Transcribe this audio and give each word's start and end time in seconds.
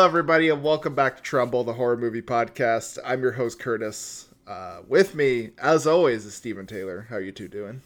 Hello, 0.00 0.08
everybody, 0.08 0.48
and 0.48 0.62
welcome 0.62 0.94
back 0.94 1.18
to 1.18 1.22
Tremble, 1.22 1.62
the 1.62 1.74
horror 1.74 1.94
movie 1.94 2.22
podcast. 2.22 2.96
I'm 3.04 3.20
your 3.20 3.32
host, 3.32 3.58
Curtis. 3.58 4.30
Uh, 4.46 4.78
with 4.88 5.14
me, 5.14 5.50
as 5.58 5.86
always, 5.86 6.24
is 6.24 6.32
Stephen 6.32 6.66
Taylor. 6.66 7.06
How 7.10 7.16
are 7.16 7.20
you 7.20 7.32
two 7.32 7.48
doing? 7.48 7.82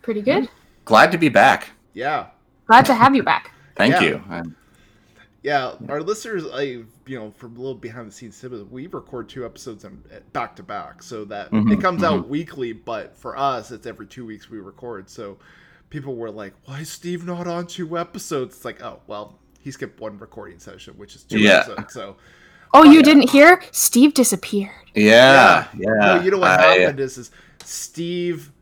Pretty 0.00 0.22
good. 0.22 0.48
Glad 0.86 1.12
to 1.12 1.18
be 1.18 1.28
back. 1.28 1.68
Yeah, 1.92 2.28
Glad 2.66 2.86
to 2.86 2.94
have 2.94 3.14
you 3.14 3.22
back. 3.22 3.52
Thank 3.76 3.92
Yeah. 3.92 4.02
you. 4.02 4.22
Um, 4.30 4.56
yeah. 5.42 5.74
Our 5.90 6.00
listeners, 6.00 6.44
I, 6.50 6.60
you 6.62 6.86
know, 7.06 7.30
from 7.32 7.54
a 7.56 7.58
little 7.58 7.74
behind 7.74 8.08
the 8.08 8.12
scenes, 8.12 8.42
we 8.70 8.86
record 8.86 9.28
two 9.28 9.44
episodes 9.44 9.84
back 10.32 10.56
to 10.56 10.62
back, 10.62 11.02
so 11.02 11.26
that 11.26 11.48
it 11.48 11.52
Mhm, 11.52 11.82
comes 11.82 12.02
out 12.02 12.30
weekly. 12.30 12.72
But 12.72 13.14
for 13.14 13.36
us, 13.36 13.70
it's 13.70 13.86
every 13.86 14.06
two 14.06 14.24
weeks 14.24 14.48
we 14.48 14.58
record. 14.58 15.10
So 15.10 15.36
people 15.90 16.16
were 16.16 16.30
like, 16.30 16.54
"Why 16.64 16.80
is 16.80 16.88
Steve 16.88 17.26
not 17.26 17.46
on 17.46 17.66
two 17.66 17.98
episodes?" 17.98 18.56
It's 18.56 18.64
like, 18.64 18.82
oh, 18.82 19.00
well, 19.06 19.38
he 19.66 19.72
skipped 19.72 19.98
one 20.00 20.16
recording 20.18 20.60
session, 20.60 20.94
which 20.96 21.16
is 21.16 21.24
two 21.24 21.40
Yeah. 21.40 21.64
episodes. 21.66 21.92
So 21.92 22.16
Oh, 22.72 22.84
you 22.84 23.00
uh, 23.00 23.02
didn't 23.02 23.30
hear? 23.30 23.60
Steve 23.72 24.14
disappeared. 24.14 24.70
yeah, 24.94 25.66
yeah. 25.76 25.88
No, 25.98 26.20
you 26.22 26.30
know 26.30 26.38
what 26.38 26.50
I- 26.60 26.76
happened 26.78 27.00
is, 27.00 27.18
is 27.18 27.32
Steve, 27.64 28.52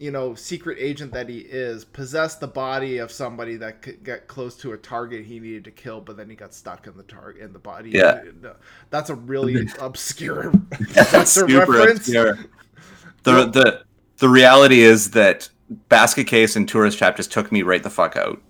you 0.00 0.10
know, 0.10 0.34
secret 0.34 0.78
agent 0.80 1.12
that 1.12 1.28
he 1.28 1.38
is, 1.38 1.84
possessed 1.84 2.40
the 2.40 2.48
body 2.48 2.98
of 2.98 3.12
somebody 3.12 3.54
that 3.58 3.80
could 3.82 4.02
get 4.02 4.26
close 4.26 4.56
to 4.56 4.72
a 4.72 4.76
target 4.76 5.24
he 5.26 5.38
needed 5.38 5.62
to 5.64 5.70
kill, 5.70 6.00
but 6.00 6.16
then 6.16 6.28
he 6.28 6.34
got 6.34 6.52
stuck 6.52 6.88
in 6.88 6.96
the 6.96 7.04
target 7.04 7.40
in 7.42 7.52
the 7.52 7.58
body. 7.60 7.90
Yeah. 7.90 8.22
No, 8.42 8.56
that's 8.90 9.10
a 9.10 9.14
really 9.14 9.68
obscure 9.78 10.52
That's 10.92 11.12
that's 11.12 11.36
a 11.36 11.40
super 11.46 11.70
reference. 11.72 12.00
obscure. 12.00 12.36
The 13.24 13.46
the 13.46 13.82
the 14.18 14.28
reality 14.28 14.80
is 14.80 15.10
that 15.12 15.50
Basket 15.88 16.24
Case 16.26 16.56
and 16.56 16.68
Tourist 16.68 16.98
Trap 16.98 17.16
just 17.16 17.30
took 17.30 17.52
me 17.52 17.62
right 17.62 17.82
the 17.82 17.90
fuck 17.90 18.16
out. 18.16 18.40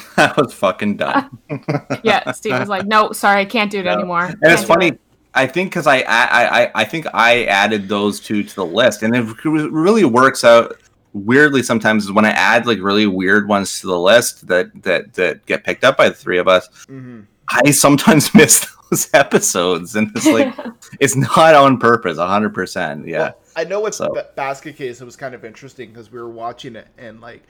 I 0.16 0.32
was 0.36 0.52
fucking 0.54 0.96
done. 0.96 1.38
Yeah, 2.02 2.30
Steve 2.32 2.58
was 2.58 2.68
like, 2.68 2.86
"No, 2.86 3.12
sorry, 3.12 3.40
I 3.40 3.44
can't 3.44 3.70
do 3.70 3.80
it 3.80 3.84
No. 3.84 3.92
anymore." 3.92 4.24
And 4.26 4.36
it's 4.42 4.54
Can't 4.56 4.60
do 4.62 4.66
funny. 4.66 4.86
it." 4.88 5.00
I 5.34 5.46
think 5.46 5.70
because 5.70 5.86
I, 5.86 5.98
I 6.00 6.62
I 6.62 6.70
I 6.76 6.84
think 6.84 7.06
I 7.12 7.44
added 7.44 7.88
those 7.88 8.20
two 8.20 8.42
to 8.42 8.54
the 8.54 8.64
list, 8.64 9.02
and 9.02 9.14
it 9.14 9.26
really 9.44 10.04
works 10.04 10.44
out 10.44 10.76
weirdly 11.12 11.62
sometimes 11.62 12.04
is 12.04 12.12
when 12.12 12.24
I 12.26 12.30
add 12.30 12.66
like 12.66 12.78
really 12.80 13.06
weird 13.06 13.48
ones 13.48 13.80
to 13.80 13.86
the 13.86 13.98
list 13.98 14.46
that 14.48 14.70
that 14.82 15.14
that 15.14 15.44
get 15.46 15.64
picked 15.64 15.84
up 15.84 15.96
by 15.96 16.08
the 16.08 16.14
three 16.14 16.38
of 16.38 16.48
us. 16.48 16.68
hmm 16.86 17.20
I 17.48 17.70
sometimes 17.70 18.34
miss 18.34 18.66
those 18.90 19.08
episodes, 19.14 19.94
and 19.96 20.10
it's 20.16 20.26
like 20.26 20.54
it's 21.00 21.16
not 21.16 21.54
on 21.54 21.78
purpose, 21.78 22.18
hundred 22.18 22.54
percent. 22.54 23.06
Yeah, 23.06 23.18
Well, 23.18 23.36
I 23.56 23.64
know 23.64 23.80
with 23.82 23.94
So- 23.94 24.08
Ba- 24.12 24.28
Basket 24.36 24.76
Case, 24.76 25.00
it 25.00 25.04
was 25.04 25.16
kind 25.16 25.34
of 25.34 25.44
interesting 25.44 25.90
because 25.90 26.10
we 26.10 26.18
were 26.20 26.28
watching 26.30 26.76
it 26.76 26.88
and 26.98 27.20
like, 27.20 27.42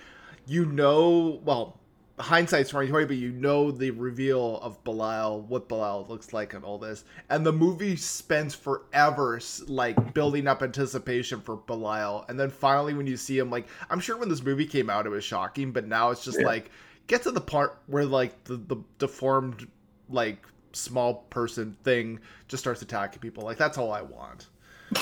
you 0.47 0.67
know, 0.67 1.41
well, 1.45 1.79
hindsight's 2.19 2.71
twenty 2.71 2.89
twenty, 2.89 3.07
but 3.07 3.17
you 3.17 3.31
know 3.31 3.71
the 3.71 3.91
reveal 3.91 4.59
of 4.61 4.83
Belial, 4.85 5.43
what 5.43 5.69
Belial 5.69 6.07
looks 6.09 6.33
like, 6.33 6.55
and 6.55 6.65
all 6.65 6.79
this, 6.79 7.05
and 7.29 7.45
the 7.45 7.53
movie 7.53 7.97
spends 7.97 8.55
forever 8.55 9.41
like 9.67 10.15
building 10.15 10.47
up 10.47 10.63
anticipation 10.63 11.41
for 11.41 11.57
Belial, 11.57 12.25
and 12.29 12.39
then 12.41 12.51
finally 12.51 12.95
when 12.95 13.07
you 13.07 13.17
see 13.17 13.39
him, 13.39 13.51
like, 13.51 13.67
I'm 13.91 14.01
sure 14.01 14.17
when 14.17 14.29
this 14.29 14.43
movie 14.43 14.67
came 14.67 14.89
out, 14.89 15.07
it 15.07 15.11
was 15.11 15.25
shocking, 15.25 15.73
but 15.73 15.87
now 15.87 16.11
it's 16.11 16.25
just 16.25 16.39
Yeah. 16.41 16.47
like 16.47 16.71
get 17.07 17.23
to 17.25 17.31
the 17.31 17.41
part 17.41 17.79
where 17.87 18.05
like 18.05 18.45
the 18.45 18.57
the 18.57 18.77
deformed 18.99 19.69
like 20.09 20.45
small 20.73 21.15
person 21.31 21.77
thing 21.85 22.21
just 22.49 22.63
starts 22.63 22.83
attacking 22.83 23.21
people. 23.21 23.45
Like 23.45 23.59
that's 23.59 23.79
all 23.79 23.93
I 23.93 24.03
want. 24.03 24.47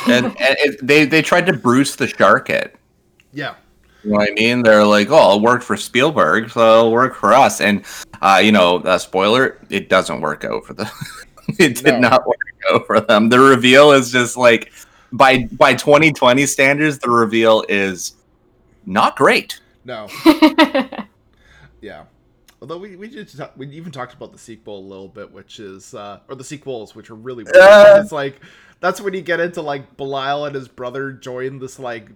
and, 0.09 0.27
and 0.27 0.37
it, 0.39 0.87
they 0.87 1.05
they 1.05 1.21
tried 1.23 1.47
to 1.47 1.53
Bruce 1.53 1.97
the 1.97 2.07
shark 2.07 2.49
it. 2.51 2.77
Yeah. 3.33 3.55
You 4.05 4.11
know 4.11 4.17
what 4.19 4.29
I 4.31 4.35
mean? 4.35 4.63
They're 4.63 4.85
like, 4.85 5.09
oh, 5.11 5.37
it 5.37 5.43
worked 5.43 5.65
for 5.65 5.77
Spielberg, 5.77 6.51
so 6.51 6.61
it'll 6.81 6.93
work 6.93 7.15
for 7.15 7.33
us. 7.33 7.61
And 7.61 7.85
uh, 8.21 8.41
you 8.43 8.53
know, 8.53 8.79
uh, 8.79 8.99
spoiler, 8.99 9.59
it 9.71 9.89
doesn't 9.89 10.21
work 10.21 10.45
out 10.45 10.65
for 10.67 10.75
them. 10.75 10.89
it 11.59 11.77
did 11.77 11.95
No. 12.01 12.09
not 12.11 12.27
work 12.27 12.39
out 12.71 12.87
for 12.87 13.01
them. 13.01 13.29
The 13.31 13.39
reveal 13.39 13.93
is 13.93 14.13
just 14.13 14.37
like 14.37 14.73
by 15.13 15.45
by 15.53 15.75
2020 15.75 16.45
standards, 16.47 16.99
the 16.99 17.11
reveal 17.11 17.65
is 17.69 18.15
not 18.87 19.17
great. 19.17 19.61
No. 19.85 20.09
Yeah. 21.81 22.05
Although 22.63 22.79
we, 22.79 22.97
we 22.97 23.09
did 23.09 23.29
talk, 23.37 23.53
we 23.59 23.69
even 23.69 23.93
talked 23.93 24.15
about 24.15 24.33
the 24.33 24.39
sequel 24.39 24.79
a 24.79 24.87
little 24.89 25.09
bit, 25.09 25.31
which 25.31 25.61
is 25.61 25.95
uh, 25.95 26.21
or 26.29 26.35
the 26.35 26.45
sequels, 26.45 26.95
which 26.95 27.11
are 27.11 27.15
really 27.15 27.45
weird. 27.45 27.57
Uh. 27.57 28.01
it's 28.03 28.11
like 28.11 28.41
that's 28.81 29.03
when 29.03 29.13
you 29.13 29.21
get 29.21 29.39
into 29.39 29.61
like 29.61 29.99
Belial 29.99 30.47
and 30.47 30.55
his 30.55 30.67
brother 30.67 31.13
join 31.13 31.59
this 31.59 31.79
like 31.79 32.09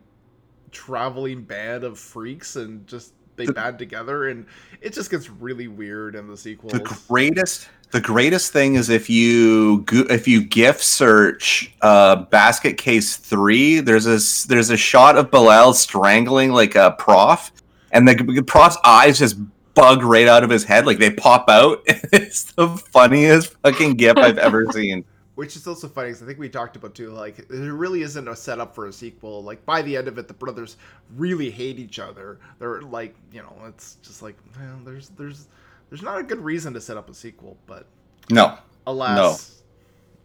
traveling 0.73 1.43
band 1.43 1.85
of 1.85 1.99
freaks 1.99 2.57
and 2.57 2.87
just 2.87 3.13
they 3.37 3.47
The- 3.47 3.53
band 3.53 3.79
together 3.79 4.29
and 4.29 4.47
it 4.81 4.93
just 4.93 5.11
gets 5.11 5.31
really 5.31 5.69
weird 5.69 6.15
in 6.15 6.27
the 6.27 6.37
sequel. 6.37 6.71
The 6.71 6.81
greatest, 7.09 7.69
the 7.91 8.01
greatest 8.01 8.53
thing 8.53 8.75
is 8.75 8.89
if 8.91 9.09
you 9.09 9.85
if 9.93 10.27
you 10.29 10.43
GIF 10.45 10.83
search 10.83 11.75
uh, 11.83 12.17
Basket 12.17 12.77
Case 12.79 13.17
Three. 13.17 13.81
There's 13.81 14.07
a 14.07 14.49
there's 14.49 14.71
a 14.71 14.77
shot 14.77 15.17
of 15.17 15.31
Belial 15.31 15.73
strangling 15.73 16.53
like 16.53 16.75
a 16.75 16.93
prof, 16.99 17.51
and 17.93 18.07
the, 18.07 18.15
the 18.15 18.43
prof's 18.43 18.77
eyes 18.85 19.19
just 19.19 19.37
bug 19.75 20.03
right 20.03 20.27
out 20.27 20.43
of 20.43 20.51
his 20.51 20.65
head, 20.65 20.87
like 20.87 20.99
they 20.99 21.11
pop 21.11 21.49
out. 21.49 21.83
it's 21.87 22.53
the 22.53 22.69
funniest 22.69 23.55
fucking 23.63 23.95
GIF 23.95 24.17
I've 24.17 24.39
ever 24.39 24.67
seen. 24.73 25.05
Which 25.39 25.55
is 25.55 25.69
also 25.69 25.87
funny 25.87 26.09
because 26.09 26.21
I 26.21 26.27
think 26.27 26.41
we 26.41 26.49
talked 26.49 26.75
about 26.75 26.97
too. 26.97 27.11
Like, 27.11 27.47
there 27.47 27.73
really 27.73 28.03
isn't 28.03 28.27
a 28.27 28.35
setup 28.35 28.75
for 28.75 28.89
a 28.89 28.93
sequel. 28.93 29.41
Like, 29.45 29.65
by 29.65 29.83
the 29.83 29.97
end 29.97 30.09
of 30.09 30.19
it, 30.19 30.27
the 30.27 30.35
brothers 30.35 30.77
really 31.15 31.49
hate 31.49 31.79
each 31.79 32.01
other. 32.01 32.41
They're 32.59 32.83
like, 32.83 33.15
you 33.31 33.43
know, 33.43 33.55
it's 33.69 33.99
just 34.03 34.21
like, 34.21 34.37
well, 34.59 34.81
there's, 34.85 35.11
there's, 35.11 35.47
there's 35.91 36.03
not 36.03 36.19
a 36.19 36.25
good 36.25 36.41
reason 36.41 36.75
to 36.75 36.81
set 36.81 36.97
up 36.97 37.09
a 37.09 37.15
sequel. 37.15 37.57
But 37.67 37.87
No, 38.31 38.59
alas, 38.85 39.63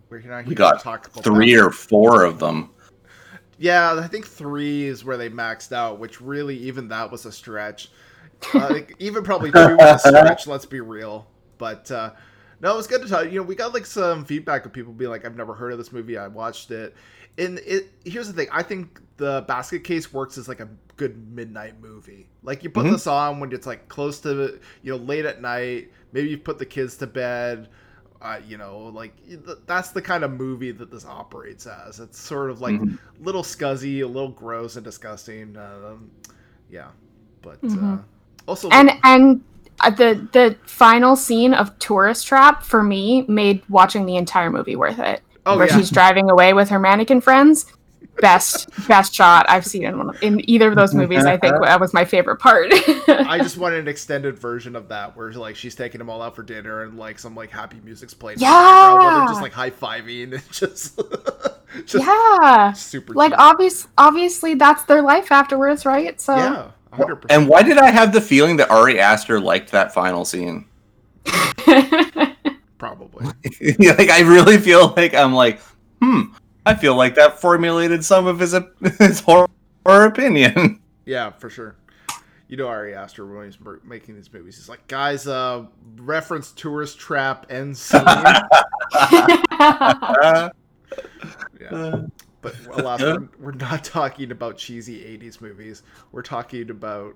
we're 0.09 0.21
not 0.21 0.45
we 0.45 0.49
here 0.49 0.55
got 0.55 0.79
to 0.79 0.83
talk 0.83 1.05
about 1.05 1.23
three 1.23 1.59
or 1.59 1.69
four 1.69 2.23
of 2.23 2.39
them. 2.39 2.71
Yeah, 3.59 3.93
I 3.93 4.07
think 4.07 4.25
three 4.25 4.85
is 4.85 5.05
where 5.05 5.17
they 5.17 5.29
maxed 5.29 5.73
out. 5.73 5.99
Which 5.99 6.21
really, 6.21 6.57
even 6.57 6.87
that 6.87 7.11
was 7.11 7.27
a 7.27 7.31
stretch. 7.31 7.91
Uh, 8.51 8.67
like, 8.67 8.95
even 8.97 9.23
probably 9.23 9.51
two 9.51 9.75
was 9.77 10.03
a 10.05 10.07
stretch. 10.09 10.47
Let's 10.47 10.65
be 10.65 10.79
real. 10.79 11.27
But 11.59 11.91
uh, 11.91 12.13
no, 12.63 12.73
it 12.73 12.77
was 12.77 12.87
good 12.87 13.01
to 13.03 13.07
talk. 13.09 13.25
You 13.25 13.39
know, 13.39 13.43
we 13.43 13.55
got 13.55 13.73
like 13.73 13.85
some 13.85 14.25
feedback 14.25 14.65
of 14.65 14.73
people 14.73 14.93
being 14.93 15.11
like, 15.11 15.25
"I've 15.25 15.35
never 15.35 15.53
heard 15.53 15.73
of 15.73 15.77
this 15.77 15.91
movie. 15.91 16.17
I 16.17 16.27
watched 16.27 16.71
it." 16.71 16.95
And 17.37 17.59
it 17.59 17.91
here's 18.05 18.27
the 18.27 18.33
thing. 18.33 18.47
I 18.51 18.63
think 18.63 19.01
the 19.17 19.43
Basket 19.47 19.83
Case 19.83 20.13
works 20.13 20.37
as 20.37 20.47
like 20.47 20.61
a 20.61 20.69
good 20.97 21.31
midnight 21.33 21.81
movie. 21.81 22.29
Like 22.41 22.63
you 22.63 22.69
put 22.69 22.85
Mhm. 22.85 22.91
this 22.93 23.05
on 23.07 23.39
when 23.39 23.51
it's 23.51 23.67
like 23.67 23.89
close 23.89 24.19
to 24.21 24.59
you 24.81 24.91
know 24.91 24.97
late 24.97 25.25
at 25.25 25.41
night. 25.41 25.91
Maybe 26.13 26.29
you 26.29 26.37
put 26.37 26.57
the 26.57 26.65
kids 26.65 26.95
to 26.97 27.07
bed. 27.07 27.69
Uh, 28.21 28.39
you 28.47 28.57
know, 28.57 28.85
like 28.93 29.13
that's 29.67 29.91
the 29.91 30.01
kind 30.01 30.23
of 30.23 30.31
movie 30.31 30.71
that 30.71 30.89
this 30.89 31.05
operates 31.05 31.67
as. 31.67 31.99
It's 31.99 32.17
sort 32.17 32.49
of 32.49 32.61
like 32.61 32.79
Mhm. 32.79 32.97
little 33.19 33.43
scuzzy, 33.43 34.01
a 34.01 34.07
little 34.07 34.29
gross 34.31 34.77
and 34.77 34.85
disgusting. 34.85 35.57
Um, 35.57 36.09
yeah, 36.69 36.87
but 37.41 37.59
uh, 37.65 37.67
Mhm. 37.67 38.03
also 38.47 38.69
and 38.69 38.91
and 39.03 39.41
uh, 39.41 39.43
Uh, 39.79 39.89
the 39.89 40.27
the 40.31 40.55
final 40.65 41.15
scene 41.15 41.53
of 41.53 41.77
Tourist 41.79 42.27
Trap 42.27 42.63
for 42.63 42.83
me 42.83 43.23
made 43.27 43.61
watching 43.69 44.05
the 44.05 44.15
entire 44.17 44.49
movie 44.49 44.75
worth 44.75 44.99
it. 44.99 45.21
oh 45.45 45.57
where 45.57 45.67
yeah, 45.67 45.75
she's 45.77 45.89
driving 45.89 46.29
away 46.29 46.53
with 46.53 46.69
her 46.69 46.79
mannequin 46.79 47.21
friends. 47.21 47.65
Best 48.21 48.69
best 48.87 49.13
shot 49.15 49.47
I've 49.49 49.65
seen 49.65 49.83
in 49.85 49.97
one 49.97 50.09
of, 50.11 50.21
in 50.21 50.47
either 50.47 50.69
of 50.69 50.75
those 50.75 50.93
movies. 50.93 51.25
I 51.25 51.35
think 51.37 51.55
that 51.63 51.79
was 51.79 51.93
my 51.95 52.05
favorite 52.05 52.37
part. 52.37 52.67
I 53.07 53.39
just 53.41 53.57
wanted 53.57 53.79
an 53.79 53.87
extended 53.87 54.37
version 54.37 54.75
of 54.75 54.89
that 54.89 55.17
where 55.17 55.31
like 55.33 55.55
she's 55.55 55.73
taking 55.73 55.97
them 55.97 56.11
all 56.11 56.21
out 56.21 56.35
for 56.35 56.43
dinner 56.43 56.83
and 56.83 56.95
like 56.97 57.17
some 57.17 57.33
like 57.33 57.49
happy 57.49 57.79
music's 57.83 58.13
playing. 58.13 58.35
in 58.37 58.41
the 58.41 58.45
background 58.45 58.99
while 58.99 59.11
they're 59.11 59.19
Yeah! 59.21 59.27
just 59.27 59.41
like 59.41 59.51
high 59.53 59.71
fiving 59.71 60.33
and 60.33 60.43
just, 60.51 60.99
just 61.87 62.05
yeah, 62.05 62.71
super 62.73 63.13
like 63.15 63.33
obvious 63.35 63.87
obviously 63.97 64.53
that's 64.53 64.83
their 64.85 65.01
life 65.01 65.31
afterwards, 65.31 65.83
right? 65.83 66.21
So 66.21 66.35
yeah, 66.35 66.71
hundred 66.93 67.17
percent. 67.17 67.41
And 67.41 67.49
why 67.49 67.63
did 67.63 67.77
I 67.77 67.91
have 67.91 68.13
the 68.13 68.21
feeling 68.21 68.57
that 68.57 68.69
Ari 68.69 68.99
Aster 68.99 69.39
liked 69.39 69.71
that 69.71 69.93
final 69.93 70.25
scene? 70.25 70.65
Probably. 72.77 73.25
Like 73.79 74.09
I 74.09 74.21
really 74.21 74.57
feel 74.57 74.93
like 74.95 75.13
I'm 75.13 75.33
like, 75.33 75.59
hmm. 76.01 76.23
I 76.65 76.75
feel 76.75 76.95
like 76.95 77.15
that 77.15 77.39
formulated 77.39 78.03
some 78.03 78.27
of 78.27 78.39
his 78.39 78.55
his 78.99 79.19
horror, 79.21 79.47
horror 79.85 80.05
opinion. 80.05 80.79
Yeah, 81.05 81.31
for 81.31 81.49
sure. 81.49 81.75
you 82.47 82.55
know 82.55 82.67
Ari 82.67 82.95
Aster 82.95 83.25
when 83.25 83.43
he's 83.43 83.57
making 83.83 84.15
these 84.15 84.31
movies. 84.31 84.55
He's 84.55 84.69
like, 84.69 84.87
guys, 84.87 85.27
uh, 85.27 85.65
reference 85.97 86.53
tourist 86.53 86.97
trap 86.97 87.45
end 87.49 87.77
scene. 87.77 87.99
Uh, 88.05 88.47
yeah. 91.59 92.01
But 92.43 92.55
alas, 92.73 93.01
we're, 93.01 93.27
we're 93.39 93.51
not 93.53 93.83
talking 93.99 94.31
about 94.31 94.57
cheesy 94.57 94.99
'80s 95.17 95.41
movies. 95.41 95.81
We're 96.11 96.21
talking 96.21 96.69
about. 96.69 97.15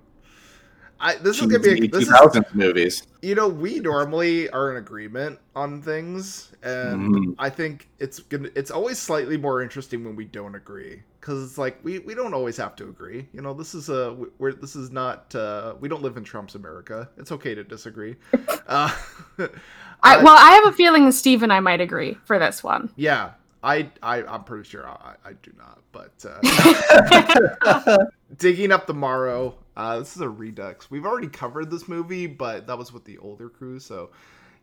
I, 1.00 1.14
this 1.14 1.40
is 1.40 1.46
gonna 1.46 1.60
be. 1.60 1.86
A, 1.86 1.88
this 1.88 2.10
is, 2.10 2.54
movies. 2.56 3.04
you 3.22 3.36
know, 3.36 3.48
we 3.48 3.80
normally 3.80 4.50
are 4.50 4.72
in 4.72 4.78
agreement 4.78 5.38
on 5.56 5.80
things, 5.80 6.54
and 6.64 7.14
Mhm. 7.14 7.36
I 7.38 7.52
think 7.52 7.88
it's 8.00 8.18
gonna. 8.18 8.50
It's 8.56 8.72
always 8.72 8.98
slightly 8.98 9.38
more 9.38 9.62
interesting 9.62 10.04
when 10.04 10.16
we 10.16 10.26
don't 10.26 10.56
agree, 10.56 11.04
because 11.22 11.44
it's 11.44 11.60
like 11.60 11.78
we 11.84 12.00
we 12.00 12.16
don't 12.16 12.34
always 12.34 12.58
have 12.58 12.76
to 12.78 12.86
agree. 12.86 13.28
You 13.32 13.42
know, 13.44 13.54
this 13.54 13.76
is 13.76 13.90
a 13.90 14.18
we're 14.40 14.54
this 14.54 14.76
is 14.76 14.90
not. 14.90 15.36
Uh, 15.36 15.76
we 15.80 15.88
don't 15.88 16.02
live 16.02 16.18
in 16.18 16.24
Trump's 16.24 16.56
America. 16.56 17.08
It's 17.18 17.32
okay 17.32 17.54
to 17.54 17.64
disagree. 17.64 18.16
uh, 18.68 18.90
I, 20.02 20.24
well, 20.24 20.36
I 20.36 20.52
have 20.64 20.74
a 20.74 20.76
feeling 20.76 21.06
that 21.06 21.12
Steve 21.12 21.44
and 21.44 21.54
I 21.54 21.60
might 21.60 21.80
agree 21.82 22.18
for 22.26 22.40
this 22.40 22.64
one. 22.64 22.90
yeah, 22.96 23.32
I 23.64 23.90
I 24.02 24.24
I'm 24.24 24.44
pretty 24.44 24.68
sure 24.68 24.88
I, 24.88 25.16
I 25.26 25.34
do 25.42 25.52
not, 25.58 25.80
but. 25.92 26.26
Uh, 26.26 27.98
digging 28.38 28.72
up 28.72 28.88
the 28.88 28.94
Marrow. 28.94 29.56
Uh, 29.76 30.00
this 30.00 30.16
is 30.16 30.22
a 30.22 30.30
redux. 30.30 30.90
We've 30.90 31.06
already 31.06 31.28
covered 31.28 31.70
this 31.70 31.88
movie, 31.88 32.28
but 32.28 32.68
that 32.68 32.78
was 32.78 32.92
with 32.92 33.06
the 33.06 33.18
older 33.20 33.50
crew. 33.50 33.80
So, 33.80 34.10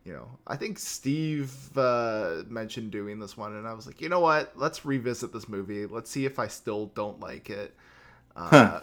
you 0.05 0.13
know, 0.13 0.29
I 0.47 0.57
think 0.57 0.79
Steve 0.79 1.77
uh, 1.77 2.43
mentioned 2.49 2.91
doing 2.91 3.19
this 3.19 3.37
one, 3.37 3.55
and 3.55 3.67
I 3.67 3.73
was 3.73 3.87
like, 3.87 4.01
you 4.01 4.09
know 4.09 4.21
what? 4.21 4.53
Let's 4.57 4.85
revisit 4.85 5.33
this 5.33 5.49
movie. 5.49 5.87
Let's 5.87 6.11
see 6.11 6.27
if 6.27 6.39
I 6.39 6.49
still 6.49 6.87
don't 6.95 7.21
like 7.21 7.51
it. 7.51 7.75
Uh, 8.37 8.49
Huh. 8.51 8.81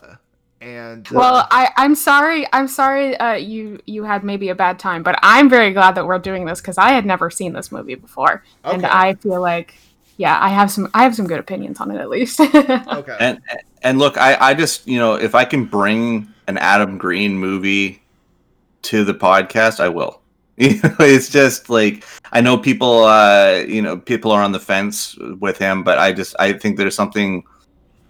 And 0.61 1.07
uh, 1.07 1.15
Well, 1.15 1.47
I, 1.49 1.69
I'm 1.75 1.95
sorry. 1.95 2.45
I'm 2.53 2.67
sorry. 2.67 3.17
Uh, 3.17 3.33
you 3.33 3.79
you 3.87 4.03
had 4.03 4.23
maybe 4.23 4.49
a 4.49 4.55
bad 4.55 4.77
time, 4.77 5.01
but 5.01 5.17
I'm 5.23 5.49
very 5.49 5.73
glad 5.73 5.95
that 5.95 6.05
we're 6.05 6.19
doing 6.19 6.45
this 6.45 6.61
because 6.61 6.77
I 6.77 6.91
had 6.91 7.03
never 7.03 7.31
seen 7.31 7.53
this 7.53 7.71
movie 7.71 7.95
before, 7.95 8.43
and 8.63 8.85
I 8.85 9.15
feel 9.15 9.41
like, 9.41 9.73
yeah, 10.21 10.37
I 10.39 10.49
have 10.49 10.69
some 10.69 10.87
I 10.93 11.01
have 11.01 11.15
some 11.15 11.25
good 11.25 11.39
opinions 11.39 11.81
on 11.81 11.89
it 11.89 11.99
at 11.99 12.07
least. 12.07 12.39
okay, 12.39 13.17
And 13.19 13.41
and 13.81 13.97
look, 13.97 14.17
I 14.17 14.35
I 14.39 14.53
just 14.53 14.87
you 14.87 14.99
know 14.99 15.15
if 15.15 15.33
I 15.33 15.45
can 15.45 15.65
bring 15.65 16.31
an 16.47 16.59
Adam 16.59 16.99
Green 16.99 17.35
movie 17.35 18.03
to 18.83 19.03
the 19.03 19.15
podcast, 19.15 19.79
I 19.79 19.89
will. 19.89 20.21
You 20.57 20.79
know, 20.83 20.95
it's 20.99 21.29
just 21.29 21.71
like 21.71 22.05
I 22.33 22.39
know 22.39 22.55
people, 22.55 23.05
uh, 23.05 23.63
you 23.67 23.81
know, 23.81 23.97
people 23.97 24.31
are 24.31 24.43
on 24.43 24.51
the 24.51 24.59
fence 24.59 25.17
with 25.39 25.57
him, 25.57 25.83
but 25.83 25.97
I 25.97 26.13
just 26.13 26.35
I 26.37 26.53
think 26.53 26.77
there's 26.77 26.93
something 26.93 27.43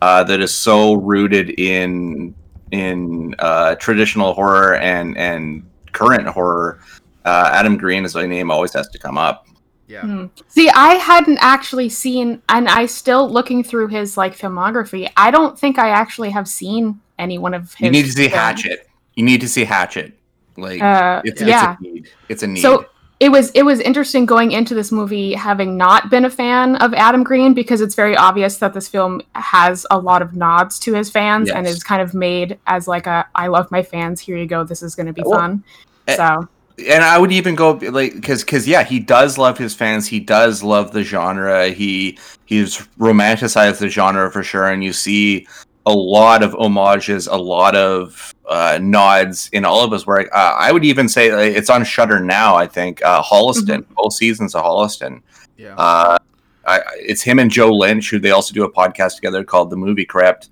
uh, 0.02 0.26
that 0.26 0.42
is 0.42 0.54
so 0.54 0.96
rooted 0.96 1.52
in 1.52 2.36
in 2.72 3.36
uh, 3.40 3.76
traditional 3.76 4.34
horror 4.34 4.76
and 4.76 5.18
and 5.18 5.64
current 5.94 6.28
horror. 6.28 6.82
Uh, 7.24 7.52
Adam 7.54 7.78
Green 7.78 8.04
is 8.04 8.16
a 8.16 8.28
name 8.28 8.52
always 8.52 8.74
has 8.74 8.90
to 8.90 9.00
come 9.00 9.18
up. 9.18 9.48
Yeah, 9.92 10.02
Hmm. 10.02 10.26
See, 10.48 10.70
I 10.70 10.94
hadn't 10.96 11.40
actually 11.42 11.90
seen, 11.90 12.42
and 12.50 12.70
I 12.70 12.86
still 12.86 13.30
looking 13.30 13.64
through 13.64 13.88
his 13.90 14.18
like 14.18 14.38
filmography. 14.38 15.12
I 15.18 15.32
don't 15.32 15.60
think 15.60 15.78
I 15.78 15.90
actually 15.90 16.30
have 16.32 16.48
seen 16.48 17.00
any 17.20 17.38
one 17.38 17.54
of 17.54 17.74
his. 17.74 17.86
You 17.86 17.92
need 17.92 18.06
to 18.06 18.12
see 18.12 18.30
films. 18.30 18.34
Hatchet. 18.36 18.88
You 19.16 19.24
need 19.26 19.42
to 19.42 19.48
see 19.50 19.66
Hatchet. 19.66 20.14
Like 20.58 20.82
Uh, 20.82 21.22
it's, 21.26 21.42
yeah. 21.42 21.74
it's 21.74 21.80
a 21.80 21.84
need. 21.84 22.10
It's 22.30 22.44
a 22.44 22.48
need. 22.48 22.62
So 22.62 22.86
it 23.20 23.30
was 23.30 23.52
it 23.52 23.64
was 23.64 23.80
interesting 23.80 24.26
going 24.26 24.52
into 24.52 24.74
this 24.74 24.92
movie 24.92 25.34
having 25.34 25.78
not 25.78 26.10
been 26.10 26.26
a 26.26 26.30
fan 26.30 26.76
of 26.78 26.94
Adam 26.96 27.24
Green 27.24 27.54
because 27.54 27.80
it's 27.80 27.94
very 27.94 28.16
obvious 28.18 28.58
that 28.58 28.74
this 28.74 28.88
film 28.88 29.22
has 29.36 29.86
a 29.92 29.98
lot 30.00 30.22
of 30.24 30.36
nods 30.36 30.80
to 30.80 30.94
his 30.94 31.10
fans 31.12 31.50
and 31.52 31.68
is 31.68 31.84
kind 31.84 32.02
of 32.02 32.14
made 32.16 32.58
as 32.66 32.88
like 32.88 33.06
a 33.08 33.28
I 33.36 33.48
love 33.48 33.70
my 33.72 33.84
fans. 33.84 34.20
Here 34.20 34.38
you 34.38 34.48
go. 34.48 34.64
This 34.64 34.82
is 34.82 34.96
going 34.96 35.06
to 35.08 35.14
be 35.14 35.22
Well, 35.24 35.40
fun. 35.40 35.64
eh, 36.08 36.16
So 36.16 36.48
and 36.78 37.04
I 37.04 37.18
would 37.18 37.32
even 37.32 37.56
go 37.56 37.72
like 37.74 38.14
because 38.16 38.44
because 38.44 38.68
yeah, 38.68 38.84
he 38.84 39.00
does 39.00 39.38
love 39.38 39.58
his 39.58 39.74
fans. 39.76 40.08
He 40.08 40.20
does 40.20 40.64
love 40.64 40.92
the 40.92 41.04
genre. 41.04 41.70
He 41.70 42.18
he's 42.46 42.78
romanticized 43.00 43.80
the 43.80 43.90
genre 43.90 44.32
for 44.32 44.44
sure, 44.44 44.70
and 44.70 44.84
you 44.84 44.94
see 44.94 45.48
a 45.86 45.92
lot 45.94 46.44
of 46.44 46.54
homages, 46.54 47.28
a 47.28 47.36
lot 47.36 47.76
of 47.76 48.34
uh, 48.48 48.78
nods 48.82 49.50
in 49.54 49.66
all 49.66 49.84
of 49.84 49.92
his 49.92 50.06
work. 50.06 50.30
Uh, 50.34 50.56
I 50.58 50.72
would 50.72 50.86
even 50.86 51.10
say 51.10 51.32
uh, 51.32 51.38
it's 51.40 51.70
on 51.70 51.84
Shudder 51.84 52.20
now. 52.20 52.56
I 52.56 52.68
think 52.68 53.04
uh, 53.04 53.22
Holliston, 53.24 53.86
both 53.96 54.14
seasons 54.14 54.54
of 54.54 54.64
Holliston. 54.64 55.22
yeah, 55.58 55.74
Uh, 55.76 56.18
I, 56.66 56.80
I- 56.80 56.84
it's 57.00 57.22
him 57.24 57.40
and 57.40 57.50
Joe 57.50 57.72
Lynch, 57.74 58.12
who 58.12 58.20
they 58.20 58.30
also 58.32 58.54
do 58.54 58.64
a 58.64 58.72
podcast 58.72 59.16
together 59.16 59.44
called 59.44 59.72
The 59.72 59.76
Movie 59.78 60.06
Crypt. 60.06 60.50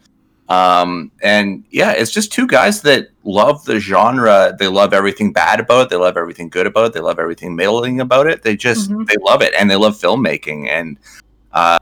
Um, 0.49 1.11
and 1.21 1.63
yeah, 1.69 1.91
it's 1.91 2.11
just 2.11 2.31
two 2.33 2.47
guys 2.47 2.81
that 2.81 3.09
love 3.23 3.63
the 3.65 3.79
genre. 3.79 4.55
They 4.57 4.67
love 4.67 4.93
everything 4.93 5.31
bad 5.31 5.59
about 5.59 5.83
it. 5.83 5.89
They 5.89 5.95
love 5.95 6.17
everything 6.17 6.49
good 6.49 6.65
about 6.65 6.87
it. 6.87 6.93
They 6.93 6.99
love 6.99 7.19
everything 7.19 7.55
middling 7.55 8.01
about 8.01 8.25
it. 8.25 8.41
They 8.41 8.55
just 8.55 8.89
Mhm. 8.89 9.07
they 9.07 9.15
love 9.21 9.43
it, 9.43 9.53
and 9.57 9.69
they 9.69 9.75
love 9.75 9.95
filmmaking. 9.95 10.67
And 10.67 10.97
uh, 11.53 11.77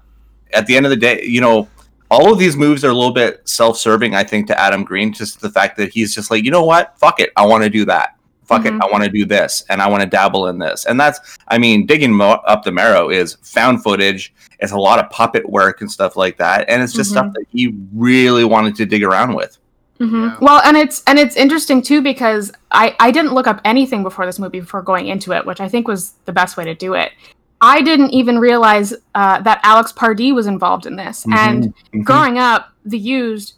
at 0.53 0.65
the 0.67 0.75
end 0.75 0.85
of 0.85 0.89
the 0.89 0.97
day, 0.97 1.23
you 1.23 1.39
know, 1.39 1.67
all 2.11 2.31
of 2.31 2.39
these 2.39 2.57
moves 2.57 2.83
are 2.83 2.89
a 2.89 2.93
little 2.93 3.13
bit 3.13 3.41
self-serving. 3.47 4.15
I 4.15 4.23
think 4.23 4.47
to 4.47 4.59
Adam 4.59 4.83
Green, 4.83 5.13
just 5.13 5.39
the 5.39 5.49
fact 5.49 5.77
that 5.77 5.91
he's 5.93 6.13
just 6.13 6.29
like, 6.29 6.43
you 6.43 6.51
know 6.51 6.63
what, 6.63 6.97
fuck 6.99 7.19
it, 7.21 7.31
I 7.35 7.45
want 7.45 7.63
to 7.63 7.69
do 7.69 7.85
that. 7.85 8.16
Fuck 8.47 8.63
Mhm. 8.63 8.77
it, 8.77 8.81
I 8.81 8.91
want 8.91 9.03
to 9.03 9.09
do 9.09 9.25
this, 9.25 9.63
and 9.69 9.81
I 9.81 9.88
want 9.88 10.01
to 10.03 10.09
dabble 10.09 10.47
in 10.47 10.57
this. 10.57 10.85
And 10.85 10.99
that's 10.99 11.19
I 11.47 11.57
mean, 11.57 11.85
digging 11.85 12.13
mo- 12.13 12.41
up 12.47 12.63
the 12.63 12.71
marrow 12.71 13.09
is 13.09 13.38
found 13.44 13.83
footage. 13.83 14.33
It's 14.59 14.71
a 14.71 14.77
lot 14.77 14.99
of 14.99 15.09
puppet 15.09 15.47
work 15.49 15.81
and 15.81 15.91
stuff 15.91 16.15
like 16.15 16.38
that, 16.38 16.65
and 16.69 16.81
it's 16.81 16.94
just 16.94 17.09
Mhm. 17.11 17.13
stuff 17.13 17.33
that 17.33 17.45
he 17.51 17.73
really 17.94 18.44
wanted 18.45 18.75
to 18.77 18.85
dig 18.85 19.03
around 19.03 19.33
with. 19.35 19.57
Mhm. 19.99 20.29
Yeah. 20.29 20.35
Well, 20.39 20.61
and 20.63 20.77
it's 20.77 21.03
and 21.07 21.19
it's 21.19 21.35
interesting 21.35 21.81
too 21.81 22.01
because 22.01 22.51
I 22.71 22.95
I 22.99 23.11
didn't 23.11 23.33
look 23.33 23.47
up 23.47 23.59
anything 23.65 24.03
before 24.03 24.25
this 24.25 24.39
movie 24.39 24.59
before 24.61 24.81
going 24.81 25.07
into 25.07 25.31
it, 25.33 25.45
which 25.45 25.59
I 25.59 25.67
think 25.67 25.88
was 25.88 26.13
the 26.25 26.31
best 26.31 26.55
way 26.57 26.63
to 26.65 26.73
do 26.75 26.93
it. 26.93 27.11
I 27.59 27.81
didn't 27.81 28.11
even 28.11 28.38
realize 28.39 28.93
uh, 29.15 29.41
that 29.41 29.59
Alex 29.63 29.91
Pardee 29.91 30.31
was 30.31 30.45
involved 30.45 30.85
in 30.85 30.95
this, 30.95 31.25
and 31.33 31.73
Mhm. 31.93 32.03
growing 32.03 32.38
up, 32.38 32.69
The 32.85 33.00
Used 33.00 33.53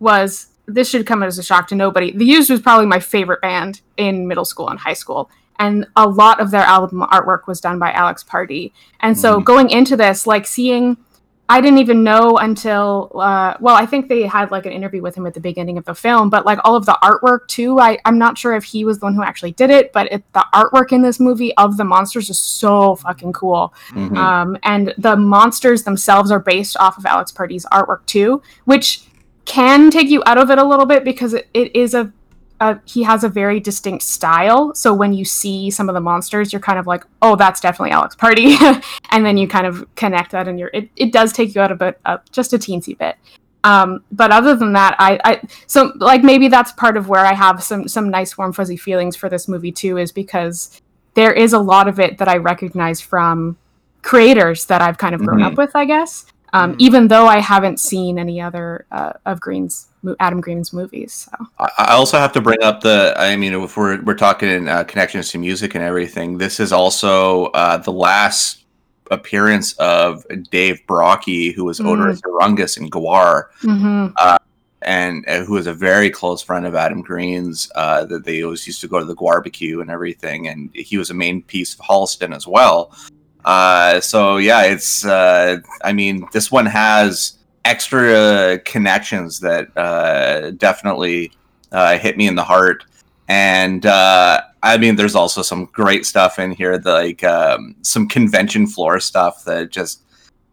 was 0.00 0.48
this 0.66 0.88
should 0.90 1.06
come 1.06 1.22
as 1.22 1.38
a 1.38 1.42
shock 1.42 1.68
to 1.68 1.74
nobody. 1.74 2.10
The 2.12 2.24
Used 2.24 2.50
was 2.50 2.60
probably 2.60 2.86
my 2.86 3.00
favorite 3.00 3.40
band 3.40 3.80
in 3.96 4.26
middle 4.26 4.44
school 4.44 4.68
and 4.68 4.78
high 4.78 4.94
school, 4.94 5.30
and 5.58 5.86
a 5.96 6.06
lot 6.08 6.40
of 6.40 6.50
their 6.50 6.62
album 6.64 7.00
artwork 7.10 7.46
was 7.46 7.60
done 7.60 7.78
by 7.78 7.92
Alex 7.92 8.22
Pardee. 8.22 8.72
And 9.00 9.16
so 9.18 9.40
Mhm. 9.40 9.44
going 9.44 9.70
into 9.70 9.96
this, 9.96 10.26
like 10.26 10.46
seeing, 10.46 10.96
I 11.48 11.60
didn't 11.60 11.78
even 11.78 12.02
know 12.02 12.38
until 12.38 13.12
uh, 13.14 13.54
well, 13.60 13.76
I 13.76 13.86
think 13.86 14.08
they 14.08 14.22
had 14.22 14.50
like 14.50 14.66
an 14.66 14.72
interview 14.72 15.00
with 15.00 15.14
him 15.14 15.26
at 15.26 15.34
the 15.34 15.38
beginning 15.40 15.78
of 15.78 15.84
the 15.84 15.94
film, 15.94 16.28
but 16.28 16.44
like 16.44 16.58
all 16.64 16.74
of 16.74 16.86
the 16.86 16.98
artwork 17.04 17.46
too. 17.46 17.78
I 17.78 17.98
I'm 18.04 18.18
not 18.18 18.36
sure 18.36 18.56
if 18.56 18.64
he 18.64 18.84
was 18.84 18.98
the 18.98 19.06
one 19.06 19.14
who 19.14 19.22
actually 19.22 19.52
did 19.52 19.70
it, 19.70 19.92
but 19.92 20.10
it, 20.10 20.24
the 20.32 20.44
artwork 20.52 20.90
in 20.90 21.02
this 21.02 21.20
movie 21.20 21.56
of 21.56 21.76
the 21.76 21.84
monsters 21.84 22.28
is 22.30 22.38
so 22.40 22.96
fucking 22.96 23.32
cool. 23.32 23.72
Mhm. 23.90 24.16
Um, 24.16 24.56
and 24.64 24.92
the 24.98 25.14
monsters 25.16 25.84
themselves 25.84 26.32
are 26.32 26.40
based 26.40 26.76
off 26.80 26.98
of 26.98 27.06
Alex 27.06 27.30
Pardee's 27.30 27.64
artwork 27.72 28.04
too, 28.06 28.42
which 28.64 29.04
can 29.46 29.90
take 29.90 30.08
you 30.08 30.22
out 30.26 30.36
of 30.38 30.50
it 30.50 30.58
a 30.58 30.64
little 30.64 30.86
bit 30.86 31.04
because 31.04 31.32
it, 31.32 31.48
it 31.54 31.74
is 31.74 31.94
a, 31.94 32.12
a 32.60 32.78
he 32.84 33.02
has 33.04 33.24
a 33.24 33.28
very 33.28 33.58
distinct 33.60 34.02
style. 34.04 34.74
So 34.74 34.92
when 34.92 35.12
you 35.14 35.24
see 35.24 35.70
some 35.70 35.88
of 35.88 35.94
the 35.94 36.00
monsters, 36.00 36.52
you're 36.52 36.60
kind 36.60 36.78
of 36.78 36.86
like, 36.86 37.04
oh, 37.22 37.36
that's 37.36 37.60
definitely 37.60 37.92
Alex 37.92 38.14
Pardee, 38.14 38.56
and 39.10 39.24
then 39.24 39.36
you 39.38 39.48
kind 39.48 39.66
of 39.66 39.86
connect 39.94 40.32
that, 40.32 40.46
and 40.48 40.58
you're 40.58 40.70
it, 40.74 40.90
it 40.96 41.12
does 41.12 41.32
take 41.32 41.54
you 41.54 41.60
out 41.60 41.72
of 41.72 41.80
it 41.82 41.98
uh, 42.04 42.18
just 42.32 42.52
a 42.52 42.58
teensy 42.58 42.96
bit. 42.98 43.16
Um, 43.64 44.04
but 44.12 44.30
other 44.30 44.54
than 44.54 44.74
that, 44.74 44.94
I, 44.98 45.18
I 45.24 45.40
so 45.66 45.92
like 45.96 46.22
maybe 46.22 46.46
that's 46.48 46.70
part 46.72 46.96
of 46.96 47.08
where 47.08 47.24
I 47.26 47.32
have 47.34 47.62
some 47.62 47.88
some 47.88 48.10
nice 48.10 48.36
warm 48.38 48.52
fuzzy 48.52 48.76
feelings 48.76 49.16
for 49.16 49.28
this 49.28 49.48
movie 49.48 49.72
too, 49.72 49.96
is 49.98 50.12
because 50.12 50.80
there 51.14 51.32
is 51.32 51.52
a 51.52 51.58
lot 51.58 51.88
of 51.88 51.98
it 51.98 52.18
that 52.18 52.28
I 52.28 52.36
recognize 52.36 53.00
from 53.00 53.56
creators 54.02 54.66
that 54.66 54.82
I've 54.82 54.98
kind 54.98 55.14
of 55.14 55.24
grown 55.24 55.40
Mhm. 55.40 55.46
up 55.52 55.58
with, 55.58 55.74
I 55.74 55.84
guess. 55.84 56.26
Um, 56.56 56.72
Mhm. 56.72 56.76
Even 56.78 57.08
though 57.08 57.26
I 57.26 57.40
haven't 57.40 57.78
seen 57.80 58.18
any 58.18 58.40
other 58.40 58.86
uh, 58.90 59.12
of 59.26 59.40
Green's 59.40 59.86
Adam 60.20 60.40
Green's 60.40 60.72
movies. 60.72 61.28
So. 61.28 61.46
I 61.78 61.92
also 61.94 62.16
have 62.18 62.32
to 62.32 62.40
bring 62.40 62.62
up 62.62 62.80
the. 62.80 63.12
I 63.16 63.36
mean, 63.36 63.52
if 63.54 63.76
we're 63.76 64.00
we're 64.02 64.14
talking 64.14 64.68
uh, 64.68 64.84
connections 64.84 65.30
to 65.30 65.38
music 65.38 65.74
and 65.74 65.82
everything, 65.82 66.38
this 66.38 66.60
is 66.60 66.72
also 66.72 67.46
uh, 67.46 67.76
the 67.78 67.92
last 67.92 68.64
appearance 69.10 69.72
of 69.74 70.24
Dave 70.50 70.80
Brockie, 70.88 71.52
who 71.54 71.64
was 71.64 71.78
Mm. 71.80 71.86
Oderus 71.86 72.20
Urungus 72.22 72.76
in 72.78 72.88
Gwar. 72.90 73.44
hmm 73.60 74.06
and 74.82 75.24
uh, 75.26 75.42
who 75.44 75.54
was 75.54 75.66
a 75.66 75.74
very 75.74 76.10
close 76.10 76.42
friend 76.42 76.64
of 76.66 76.74
Adam 76.76 77.00
Green's. 77.02 77.68
Uh, 77.74 78.04
that 78.04 78.24
they 78.24 78.42
always 78.44 78.66
used 78.66 78.80
to 78.82 78.86
go 78.88 78.98
to 79.00 79.04
the 79.04 79.16
barbecue 79.16 79.80
and 79.80 79.90
everything, 79.90 80.46
and 80.48 80.70
he 80.74 80.96
was 80.98 81.10
a 81.10 81.14
main 81.14 81.42
piece 81.42 81.74
of 81.74 81.80
Holliston 81.80 82.32
as 82.36 82.46
well. 82.46 82.92
Uh, 83.46 84.00
so 84.00 84.36
yeah, 84.38 84.62
it's. 84.64 85.04
Uh, 85.06 85.58
I 85.84 85.92
mean, 85.92 86.26
this 86.32 86.50
one 86.50 86.66
has 86.66 87.38
extra 87.64 88.58
connections 88.64 89.40
that 89.40 89.68
uh, 89.76 90.50
definitely 90.52 91.32
uh, 91.72 91.96
hit 91.98 92.16
me 92.16 92.26
in 92.26 92.34
the 92.34 92.42
heart, 92.44 92.84
and 93.28 93.86
uh, 93.86 94.40
I 94.62 94.78
mean, 94.78 94.96
there's 94.96 95.14
also 95.14 95.42
some 95.42 95.66
great 95.66 96.04
stuff 96.06 96.38
in 96.40 96.50
here, 96.50 96.80
like 96.84 97.22
um, 97.22 97.76
some 97.82 98.08
convention 98.08 98.66
floor 98.66 98.98
stuff 98.98 99.44
that 99.44 99.70
just 99.70 100.02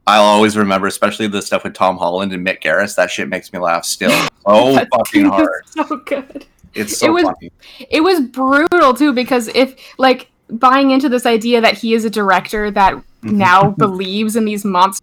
I'll 0.05 0.23
always 0.23 0.55
remember, 0.55 0.85
especially 0.85 1.27
the 1.27 1.41
stuff 1.41 1.63
with 1.63 1.73
Tom 1.73 1.97
Holland 1.97 2.31
and 2.31 2.45
Mick 2.45 2.61
Garris. 2.61 2.95
That 2.95 3.09
shit 3.09 3.27
makes 3.27 3.51
me 3.53 3.59
laugh 3.59 3.85
still 3.85 4.11
so 4.47 4.85
fucking 4.91 5.25
hard. 5.25 5.63
So 5.65 5.97
good. 6.05 6.45
It's 6.75 6.97
so 6.97 7.07
It 7.07 7.09
was- 7.11 7.23
funny. 7.23 7.51
it 7.89 8.01
was 8.01 8.19
brutal 8.21 8.93
too 8.93 9.13
because 9.13 9.47
if 9.49 9.75
like 9.97 10.29
buying 10.49 10.91
into 10.91 11.09
this 11.09 11.25
idea 11.25 11.61
that 11.61 11.77
he 11.77 11.93
is 11.93 12.05
a 12.05 12.09
director 12.09 12.71
that 12.71 12.93
mm-hmm. 12.93 13.37
now 13.37 13.69
believes 13.77 14.35
in 14.35 14.45
these 14.45 14.65
monsters 14.65 15.01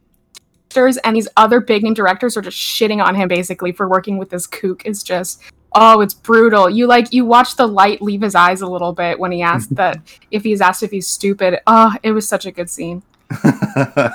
and 1.04 1.16
these 1.16 1.28
other 1.36 1.60
big 1.60 1.82
name 1.82 1.94
directors 1.94 2.36
are 2.36 2.42
just 2.42 2.56
shitting 2.56 3.04
on 3.04 3.14
him 3.14 3.28
basically 3.28 3.72
for 3.72 3.88
working 3.88 4.18
with 4.18 4.30
this 4.30 4.46
kook 4.46 4.86
is 4.86 5.02
just 5.02 5.42
oh 5.74 6.00
it's 6.00 6.14
brutal 6.14 6.70
you 6.70 6.86
like 6.86 7.12
you 7.12 7.24
watch 7.24 7.56
the 7.56 7.66
light 7.66 8.00
leave 8.00 8.20
his 8.20 8.34
eyes 8.36 8.60
a 8.60 8.66
little 8.66 8.92
bit 8.92 9.18
when 9.18 9.32
he 9.32 9.42
asked 9.42 9.74
that 9.74 9.98
if 10.30 10.44
he's 10.44 10.60
asked 10.60 10.82
if 10.82 10.90
he's 10.90 11.06
stupid 11.06 11.58
oh 11.66 11.94
it 12.02 12.12
was 12.12 12.28
such 12.28 12.46
a 12.46 12.52
good 12.52 12.70
scene 12.70 13.02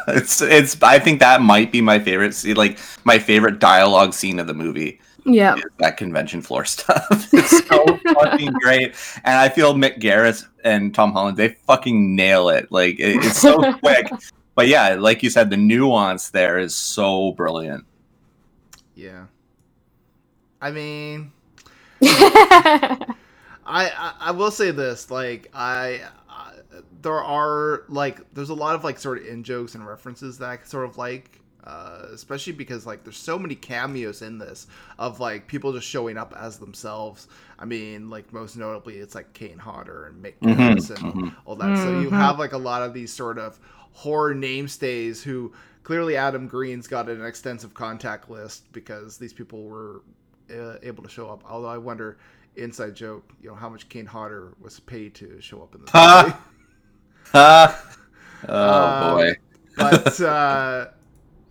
it's 0.10 0.42
it's. 0.42 0.82
I 0.84 1.00
think 1.00 1.22
that 1.22 1.42
might 1.42 1.72
be 1.72 1.82
my 1.82 2.00
favorite. 2.00 2.34
scene, 2.34 2.56
Like 2.56 2.80
my 3.06 3.18
favorite 3.18 3.60
dialogue 3.60 4.14
scene 4.14 4.40
of 4.40 4.48
the 4.48 4.54
movie. 4.54 5.00
Yeah 5.26 5.56
that 5.80 5.98
convention 5.98 6.42
floor 6.42 6.66
stuff. 6.66 7.28
it's 7.34 7.68
so 7.68 7.86
fucking 8.14 8.54
great, 8.54 8.96
and 9.24 9.38
I 9.38 9.50
feel 9.50 9.74
Mick 9.74 10.00
Garris 10.00 10.48
and 10.64 10.94
Tom 10.94 11.12
Holland 11.12 11.38
they 11.38 11.50
fucking 11.68 12.16
nail 12.16 12.50
it. 12.50 12.72
Like 12.72 13.00
it, 13.00 13.24
it's 13.24 13.40
so 13.40 13.74
quick, 13.80 14.08
but 14.56 14.68
yeah, 14.68 14.96
like 14.96 15.24
you 15.24 15.30
said, 15.30 15.50
the 15.50 15.58
nuance 15.58 16.30
there 16.30 16.58
is 16.60 16.76
so 16.76 17.32
brilliant. 17.34 17.86
Yeah. 18.96 19.26
I 20.62 20.72
mean, 20.72 21.32
I, 22.02 23.06
I 23.66 24.14
I 24.20 24.32
will 24.32 24.52
say 24.52 24.72
this 24.72 25.12
like 25.12 25.52
I, 25.54 26.02
I 26.30 26.54
there 27.02 27.22
are 27.22 27.84
like 27.90 28.22
there's 28.34 28.50
a 28.50 28.56
lot 28.56 28.76
of 28.76 28.84
like 28.84 28.98
sort 28.98 29.20
of 29.20 29.28
in 29.28 29.44
jokes 29.44 29.76
and 29.76 29.86
references 29.86 30.38
that 30.40 30.50
I 30.50 30.60
sort 30.64 30.86
of 30.86 30.98
like 30.98 31.42
uh, 31.66 32.04
especially 32.14 32.54
because 32.54 32.86
like 32.86 33.04
there's 33.04 33.18
so 33.18 33.40
many 33.40 33.56
cameos 33.56 34.22
in 34.22 34.38
this 34.38 34.68
of 35.00 35.20
like 35.20 35.48
people 35.48 35.74
just 35.74 35.88
showing 35.88 36.18
up 36.18 36.34
as 36.38 36.58
themselves. 36.60 37.28
I 37.58 37.66
mean, 37.66 38.10
like 38.10 38.32
most 38.34 38.56
notably, 38.58 38.98
it's 38.98 39.16
like 39.16 39.34
Kane 39.34 39.58
Hodder 39.58 40.06
and 40.06 40.24
Mick 40.24 40.36
Mhm, 40.42 40.76
Garris 40.76 40.96
and 40.96 41.14
mhm. 41.14 41.36
all 41.46 41.56
that. 41.58 41.78
So 41.78 41.90
you 41.90 42.12
Mhm. 42.12 42.12
have 42.12 42.40
like 42.40 42.54
a 42.54 42.58
lot 42.58 42.82
of 42.84 42.94
these 42.94 43.12
sort 43.14 43.38
of 43.40 43.60
horror 43.94 44.36
namestays 44.36 45.24
who 45.24 45.54
clearly 45.84 46.18
Adam 46.18 46.48
Green's 46.48 46.88
got 46.88 47.10
an 47.10 47.24
extensive 47.26 47.74
contact 47.74 48.30
list 48.30 48.72
because 48.72 49.18
these 49.18 49.34
people 49.34 49.64
were 49.64 50.02
uh, 50.54 50.76
able 50.84 51.04
to 51.04 51.10
show 51.10 51.30
up. 51.30 51.44
Although 51.50 51.70
I 51.70 51.78
wonder, 51.78 52.18
inside 52.56 52.96
joke, 52.96 53.32
you 53.42 53.50
know, 53.50 53.56
how 53.56 53.70
much 53.70 53.90
Kane 53.90 54.06
Hodder 54.06 54.54
was 54.60 54.80
paid 54.80 55.16
to 55.16 55.40
show 55.42 55.62
up 55.62 55.76
in 55.76 55.82
this 55.82 55.98
Ha! 56.04 56.14
movie. 56.14 56.36
Ah. 57.34 57.82
oh 58.50 58.92
Um, 59.10 59.28
boy. 59.28 59.36
but 59.76 60.20
uh, 60.22 60.88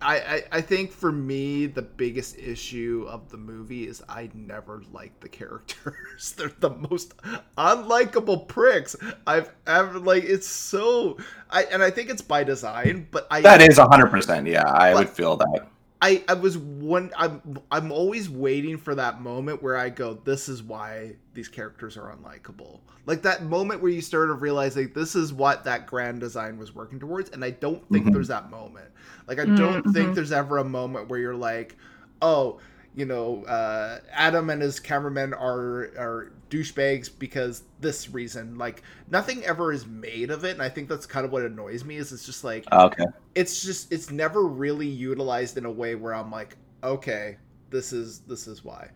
I, 0.05 0.15
I 0.15 0.43
I 0.51 0.61
think 0.61 0.91
for 0.91 1.11
me 1.11 1.65
the 1.65 1.81
biggest 1.81 2.37
issue 2.37 3.07
of 3.09 3.29
the 3.29 3.37
movie 3.37 3.87
is 3.87 4.03
I 4.07 4.29
never 4.33 4.83
liked 4.93 5.21
the 5.21 5.29
characters. 5.29 6.33
They're 6.37 6.51
the 6.59 6.69
most 6.69 7.17
unlikable 7.57 8.47
pricks 8.47 8.95
I've 9.25 9.51
ever 9.65 9.99
like. 9.99 10.23
It's 10.23 10.47
so 10.47 11.17
I 11.49 11.63
and 11.63 11.81
I 11.81 11.89
think 11.89 12.09
it's 12.09 12.21
by 12.21 12.43
design, 12.43 13.07
but 13.09 13.27
I 13.31 13.41
That 13.41 13.61
is 13.61 13.77
hundred 13.79 14.11
percent. 14.11 14.47
Yeah, 14.47 14.63
I 14.63 14.93
would 14.93 15.09
feel 15.09 15.37
that. 15.37 15.67
I, 16.01 16.23
I 16.27 16.33
was 16.33 16.57
one 16.57 17.11
I'm 17.17 17.59
I'm 17.71 17.91
always 17.91 18.29
waiting 18.29 18.77
for 18.77 18.95
that 18.95 19.21
moment 19.21 19.63
where 19.63 19.77
I 19.77 19.89
go, 19.89 20.13
this 20.13 20.49
is 20.49 20.61
why 20.61 21.15
these 21.33 21.47
characters 21.47 21.97
are 21.97 22.15
unlikable. 22.15 22.81
Like 23.05 23.21
that 23.23 23.43
moment 23.43 23.81
where 23.81 23.91
you 23.91 24.01
start 24.01 24.29
to 24.29 24.33
realize 24.33 24.75
like 24.75 24.93
this 24.93 25.15
is 25.15 25.31
what 25.33 25.63
that 25.63 25.87
grand 25.87 26.19
design 26.19 26.57
was 26.57 26.75
working 26.75 26.99
towards, 26.99 27.29
and 27.31 27.43
I 27.43 27.51
don't 27.51 27.89
think 27.91 28.05
Mhm. 28.05 28.11
there's 28.11 28.27
that 28.27 28.49
moment. 28.49 28.89
Like 29.27 29.39
I 29.39 29.45
don't 29.45 29.87
think 29.93 30.11
Mhm. 30.11 30.15
there's 30.15 30.31
ever 30.31 30.57
a 30.57 30.63
moment 30.65 31.07
where 31.07 31.19
you're 31.19 31.35
like, 31.35 31.75
oh, 32.21 32.59
you 32.95 33.05
know, 33.05 33.43
uh, 33.45 33.99
Adam 34.11 34.49
and 34.49 34.61
his 34.61 34.79
cameraman 34.79 35.33
are 35.33 35.91
are 35.97 36.31
douchebags 36.49 37.09
because 37.17 37.63
this 37.79 38.09
reason. 38.09 38.57
Like 38.57 38.83
nothing 39.09 39.43
ever 39.45 39.71
is 39.71 39.85
made 39.85 40.31
of 40.31 40.43
it, 40.43 40.51
and 40.51 40.61
I 40.61 40.69
think 40.69 40.89
that's 40.89 41.05
kind 41.05 41.25
of 41.25 41.31
what 41.31 41.43
annoys 41.43 41.83
me. 41.83 41.97
Is 41.97 42.11
it's 42.11 42.25
just 42.25 42.43
like 42.43 42.65
oh, 42.71 42.85
Okay. 42.87 43.05
it's 43.35 43.61
just 43.63 43.91
it's 43.91 44.11
never 44.11 44.43
really 44.43 44.87
utilized 44.87 45.57
in 45.57 45.65
a 45.65 45.71
way 45.71 45.95
where 45.95 46.13
I'm 46.13 46.31
like, 46.31 46.57
okay, 46.83 47.37
this 47.69 47.93
is 47.93 48.19
this 48.21 48.47
is 48.47 48.63
why. 48.63 48.89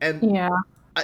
And 0.00 0.34
yeah 0.34 0.50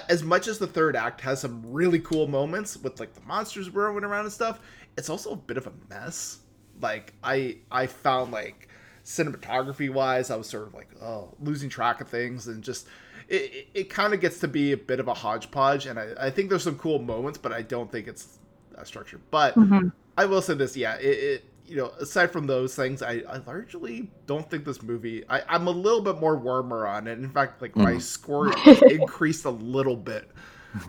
as 0.08 0.22
much 0.22 0.48
as 0.48 0.58
the 0.58 0.66
third 0.66 0.96
act 0.96 1.20
has 1.22 1.40
some 1.40 1.62
really 1.64 1.98
cool 2.00 2.26
moments 2.26 2.76
with 2.76 3.00
like 3.00 3.14
the 3.14 3.20
monsters 3.22 3.70
roaming 3.70 4.04
around 4.04 4.24
and 4.24 4.32
stuff, 4.32 4.60
it's 4.96 5.08
also 5.08 5.32
a 5.32 5.36
bit 5.36 5.56
of 5.56 5.66
a 5.66 5.72
mess. 5.88 6.40
Like 6.80 7.14
I 7.24 7.58
I 7.70 7.86
found 7.86 8.32
like 8.32 8.68
cinematography 9.04 9.90
wise, 9.90 10.30
I 10.30 10.36
was 10.36 10.46
sort 10.48 10.66
of 10.66 10.74
like 10.74 10.88
oh 11.00 11.34
losing 11.40 11.70
track 11.70 12.00
of 12.00 12.08
things 12.08 12.46
and 12.48 12.62
just 12.62 12.86
it, 13.28 13.42
it, 13.42 13.68
it 13.74 13.90
kind 13.90 14.14
of 14.14 14.20
gets 14.20 14.40
to 14.40 14.48
be 14.48 14.72
a 14.72 14.76
bit 14.76 15.00
of 15.00 15.08
a 15.08 15.14
hodgepodge. 15.14 15.86
And 15.86 15.98
I, 15.98 16.08
I 16.18 16.30
think 16.30 16.50
there's 16.50 16.64
some 16.64 16.78
cool 16.78 16.98
moments, 17.00 17.38
but 17.38 17.52
I 17.52 17.62
don't 17.62 17.90
think 17.92 18.08
it's 18.08 18.38
that 18.72 18.86
structured. 18.86 19.22
But 19.30 19.56
Mhm. 19.56 19.90
I 20.16 20.24
will 20.26 20.42
say 20.42 20.54
this, 20.54 20.76
yeah, 20.76 20.96
it, 20.96 21.04
it 21.06 21.44
you 21.66 21.76
know, 21.76 21.88
aside 22.00 22.32
from 22.32 22.46
those 22.46 22.74
things, 22.74 23.02
I, 23.02 23.22
I 23.28 23.38
largely 23.46 24.10
don't 24.26 24.50
think 24.50 24.64
this 24.64 24.82
movie. 24.82 25.24
I, 25.28 25.42
I'm 25.48 25.66
a 25.66 25.70
little 25.70 26.00
bit 26.00 26.18
more 26.18 26.36
warmer 26.36 26.86
on 26.86 27.06
it. 27.06 27.18
In 27.18 27.30
fact, 27.30 27.60
like 27.62 27.76
my 27.76 27.98
Mhm. 27.98 27.98
score 27.98 28.62
increased 28.88 29.44
a 29.44 29.50
little 29.50 29.96
bit 29.96 30.30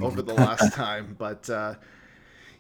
over 0.02 0.22
the 0.22 0.34
last 0.36 0.74
time, 0.74 1.16
but 1.20 1.50
uh, 1.50 1.76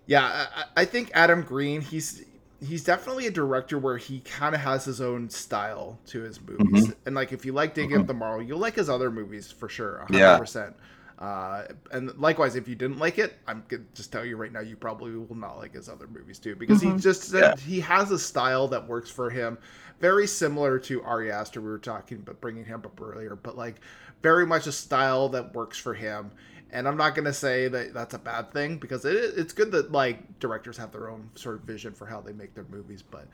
yeah, 0.07 0.47
I, 0.55 0.81
I 0.81 0.85
think 0.85 1.11
Adam 1.13 1.41
Green, 1.43 1.81
he's 1.81 2.23
he's 2.61 2.83
definitely 2.83 3.27
a 3.27 3.31
director 3.31 3.77
where 3.79 3.97
he 3.97 4.19
kind 4.21 4.53
of 4.55 4.61
has 4.61 4.85
his 4.85 5.01
own 5.01 5.29
style 5.29 5.99
to 6.07 6.21
his 6.21 6.39
movies, 6.41 6.93
and 7.05 7.15
like 7.15 7.31
if 7.31 7.45
you 7.45 7.53
like 7.53 7.73
Digging 7.73 7.97
Up 7.97 8.07
the 8.07 8.13
Marrow, 8.13 8.39
you'll 8.39 8.59
like 8.59 8.75
his 8.75 8.89
other 8.89 9.09
movies 9.11 9.51
for 9.51 9.69
sure, 9.69 9.99
hundred 9.99 10.19
Yeah. 10.19 10.37
percent. 10.37 10.75
Uh, 11.19 11.65
and 11.91 12.17
likewise, 12.17 12.55
if 12.55 12.65
you 12.65 12.75
didn't 12.75 12.97
like 12.97 13.19
it, 13.19 13.37
I'm 13.45 13.63
gonna 13.67 13.83
just 13.93 14.09
tell 14.11 14.23
you 14.23 14.37
right 14.37 14.53
now, 14.53 14.61
you 14.61 14.77
probably 14.77 15.11
will 15.15 15.35
not 15.35 15.57
like 15.57 15.73
his 15.73 15.89
other 15.89 16.07
movies 16.07 16.39
too, 16.39 16.55
because 16.55 16.81
he 16.81 16.87
Mhm. 16.87 17.01
just 17.01 17.23
said 17.23 17.41
Yeah. 17.41 17.55
he 17.57 17.79
has 17.81 18.11
a 18.11 18.17
style 18.19 18.69
that 18.69 18.87
works 18.87 19.09
for 19.09 19.29
him, 19.29 19.57
very 19.99 20.25
similar 20.27 20.79
to 20.79 21.03
Ari 21.03 21.29
Aster. 21.29 21.59
We 21.59 21.67
were 21.69 21.77
talking 21.77 22.17
about 22.19 22.39
bringing 22.39 22.63
him 22.63 22.81
up 22.85 23.01
earlier, 23.01 23.35
but 23.35 23.57
like 23.57 23.81
very 24.21 24.45
much 24.45 24.65
a 24.67 24.71
style 24.71 25.27
that 25.29 25.53
works 25.53 25.77
for 25.77 25.93
him. 25.93 26.31
And 26.71 26.87
I'm 26.87 26.97
not 26.97 27.15
gonna 27.15 27.33
say 27.33 27.67
that 27.67 27.93
that's 27.93 28.13
a 28.13 28.19
bad 28.19 28.51
thing 28.51 28.77
because 28.77 29.05
it, 29.05 29.15
it's 29.15 29.53
good 29.53 29.71
that 29.71 29.91
like 29.91 30.39
directors 30.39 30.77
have 30.77 30.91
their 30.91 31.09
own 31.09 31.29
sort 31.35 31.55
of 31.55 31.61
vision 31.61 31.93
for 31.93 32.05
how 32.05 32.21
they 32.21 32.33
make 32.33 32.53
their 32.53 32.65
movies, 32.69 33.01
but 33.01 33.27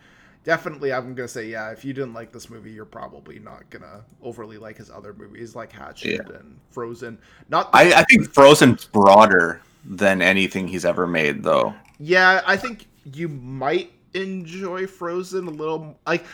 definitely 0.44 0.94
I'm 0.94 1.16
gonna 1.16 1.28
say 1.28 1.48
yeah. 1.48 1.72
If 1.72 1.84
you 1.84 1.94
didn't 1.94 2.14
like 2.14 2.32
this 2.32 2.50
movie, 2.50 2.72
you're 2.72 2.86
probably 2.86 3.40
not 3.40 3.70
gonna 3.70 4.06
overly 4.22 4.58
like 4.58 4.78
his 4.78 4.90
other 4.90 5.14
movies 5.14 5.56
like 5.56 5.72
Hatchet 5.72 6.30
and 6.30 6.60
Frozen. 6.72 7.20
Not 7.50 7.70
I, 7.74 7.94
I 7.94 8.04
think 8.04 8.34
Frozen's 8.34 8.86
broader 8.86 9.62
than 9.86 10.22
anything 10.22 10.68
he's 10.68 10.86
ever 10.86 11.06
made, 11.08 11.44
though. 11.44 11.74
Yeah, 12.00 12.42
I 12.46 12.58
think 12.58 12.88
you 13.14 13.28
might 13.28 13.92
enjoy 14.14 14.88
Frozen 14.88 15.48
a 15.48 15.52
little. 15.52 15.98
Like, 16.08 16.26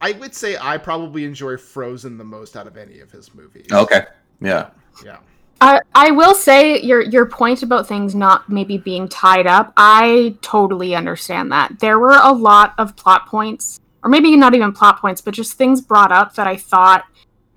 I 0.00 0.12
would 0.12 0.34
say 0.34 0.56
I 0.60 0.78
probably 0.78 1.24
enjoy 1.24 1.56
Frozen 1.56 2.18
the 2.18 2.24
most 2.24 2.56
out 2.56 2.66
of 2.66 2.76
any 2.76 3.00
of 3.00 3.10
his 3.10 3.34
movies. 3.34 3.66
Okay. 3.70 4.06
Yeah. 4.40 4.70
Yeah. 5.04 5.18
I, 5.60 5.80
I 5.94 6.10
will 6.12 6.34
say 6.34 6.80
your 6.80 7.00
your 7.00 7.26
point 7.26 7.62
about 7.62 7.86
things 7.88 8.14
not 8.14 8.48
maybe 8.48 8.78
being 8.78 9.08
tied 9.08 9.46
up. 9.46 9.72
I 9.76 10.36
totally 10.40 10.94
understand 10.94 11.50
that. 11.52 11.80
There 11.80 11.98
were 11.98 12.18
a 12.22 12.32
lot 12.32 12.74
of 12.78 12.94
plot 12.96 13.26
points, 13.26 13.80
or 14.04 14.10
maybe 14.10 14.34
not 14.36 14.54
even 14.54 14.72
plot 14.72 15.00
points, 15.00 15.20
but 15.20 15.34
just 15.34 15.54
things 15.54 15.80
brought 15.80 16.12
up 16.12 16.34
that 16.36 16.46
I 16.46 16.56
thought 16.56 17.04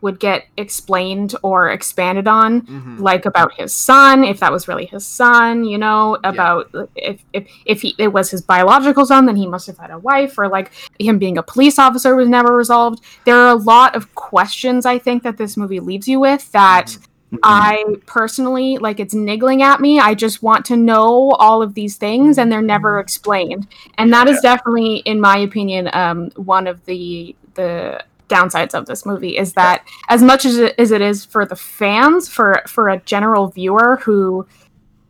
would 0.01 0.19
get 0.19 0.45
explained 0.57 1.35
or 1.43 1.69
expanded 1.69 2.27
on, 2.27 2.61
Mhm. 2.63 2.99
like 2.99 3.27
about 3.27 3.53
his 3.53 3.71
son, 3.71 4.23
if 4.23 4.39
that 4.39 4.51
was 4.51 4.67
really 4.67 4.87
his 4.87 5.05
son, 5.05 5.63
you 5.63 5.77
know, 5.77 6.17
about 6.23 6.71
if 6.95 7.23
if 7.33 7.47
if 7.67 7.81
he 7.83 7.93
it 7.99 8.11
was 8.11 8.31
his 8.31 8.41
biological 8.41 9.05
son, 9.05 9.27
then 9.27 9.35
he 9.35 9.45
must 9.45 9.67
have 9.67 9.77
had 9.77 9.91
a 9.91 9.99
wife, 9.99 10.39
or 10.39 10.47
like 10.47 10.71
him 10.97 11.19
being 11.19 11.37
a 11.37 11.43
police 11.43 11.77
officer 11.77 12.15
was 12.15 12.27
never 12.27 12.57
resolved. 12.57 13.03
There 13.25 13.37
are 13.37 13.49
a 13.49 13.53
lot 13.53 13.95
of 13.95 14.15
questions 14.15 14.87
I 14.87 14.97
think 14.97 15.21
that 15.21 15.37
this 15.37 15.55
movie 15.55 15.79
leaves 15.79 16.07
you 16.07 16.19
with 16.19 16.51
that. 16.51 16.97
I 17.43 17.83
personally 18.05 18.77
like 18.77 18.99
it's 18.99 19.13
niggling 19.13 19.61
at 19.61 19.79
me. 19.79 19.99
I 19.99 20.13
just 20.13 20.43
want 20.43 20.65
to 20.65 20.77
know 20.77 21.31
all 21.39 21.61
of 21.61 21.73
these 21.73 21.95
things 21.97 22.37
and 22.37 22.51
they're 22.51 22.61
never 22.61 22.99
explained. 22.99 23.67
And 23.97 24.11
that 24.13 24.27
is 24.27 24.39
definitely 24.41 24.97
in 24.97 25.21
my 25.21 25.37
opinion 25.37 25.89
um 25.93 26.29
one 26.35 26.67
of 26.67 26.83
the 26.85 27.35
the 27.53 28.03
downsides 28.29 28.73
of 28.73 28.85
this 28.85 29.05
movie 29.05 29.37
is 29.37 29.53
that 29.53 29.85
as 30.07 30.23
much 30.23 30.45
as 30.45 30.57
it, 30.57 30.75
as 30.77 30.91
it 30.91 31.01
is 31.01 31.25
for 31.25 31.45
the 31.45 31.55
fans 31.55 32.29
for 32.29 32.61
for 32.67 32.87
a 32.89 32.97
general 33.01 33.47
viewer 33.49 33.99
who 34.03 34.45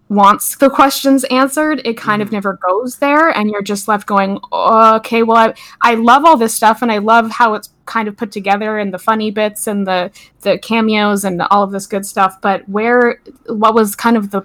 wants 0.10 0.56
the 0.58 0.70
questions 0.70 1.24
answered 1.26 1.82
it 1.86 1.96
kind 1.98 2.22
of 2.22 2.30
Mhm. 2.30 2.34
never 2.34 2.60
goes 2.68 2.98
there 2.98 3.30
and 3.30 3.50
you're 3.50 3.62
just 3.62 3.88
left 3.88 4.08
going 4.08 4.40
okay 4.52 5.24
well 5.24 5.38
I, 5.38 5.54
I 5.82 5.94
love 5.96 6.26
all 6.26 6.36
this 6.36 6.54
stuff 6.54 6.82
and 6.82 6.92
i 6.92 6.98
love 6.98 7.30
how 7.32 7.54
it's 7.54 7.70
kind 7.92 8.08
of 8.08 8.16
put 8.16 8.32
together 8.32 8.72
and 8.82 8.94
the 8.94 8.98
funny 9.10 9.30
bits 9.32 9.68
and 9.68 9.86
the 9.86 10.00
the 10.46 10.58
cameos 10.60 11.24
and 11.26 11.42
all 11.52 11.64
of 11.64 11.72
this 11.72 11.88
good 11.94 12.06
stuff 12.06 12.34
but 12.42 12.68
where 12.70 13.20
what 13.48 13.74
was 13.74 13.96
kind 13.96 14.16
of 14.16 14.32
the 14.32 14.42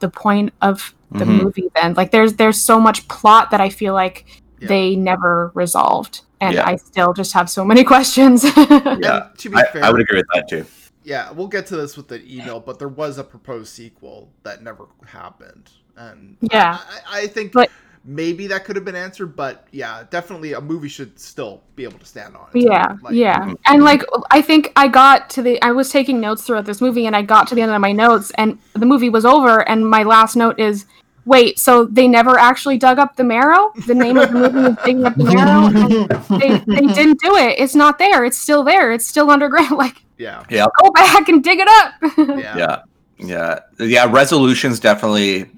the 0.00 0.08
point 0.08 0.48
of 0.62 0.94
the 1.10 1.24
Mhm. 1.26 1.42
movie 1.42 1.68
then 1.76 1.94
like 1.94 2.10
there's 2.10 2.32
there's 2.40 2.60
so 2.60 2.80
much 2.80 3.06
plot 3.08 3.50
that 3.50 3.60
i 3.60 3.68
feel 3.80 3.94
like 4.02 4.24
Yeah. 4.60 4.68
they 4.68 4.96
never 4.96 5.50
resolved 5.54 6.14
and 6.40 6.54
Yeah. 6.54 6.66
i 6.70 6.76
still 6.76 7.12
just 7.12 7.32
have 7.38 7.48
so 7.50 7.62
many 7.70 7.84
questions 7.92 8.44
Yeah. 8.44 9.28
To 9.42 9.46
be 9.50 9.56
I, 9.56 9.64
fair, 9.72 9.84
I 9.84 9.90
would 9.90 10.00
agree 10.06 10.20
with 10.22 10.30
that 10.34 10.48
too. 10.48 10.64
yeah, 11.04 11.30
we'll 11.36 11.52
get 11.56 11.66
to 11.68 11.76
this 11.76 11.96
with 11.98 12.08
the 12.08 12.18
email, 12.34 12.58
but 12.68 12.78
there 12.80 12.88
was 13.02 13.18
a 13.18 13.24
proposed 13.24 13.70
sequel 13.80 14.18
that 14.42 14.56
never 14.68 14.84
happened, 15.20 15.70
and 15.96 16.36
Yeah. 16.40 16.78
I, 17.12 17.20
I 17.20 17.26
think 17.34 17.52
But- 17.52 17.70
maybe 18.06 18.46
that 18.46 18.64
could 18.64 18.76
have 18.76 18.84
been 18.84 18.96
answered, 18.96 19.36
but 19.36 19.66
yeah, 19.72 20.04
definitely 20.10 20.52
a 20.52 20.60
movie 20.60 20.88
should 20.88 21.18
still 21.18 21.62
be 21.74 21.84
able 21.84 21.98
to 21.98 22.06
stand 22.06 22.36
on. 22.36 22.46
its 22.54 22.64
Yeah. 22.64 22.94
Like, 23.02 23.14
yeah. 23.14 23.38
Mhm. 23.38 23.56
And 23.66 23.84
like 23.84 24.02
I 24.30 24.40
think 24.40 24.72
I 24.76 24.88
got 24.88 25.28
to 25.30 25.42
the 25.42 25.60
I 25.62 25.72
was 25.72 25.90
taking 25.90 26.20
notes 26.20 26.42
throughout 26.42 26.64
this 26.64 26.80
movie 26.80 27.06
and 27.06 27.16
I 27.16 27.22
got 27.22 27.48
to 27.48 27.54
the 27.54 27.62
end 27.62 27.72
of 27.72 27.80
my 27.80 27.92
notes 27.92 28.30
and 28.36 28.58
the 28.74 28.86
movie 28.86 29.10
was 29.10 29.24
over 29.24 29.68
and 29.68 29.88
my 29.88 30.04
last 30.04 30.36
note 30.36 30.58
is 30.60 30.86
wait, 31.24 31.58
so 31.58 31.84
they 31.86 32.06
never 32.06 32.38
actually 32.38 32.78
dug 32.78 33.00
up 33.00 33.16
the 33.16 33.24
marrow? 33.24 33.72
The 33.88 33.94
name 33.96 34.16
of 34.16 34.30
the 34.30 34.38
movie 34.38 34.70
is 34.70 34.76
digging 34.84 35.04
up 35.04 35.16
the 35.16 35.24
marrow? 36.28 36.38
They, 36.38 36.58
they 36.58 36.86
didn't 36.94 37.18
do 37.20 37.34
it. 37.36 37.58
It's 37.58 37.74
not 37.74 37.98
there. 37.98 38.24
It's 38.24 38.38
still 38.38 38.62
there. 38.62 38.92
It's 38.92 39.06
still 39.06 39.30
underground. 39.30 39.70
Like 39.76 40.02
yeah, 40.18 40.44
go 40.48 40.90
back 40.92 41.28
and 41.28 41.44
dig 41.44 41.58
it 41.60 41.68
up. 41.68 41.92
yeah, 42.38 42.56
yeah 42.56 42.82
yeah 43.18 43.58
yeah 43.78 44.10
resolution's 44.10 44.78
definitely 44.80 45.50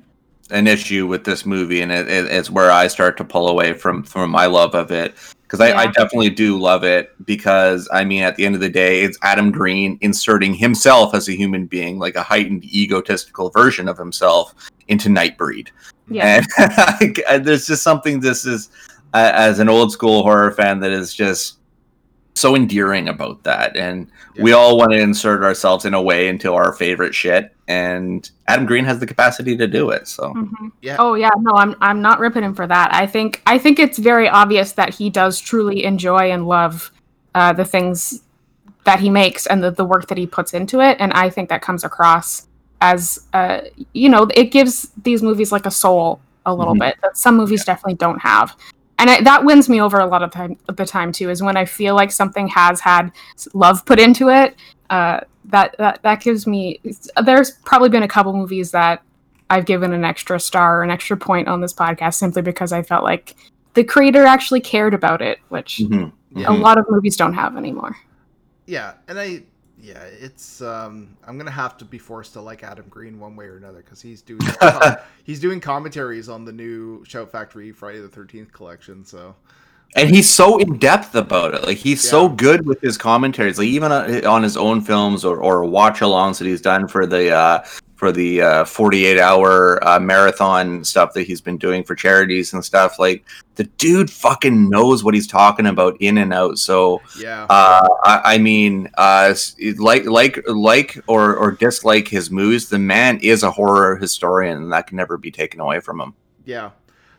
an 0.51 0.67
issue 0.67 1.07
with 1.07 1.25
this 1.25 1.45
movie 1.45 1.83
and 1.83 1.93
it, 1.93 2.09
it, 2.09 2.27
it's 2.27 2.51
where 2.51 2.71
i 2.71 2.87
start 2.87 3.17
to 3.17 3.25
pull 3.25 3.49
away 3.49 3.73
from 3.73 4.03
from 4.03 4.31
my 4.31 4.47
love 4.47 4.75
of 4.75 4.91
it. 4.91 5.15
Because 5.43 5.61
I, 5.61 5.73
I 5.75 5.87
definitely 5.87 6.29
do 6.29 6.59
love 6.59 6.85
it 6.85 7.15
because 7.25 7.89
i 7.93 8.05
mean 8.05 8.23
at 8.23 8.37
the 8.37 8.45
end 8.45 8.55
of 8.55 8.61
the 8.61 8.69
day 8.69 9.03
it's 9.03 9.19
adam 9.23 9.51
green 9.51 9.99
inserting 10.03 10.53
himself 10.55 11.15
as 11.15 11.29
a 11.29 11.33
human 11.37 11.67
being 11.67 11.99
like 11.99 12.17
a 12.17 12.23
heightened 12.23 12.65
egotistical 12.65 13.51
version 13.51 13.89
of 13.89 13.97
himself 13.97 14.55
into 14.89 15.09
nightbreed. 15.09 15.69
Yeah. 16.09 16.43
and 17.01 17.19
and 17.29 17.45
there's 17.45 17.67
just 17.67 17.83
something 17.83 18.21
this 18.21 18.45
is 18.45 18.71
uh, 19.15 19.33
as 19.35 19.59
an 19.59 19.69
old 19.69 19.93
school 19.93 20.23
horror 20.23 20.51
fan 20.53 20.81
that 20.81 20.93
is 20.93 21.15
just 21.15 21.59
so 22.39 22.55
endearing 22.57 23.09
about 23.09 23.43
that 23.45 23.77
and 23.77 24.07
we 24.39 24.53
all 24.53 24.77
want 24.79 24.93
to 24.93 24.99
insert 24.99 25.43
ourselves 25.43 25.85
in 25.85 25.95
a 25.95 26.01
way 26.01 26.29
into 26.29 26.55
our 26.55 26.73
favorite 26.73 27.15
shit 27.15 27.55
and 27.67 28.31
adam 28.47 28.65
green 28.67 28.85
has 28.85 28.99
the 29.01 29.07
capacity 29.07 29.57
to 29.57 29.67
do 29.67 29.91
it 29.91 30.07
so 30.09 30.33
Mhm. 30.35 30.73
Yeah. 30.81 30.97
Oh 30.99 31.15
yeah, 31.15 31.31
no, 31.41 31.53
I'm 31.53 31.75
I'm 31.81 32.01
not 32.01 32.21
ripping 32.21 32.45
him 32.45 32.55
for 32.55 32.67
that. 32.67 32.95
I 32.95 33.07
think 33.07 33.43
I 33.47 33.59
think 33.59 33.79
it's 33.79 33.99
very 33.99 34.29
obvious 34.29 34.73
that 34.73 34.95
he 34.95 35.11
does 35.11 35.41
truly 35.41 35.85
enjoy 35.85 36.31
and 36.31 36.47
love 36.47 36.93
uh, 37.35 37.53
the 37.53 37.65
things 37.65 38.23
that 38.85 39.01
he 39.01 39.11
makes 39.11 39.47
and 39.47 39.63
the, 39.63 39.71
the 39.71 39.85
work 39.85 40.07
that 40.07 40.17
he 40.17 40.27
puts 40.27 40.55
into 40.55 40.81
it, 40.81 40.97
and 41.01 41.13
I 41.13 41.29
think 41.31 41.49
that 41.51 41.61
comes 41.63 41.85
across 41.85 42.47
as 42.81 43.27
uh, 43.35 43.63
you 43.93 44.09
know 44.09 44.29
it 44.35 44.51
gives 44.53 44.91
these 45.03 45.23
movies 45.23 45.51
like 45.53 45.67
a 45.67 45.71
soul 45.71 46.21
a 46.47 46.55
little 46.55 46.75
Mhm. 46.75 46.81
bit 46.81 46.97
that 47.03 47.17
some 47.19 47.37
movies 47.37 47.65
definitely 47.65 47.95
don't 47.95 48.21
have. 48.21 48.57
And 48.99 49.09
I, 49.11 49.21
that 49.23 49.45
wins 49.45 49.69
me 49.69 49.81
over 49.81 49.99
a 49.99 50.07
lot 50.07 50.23
of 50.23 50.31
time, 50.33 50.57
the 50.67 50.85
time 50.85 51.13
too. 51.13 51.31
Is 51.31 51.43
when 51.43 51.57
I 51.57 51.65
feel 51.65 51.95
like 51.95 52.11
something 52.11 52.49
has 52.49 52.81
had 52.81 53.11
love 53.55 53.85
put 53.87 53.99
into 54.01 54.29
it. 54.29 54.57
Uh, 54.91 55.21
that 55.47 55.77
that 55.79 56.03
that 56.03 56.21
gives 56.21 56.47
me. 56.47 56.81
There's 57.23 57.53
probably 57.65 57.89
been 57.89 58.03
a 58.03 58.09
couple 58.09 58.33
movies 58.35 58.73
that 58.73 59.03
I've 59.51 59.65
given 59.67 59.93
an 59.93 60.05
extra 60.05 60.39
star 60.41 60.81
or 60.81 60.83
an 60.83 60.91
extra 60.91 61.17
point 61.17 61.49
on 61.49 61.61
this 61.61 61.73
podcast 61.73 62.15
simply 62.15 62.43
because 62.43 62.73
I 62.73 62.83
felt 62.83 63.05
like 63.05 63.35
the 63.75 63.85
creator 63.85 64.25
actually 64.27 64.61
cared 64.61 64.93
about 64.95 65.23
it, 65.23 65.39
which 65.49 65.79
Mhm. 65.79 66.13
Yeah. 66.35 66.51
a 66.51 66.53
lot 66.53 66.77
of 66.77 66.85
movies 66.91 67.17
don't 67.17 67.35
have 67.35 67.57
anymore. 67.57 67.97
yeah, 68.67 68.95
and 69.07 69.19
I. 69.19 69.43
Yeah, 69.89 70.03
it's 70.03 70.61
um 70.61 71.17
I'm 71.25 71.39
gonna 71.39 71.51
have 71.51 71.79
to 71.79 71.85
be 71.87 71.97
forced 71.97 72.35
to 72.35 72.43
like 72.43 72.63
Adam 72.63 72.85
Green 72.91 73.19
one 73.19 73.35
way 73.37 73.47
or 73.47 73.57
another 73.57 73.79
because 73.79 74.03
he's 74.03 74.21
doing 74.21 74.41
he's 75.25 75.41
doing 75.41 75.61
commentaries 75.61 76.29
on 76.29 76.45
the 76.45 76.53
new 76.53 77.03
Shout 77.07 77.33
Factory 77.33 77.73
Friday 77.73 78.01
the 78.01 78.09
Thirteenth 78.09 78.53
collection. 78.53 79.03
So 79.03 79.35
and 79.97 80.11
he's 80.11 80.29
so 80.29 80.59
in 80.59 80.77
depth 80.77 81.15
about 81.15 81.55
it 81.55 81.63
like 81.63 81.79
he's 81.79 82.07
so 82.07 82.29
good 82.29 82.67
with 82.67 82.79
his 82.83 82.99
commentaries 82.99 83.59
like 83.59 83.69
even 83.69 83.91
on, 83.91 84.27
on 84.27 84.43
his 84.43 84.59
own 84.59 84.83
films 84.83 85.25
or, 85.25 85.39
or 85.39 85.65
watch 85.65 86.01
alongs 86.01 86.39
that 86.39 86.45
he's 86.45 86.61
done 86.61 86.87
for 86.87 87.07
the 87.07 87.31
uh 87.31 87.65
for 87.99 88.13
the 88.13 88.41
uh 88.41 88.65
48 88.65 89.19
hour 89.19 89.87
uh, 89.87 89.99
marathon 89.99 90.85
stuff 90.85 91.13
that 91.15 91.25
he's 91.25 91.41
been 91.41 91.59
doing 91.59 91.83
for 91.83 91.97
charities 91.97 92.53
and 92.53 92.65
stuff 92.65 92.99
like 92.99 93.25
the 93.57 93.65
dude 93.65 94.09
fucking 94.09 94.71
knows 94.71 95.03
what 95.03 95.15
he's 95.15 95.27
talking 95.27 95.67
about 95.67 95.97
in 96.01 96.19
and 96.19 96.33
out 96.33 96.59
so 96.59 97.03
yeah, 97.19 97.45
Uh, 97.51 97.89
I, 98.05 98.35
I 98.35 98.39
mean, 98.39 98.89
uh, 98.97 99.35
like, 99.79 100.05
like, 100.07 100.39
like, 100.47 101.03
or 101.09 101.35
or 101.37 101.51
dislike 101.53 102.07
his 102.07 102.31
moves. 102.31 102.69
The 102.69 102.79
man 102.79 103.19
is 103.21 103.43
a 103.43 103.51
horror 103.51 103.97
historian, 103.97 104.59
and 104.59 104.73
that 104.73 104.87
can 104.87 104.97
never 104.97 105.17
be 105.19 105.31
taken 105.33 105.59
away 105.61 105.81
from 105.81 106.01
him. 106.01 106.15
Yeah. 106.45 106.71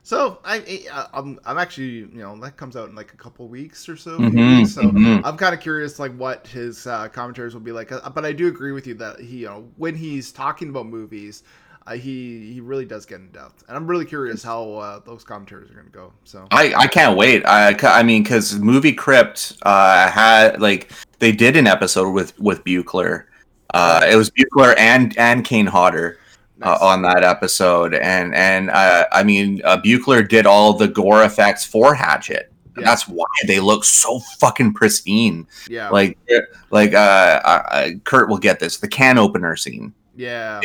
So 0.10 0.40
I, 0.44 0.88
I 0.92 1.08
I'm 1.14 1.40
I'm 1.46 1.60
actually 1.60 1.98
you 1.98 2.10
know 2.14 2.36
that 2.40 2.58
comes 2.58 2.76
out 2.76 2.90
in 2.90 2.96
like 2.96 3.14
a 3.14 3.16
couple 3.16 3.48
weeks 3.48 3.88
or 3.88 3.96
so. 3.96 4.18
Mhm, 4.18 4.34
maybe. 4.34 4.66
So 4.66 4.82
mhm. 4.82 5.22
I'm 5.24 5.38
kind 5.38 5.54
of 5.54 5.62
curious 5.62 6.00
like 6.00 6.16
what 6.18 6.48
his 6.48 6.88
uh, 6.88 7.10
commentaries 7.10 7.54
will 7.54 7.62
be 7.62 7.72
like. 7.72 7.92
Uh, 7.92 8.10
But 8.10 8.26
I 8.26 8.32
do 8.32 8.48
agree 8.48 8.72
with 8.72 8.88
you 8.88 8.96
that 8.96 9.20
he 9.20 9.42
you 9.42 9.46
know 9.46 9.70
when 9.78 9.94
he's 9.94 10.32
talking 10.32 10.70
about 10.70 10.88
movies, 10.88 11.44
uh, 11.86 11.92
he 11.94 12.52
he 12.54 12.60
really 12.60 12.86
does 12.86 13.06
get 13.06 13.20
in 13.20 13.30
depth, 13.30 13.64
and 13.68 13.78
I'm 13.78 13.86
really 13.86 14.04
curious 14.04 14.42
how 14.42 14.74
uh, 14.74 15.00
those 15.06 15.24
commentaries 15.24 15.70
are 15.70 15.76
going 15.76 15.86
to 15.86 15.92
go. 15.92 16.12
So 16.24 16.48
I, 16.50 16.74
I 16.76 16.88
can't 16.88 17.16
wait. 17.16 17.46
I, 17.46 17.78
I 17.84 18.02
mean, 18.02 18.24
because 18.24 18.58
movie 18.58 18.94
crypt 18.94 19.58
uh, 19.62 20.10
had 20.10 20.60
like 20.60 20.92
they 21.20 21.32
did 21.32 21.56
an 21.56 21.68
episode 21.68 22.10
with 22.10 22.34
with 22.40 22.64
Buechler. 22.64 23.26
Uh, 23.76 24.08
it 24.12 24.16
was 24.16 24.32
Buechler 24.32 24.74
and 24.80 25.16
and 25.20 25.46
Kane 25.46 25.68
Hodder. 25.68 26.18
Uh, 26.62 26.78
on 26.82 27.02
that 27.02 27.24
episode, 27.24 27.94
and 27.94 28.36
and 28.36 28.70
uh, 28.70 29.06
I 29.14 29.24
mean, 29.24 29.62
uh, 29.64 29.78
Buechler 29.78 30.28
did 30.28 30.46
all 30.46 30.74
the 30.74 30.90
gore 30.90 31.24
effects 31.24 31.64
for 31.66 31.94
Hatchet. 31.94 32.52
Yeah. 32.78 32.84
That's 32.86 33.08
why 33.08 33.26
they 33.48 33.60
look 33.62 33.86
so 33.86 34.20
fucking 34.40 34.74
pristine. 34.74 35.48
yeah, 35.70 35.90
Like, 35.90 36.18
like 36.70 36.94
uh, 36.94 36.98
uh, 37.44 37.64
uh, 37.72 37.90
Kurt 38.04 38.28
will 38.30 38.38
get 38.38 38.60
this. 38.60 38.78
The 38.78 38.88
can 38.90 39.18
opener 39.18 39.56
scene 39.56 39.94
yeah, 40.16 40.60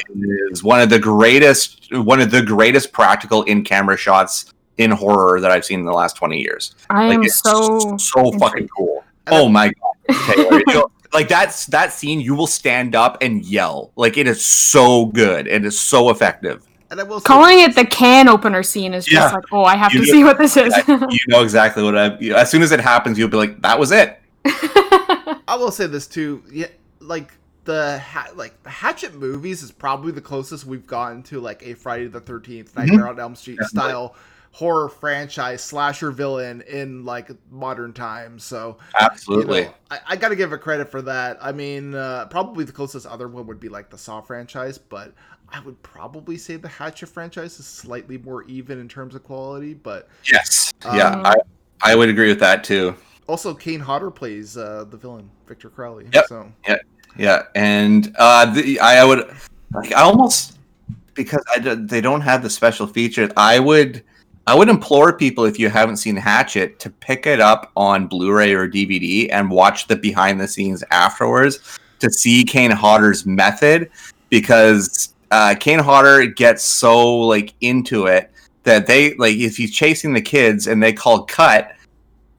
is 0.51 0.63
one 0.65 0.81
of 0.81 0.91
the 0.91 0.99
greatest, 0.99 1.87
one 1.93 2.21
of 2.21 2.31
the 2.33 2.43
greatest 2.43 2.93
practical 2.93 3.43
in-camera 3.45 3.97
shots 3.97 4.53
in 4.79 4.91
horror 4.91 5.41
that 5.41 5.53
I've 5.53 5.65
seen 5.65 5.79
in 5.81 5.87
the 5.87 5.93
last 5.93 6.17
twenty 6.17 6.41
years. 6.41 6.75
I 6.91 7.07
Like, 7.07 7.15
am 7.19 7.23
it's 7.23 7.39
so 7.39 7.97
so 7.99 8.33
fucking 8.33 8.69
cool. 8.77 9.05
And 9.27 9.37
Oh 9.37 9.49
my 9.49 9.71
god, 10.09 10.17
Taylor! 10.35 10.61
You'll- 10.69 10.91
like 11.15 11.29
that's 11.29 11.67
that 11.67 11.93
scene, 11.93 12.21
you 12.21 12.35
will 12.35 12.47
stand 12.47 12.95
up 12.95 13.19
and 13.23 13.45
yell. 13.45 13.93
Like 13.97 14.17
it 14.19 14.27
is 14.27 14.45
so 14.45 15.07
good. 15.07 15.47
And 15.47 15.65
It 15.65 15.69
is 15.69 15.79
so 15.79 16.11
effective. 16.11 16.67
and 16.91 17.01
I 17.01 17.05
will 17.05 17.21
say, 17.21 17.25
calling 17.25 17.61
it 17.61 17.75
the 17.75 17.87
can 17.87 18.29
opener 18.29 18.63
scene 18.63 18.93
is 18.95 19.05
just 19.07 19.15
Yeah. 19.15 19.33
like, 19.35 19.45
oh, 19.53 19.65
I 19.65 19.77
have 19.77 19.93
You 19.95 20.01
to 20.01 20.07
know- 20.07 20.13
see 20.13 20.25
what 20.25 20.39
this 20.39 20.57
is. 20.57 20.75
you 20.89 21.21
know 21.29 21.43
exactly 21.43 21.83
what 21.83 21.97
I. 21.97 22.19
You 22.19 22.35
as 22.35 22.51
soon 22.51 22.63
as 22.63 22.73
it 22.73 22.81
happens, 22.81 23.19
you'll 23.19 23.29
be 23.29 23.37
like, 23.37 23.63
"That 23.63 23.79
was 23.79 23.91
it." 23.93 24.21
I 24.45 25.57
will 25.59 25.71
say 25.71 25.87
this 25.87 26.07
too. 26.07 26.43
Yeah, 26.53 26.67
like 27.01 27.33
the 27.65 27.99
ha- 27.99 28.29
like 28.35 28.63
the 28.63 28.71
Hatchet 28.71 29.15
movies 29.15 29.63
is 29.63 29.71
probably 29.73 30.13
the 30.13 30.21
closest 30.21 30.67
we've 30.67 30.87
gotten 30.87 31.23
to 31.25 31.41
like 31.41 31.63
a 31.67 31.75
Friday 31.75 32.07
the 32.07 32.21
Thirteenth, 32.21 32.75
mm-hmm. 32.75 32.87
Nightmare 32.87 33.09
on 33.09 33.19
Elm 33.21 33.35
Street 33.37 33.59
Definitely. 33.59 33.91
style 33.91 34.15
horror 34.55 34.89
franchise 34.89 35.61
slasher 35.61 36.13
villain 36.13 36.63
in 36.63 37.05
like 37.05 37.29
modern 37.51 37.93
times. 37.93 38.45
So 38.45 38.79
Absolutely. 39.01 39.59
you 39.59 39.65
know, 39.65 39.75
I, 39.91 39.99
I 40.11 40.17
got 40.17 40.29
to 40.29 40.37
give 40.37 40.53
it 40.53 40.59
credit 40.59 40.89
for 40.89 41.03
that. 41.03 41.39
I 41.41 41.51
mean, 41.51 41.93
uh, 41.93 42.27
probably 42.27 42.65
the 42.65 42.71
closest 42.71 43.05
other 43.05 43.27
one 43.27 43.49
would 43.49 43.59
be 43.59 43.69
like 43.69 43.91
the 43.91 43.99
Saw 43.99 44.21
franchise, 44.21 44.79
but 44.79 45.13
I 45.49 45.59
would 45.59 45.83
probably 45.83 46.37
say 46.37 46.55
the 46.55 46.69
Hatchet 46.69 47.09
franchise 47.09 47.59
is 47.59 47.67
slightly 47.67 48.17
more 48.17 48.45
even 48.45 48.79
in 48.79 48.89
terms 48.89 49.17
of 49.17 49.25
quality. 49.25 49.75
But 49.75 50.09
yes. 50.31 50.73
Um, 50.85 50.99
yeah, 50.99 51.21
I 51.25 51.35
I 51.83 51.97
would 51.97 52.09
agree 52.09 52.29
with 52.29 52.39
that 52.39 52.63
too. 52.63 52.95
also, 53.27 53.55
Kane 53.55 53.81
Hodder 53.81 54.13
plays 54.13 54.57
uh, 54.57 54.85
the 54.89 54.97
villain, 54.97 55.29
Victor 55.49 55.69
Crowley. 55.69 56.07
Yep. 56.13 56.27
So 56.29 56.53
Yeah, 56.69 56.77
yeah, 57.17 57.43
and 57.57 58.15
uh, 58.21 58.47
the, 58.55 58.79
I, 58.79 58.99
I 58.99 59.05
would 59.05 59.35
like 59.73 59.93
I 59.93 60.03
almost 60.03 60.59
because 61.15 61.43
I 61.57 61.59
they 61.59 62.01
don't 62.01 62.21
have 62.21 62.45
the 62.45 62.51
special 62.51 62.87
features. 62.87 63.31
I 63.37 63.59
would 63.59 64.05
I 64.47 64.55
would 64.55 64.69
implore 64.69 65.17
people 65.17 65.47
if 65.47 65.59
you 65.59 65.71
haven't 65.71 65.97
seen 65.97 66.17
Hatchet 66.17 66.79
to 66.81 66.91
pick 66.91 67.27
it 67.27 67.41
up 67.41 67.73
on 67.77 68.07
Blu-ray 68.07 68.53
or 68.53 68.69
DVD 68.69 69.29
and 69.33 69.51
watch 69.51 69.87
the 69.87 69.97
behind 69.97 70.39
the 70.39 70.47
scenes 70.47 70.85
afterwards 70.91 71.79
to 72.01 72.11
see 72.11 72.45
Kane 72.45 72.71
Hodder's 72.71 73.25
method 73.25 73.91
because 74.29 75.15
uh, 75.31 75.55
Kane 75.59 75.79
Hodder 75.79 76.27
gets 76.27 76.63
so 76.63 77.17
like 77.21 77.55
into 77.63 78.07
it 78.07 78.31
that 78.65 78.87
they 78.87 79.15
like 79.15 79.37
if 79.37 79.57
he's 79.57 79.75
chasing 79.75 80.13
the 80.13 80.21
kids 80.21 80.67
and 80.67 80.83
they 80.83 80.93
call 80.93 81.25
cut. 81.25 81.74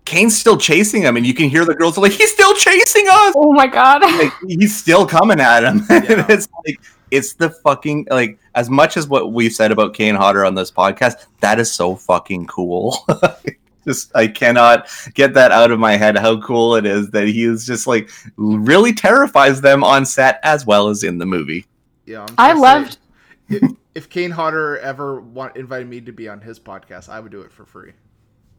Kane's 0.05 0.37
still 0.37 0.57
chasing 0.57 1.01
him, 1.01 1.17
and 1.17 1.25
you 1.25 1.33
can 1.33 1.49
hear 1.49 1.65
the 1.65 1.73
girls 1.73 1.97
like, 1.97 2.11
"He's 2.11 2.31
still 2.31 2.53
chasing 2.55 3.05
us!" 3.07 3.33
oh 3.35 3.53
my 3.53 3.67
god. 3.67 4.01
like 4.19 4.31
he's 4.47 4.75
still 4.75 5.05
coming 5.05 5.39
at 5.39 5.63
him. 5.63 5.81
Yeah. 5.89 6.25
it's 6.29 6.47
like 6.65 6.79
it's 7.11 7.33
the 7.33 7.49
fucking 7.49 8.07
like 8.09 8.37
as 8.53 8.69
much 8.69 8.97
as 8.97 9.07
what 9.07 9.33
we've 9.33 9.53
said 9.53 9.71
about 9.71 9.93
Kane 9.93 10.15
Hodder 10.15 10.45
on 10.45 10.55
this 10.55 10.71
podcast, 10.71 11.25
that 11.39 11.59
is 11.59 11.71
so 11.71 11.95
fucking 11.95 12.45
cool. 12.47 13.05
just 13.85 14.15
I 14.15 14.27
cannot 14.27 14.87
get 15.13 15.33
that 15.33 15.51
out 15.51 15.71
of 15.71 15.79
my 15.79 15.95
head 15.95 16.17
how 16.17 16.39
cool 16.41 16.75
it 16.75 16.85
is 16.85 17.09
that 17.11 17.27
he 17.27 17.43
is 17.43 17.65
just 17.65 17.87
like 17.87 18.09
really 18.35 18.93
terrifies 18.93 19.61
them 19.61 19.83
on 19.83 20.05
set 20.05 20.39
as 20.43 20.65
well 20.65 20.89
as 20.89 21.03
in 21.03 21.17
the 21.17 21.25
movie. 21.25 21.65
yeah, 22.05 22.25
I'm 22.29 22.35
I 22.37 22.53
loved 22.53 22.97
if, 23.49 23.71
if 23.93 24.09
Kane 24.09 24.31
Hodder 24.31 24.77
ever 24.79 25.21
want, 25.21 25.55
invited 25.55 25.87
me 25.87 26.01
to 26.01 26.11
be 26.11 26.27
on 26.27 26.41
his 26.41 26.59
podcast, 26.59 27.09
I 27.09 27.19
would 27.19 27.31
do 27.31 27.41
it 27.41 27.51
for 27.51 27.65
free. 27.65 27.93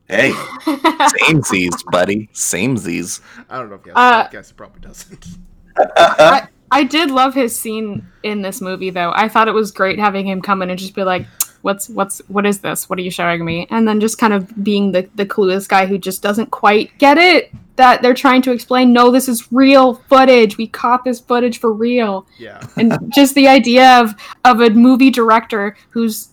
Hey, 0.08 0.30
samesies, 0.64 1.84
buddy. 1.90 2.28
Samesies. 2.32 3.20
I 3.50 3.58
don't 3.58 3.68
know 3.70 3.76
if 3.76 3.84
he 3.84 3.90
has 3.90 3.96
Uh, 3.96 4.28
a 4.30 4.36
podcast. 4.36 4.46
He 4.48 4.52
probably 4.54 4.80
doesn't. 4.80 5.26
I, 5.96 6.48
I 6.70 6.84
did 6.84 7.10
love 7.10 7.34
his 7.34 7.58
scene 7.58 8.06
in 8.22 8.42
this 8.42 8.60
movie 8.60 8.90
though. 8.90 9.12
I 9.14 9.28
thought 9.28 9.48
it 9.48 9.54
was 9.54 9.70
great 9.70 9.98
having 9.98 10.26
him 10.26 10.40
come 10.42 10.62
in 10.62 10.70
and 10.70 10.78
just 10.78 10.94
be 10.94 11.02
like, 11.04 11.26
"What's 11.62 11.88
what's 11.88 12.20
what 12.28 12.46
is 12.46 12.60
this? 12.60 12.88
What 12.88 12.98
are 12.98 13.02
you 13.02 13.10
showing 13.10 13.44
me?" 13.44 13.66
And 13.70 13.86
then 13.86 14.00
just 14.00 14.18
kind 14.18 14.32
of 14.32 14.62
being 14.64 14.92
the 14.92 15.08
the 15.16 15.26
clueless 15.26 15.68
guy 15.68 15.86
who 15.86 15.98
just 15.98 16.22
doesn't 16.22 16.50
quite 16.50 16.96
get 16.98 17.18
it 17.18 17.50
that 17.76 18.00
they're 18.00 18.14
trying 18.14 18.42
to 18.42 18.52
explain, 18.52 18.92
"No, 18.92 19.10
this 19.10 19.28
is 19.28 19.50
real 19.52 19.94
footage. 20.08 20.56
We 20.56 20.66
caught 20.68 21.04
this 21.04 21.20
footage 21.20 21.58
for 21.60 21.72
real." 21.72 22.26
Yeah. 22.38 22.60
and 22.76 23.12
just 23.14 23.34
the 23.34 23.48
idea 23.48 24.00
of 24.00 24.14
of 24.44 24.60
a 24.60 24.70
movie 24.70 25.10
director 25.10 25.76
who's 25.90 26.28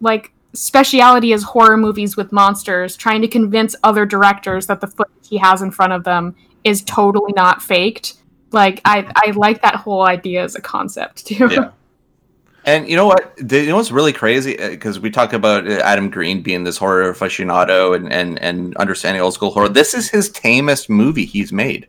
like 0.00 0.32
speciality 0.54 1.32
is 1.32 1.42
horror 1.42 1.76
movies 1.76 2.16
with 2.16 2.32
monsters 2.32 2.96
trying 2.96 3.20
to 3.22 3.28
convince 3.28 3.76
other 3.82 4.06
directors 4.06 4.66
that 4.66 4.80
the 4.80 4.86
footage 4.86 5.28
he 5.28 5.36
has 5.36 5.62
in 5.62 5.70
front 5.70 5.92
of 5.92 6.04
them 6.04 6.34
is 6.64 6.82
totally 6.82 7.32
not 7.36 7.62
faked 7.62 8.14
like 8.52 8.80
i 8.84 9.06
i 9.16 9.30
like 9.32 9.60
that 9.62 9.76
whole 9.76 10.02
idea 10.02 10.42
as 10.42 10.54
a 10.56 10.60
concept 10.60 11.26
too 11.26 11.48
Yeah. 11.50 11.70
And 12.64 12.86
you 12.86 12.96
know 12.96 13.06
what? 13.06 13.32
The- 13.38 13.60
You 13.60 13.68
know 13.68 13.76
what's 13.76 13.90
really 13.90 14.12
crazy? 14.12 14.54
Because 14.54 15.00
we 15.00 15.10
talk 15.10 15.32
about 15.32 15.66
uh, 15.66 15.80
Adam 15.84 16.10
Green 16.10 16.42
being 16.42 16.64
this 16.64 16.76
horror 16.76 17.10
aficionado 17.14 17.96
and, 17.96 18.12
and, 18.12 18.38
and 18.42 18.76
understanding 18.76 19.22
old 19.22 19.32
school 19.32 19.50
horror. 19.52 19.70
This 19.70 19.94
is 19.94 20.10
his 20.10 20.28
tamest 20.28 20.90
movie 20.90 21.24
he's 21.24 21.50
made, 21.50 21.86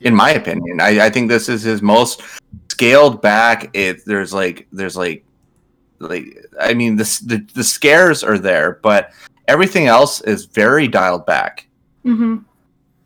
in 0.00 0.14
my 0.14 0.30
opinion. 0.30 0.80
I, 0.80 1.06
I 1.06 1.10
think 1.10 1.28
this 1.28 1.46
is 1.46 1.62
his 1.62 1.82
most 1.82 2.22
scaled 2.70 3.20
back. 3.20 3.68
It 3.74 4.02
there's 4.06 4.32
like 4.32 4.66
there's 4.72 4.96
like 4.96 5.26
like 6.02 6.44
I 6.60 6.74
mean 6.74 6.96
the 6.96 7.04
the, 7.26 7.46
the 7.54 7.64
scares 7.64 8.22
are 8.24 8.38
there, 8.38 8.78
but 8.82 9.12
everything 9.48 9.86
else 9.86 10.20
is 10.22 10.44
very 10.46 10.88
dialed 10.88 11.26
back. 11.26 11.68
hmm 12.02 12.38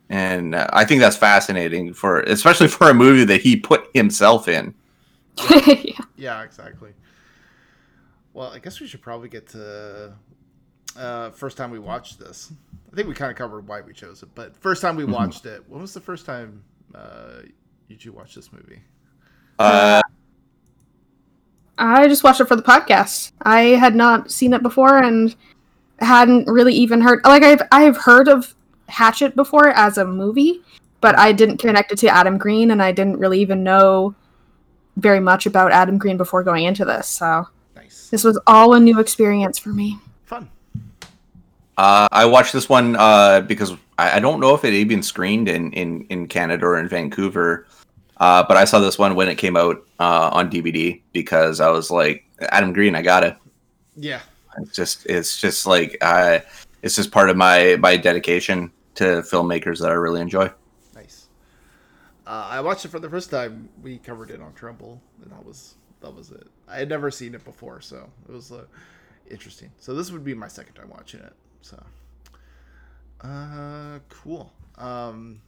And 0.09 0.55
uh, 0.55 0.67
I 0.71 0.85
think 0.85 1.01
that's 1.01 1.17
fascinating 1.17 1.93
for 1.93 2.21
especially 2.21 2.67
for 2.77 2.89
a 2.89 2.93
movie 2.93 3.25
that 3.25 3.41
he 3.41 3.55
put 3.57 3.89
himself 3.93 4.47
in. 4.47 4.73
yeah. 5.67 5.99
Yeah, 6.17 6.43
exactly. 6.43 6.93
Well, 8.33 8.49
I 8.51 8.59
guess 8.59 8.79
we 8.79 8.87
should 8.87 9.01
probably 9.01 9.29
get 9.29 9.47
to 9.49 10.13
uh, 10.97 11.29
first 11.31 11.57
time 11.57 11.71
we 11.71 11.79
watched 11.79 12.19
this. 12.19 12.51
I 12.91 12.95
think 12.95 13.07
we 13.07 13.13
kind 13.13 13.31
of 13.31 13.37
covered 13.37 13.67
why 13.67 13.81
we 13.81 13.93
chose 13.93 14.23
it, 14.23 14.29
but 14.35 14.55
first 14.57 14.81
time 14.81 14.95
we 14.95 15.03
Mhm. 15.03 15.11
watched 15.11 15.45
it. 15.45 15.63
When 15.67 15.81
was 15.81 15.93
the 15.93 16.01
first 16.01 16.25
time 16.25 16.63
uh, 16.95 17.41
you 17.87 17.95
two 17.97 18.11
watched 18.11 18.35
this 18.35 18.51
movie? 18.51 18.81
Uh, 19.59 20.01
i 21.77 22.07
just 22.07 22.23
watched 22.23 22.41
it 22.41 22.47
for 22.47 22.55
the 22.55 22.61
podcast. 22.63 23.31
I 23.41 23.61
had 23.61 23.95
not 23.95 24.31
seen 24.31 24.53
it 24.53 24.63
before 24.63 24.97
and 24.97 25.35
hadn't 25.99 26.47
really 26.47 26.75
even 26.75 27.01
heard 27.01 27.21
like 27.23 27.43
i've 27.43 27.61
i've 27.71 27.97
heard 27.97 28.27
of 28.27 28.53
hatchet 28.87 29.35
before 29.35 29.69
as 29.69 29.97
a 29.97 30.05
movie 30.05 30.61
but 31.01 31.17
i 31.17 31.31
didn't 31.31 31.57
connect 31.57 31.91
it 31.91 31.97
to 31.97 32.07
adam 32.07 32.37
green 32.37 32.69
and 32.69 32.83
i 32.83 32.91
didn't 32.91 33.17
really 33.17 33.41
even 33.41 33.63
know 33.63 34.13
very 34.97 35.19
much 35.19 35.47
about 35.47 35.71
adam 35.71 35.97
green 35.97 36.15
before 36.15 36.43
going 36.43 36.65
into 36.65 36.85
this 36.85 37.07
so 37.07 37.47
Nice, 37.87 38.09
this 38.09 38.23
was 38.23 38.39
all 38.47 38.73
a 38.73 38.79
new 38.79 38.99
experience 38.99 39.57
for 39.57 39.69
me. 39.69 39.99
Fun. 40.25 40.49
Uh, 41.77 42.07
I 42.11 42.25
watched 42.25 42.53
this 42.53 42.67
one 42.67 42.95
uh, 42.95 43.41
because 43.41 43.71
I, 43.97 44.17
I 44.17 44.19
don't 44.19 44.39
know 44.39 44.55
if 44.55 44.65
it 44.65 44.73
had 44.73 44.87
been 44.87 45.03
screened 45.03 45.47
in, 45.47 45.71
in, 45.73 46.05
in 46.09 46.27
Canada 46.27 46.65
or 46.65 46.79
in 46.79 46.89
Vancouver, 46.89 47.67
uh, 48.19 48.43
but 48.47 48.57
I 48.57 48.65
saw 48.65 48.79
this 48.79 48.97
one 48.97 49.15
when 49.15 49.29
it 49.29 49.35
came 49.37 49.55
out 49.57 49.77
uh, 49.99 50.29
on 50.33 50.49
DVD 50.49 51.01
because 51.13 51.59
I 51.61 51.69
was 51.69 51.91
like, 51.91 52.25
Adam 52.39 52.73
Green, 52.73 52.95
I 52.95 53.01
gotta. 53.01 53.37
Yeah, 53.95 54.21
It's 54.57 54.71
just 54.75 55.05
it's 55.07 55.39
just 55.39 55.65
like 55.67 55.97
I, 56.01 56.43
it's 56.81 56.95
just 56.95 57.11
part 57.11 57.29
of 57.29 57.37
my 57.37 57.75
my 57.79 57.97
dedication 57.97 58.71
to 58.95 59.21
filmmakers 59.21 59.79
that 59.81 59.91
I 59.91 59.95
really 59.95 60.21
enjoy. 60.21 60.51
nice. 60.93 61.29
Uh, 62.25 62.47
I 62.51 62.61
watched 62.61 62.85
it 62.85 62.89
for 62.89 62.99
the 62.99 63.09
first 63.09 63.29
time. 63.31 63.69
We 63.81 63.99
covered 63.99 64.31
it 64.31 64.41
on 64.41 64.53
Tremble, 64.53 65.01
and 65.21 65.31
that 65.31 65.45
was 65.45 65.75
that 66.01 66.13
was 66.13 66.31
it. 66.31 66.47
I 66.67 66.77
had 66.79 66.89
never 66.89 67.11
seen 67.11 67.35
it 67.35 67.43
before, 67.45 67.81
so 67.81 68.09
it 68.27 68.31
was 68.31 68.51
uh, 68.51 68.65
interesting. 69.29 69.71
So 69.79 69.93
this 69.95 70.11
would 70.11 70.23
be 70.23 70.33
my 70.33 70.47
second 70.47 70.75
time 70.75 70.89
watching 70.89 71.21
it. 71.21 71.33
So, 71.61 71.83
uh, 73.21 73.99
cool. 74.09 74.51
Um, 74.77 75.41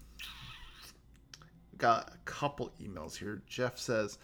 got 1.80 2.10
a 2.14 2.18
couple 2.26 2.72
emails 2.82 3.18
here. 3.18 3.42
Jeff 3.48 3.78
says. 3.80 4.18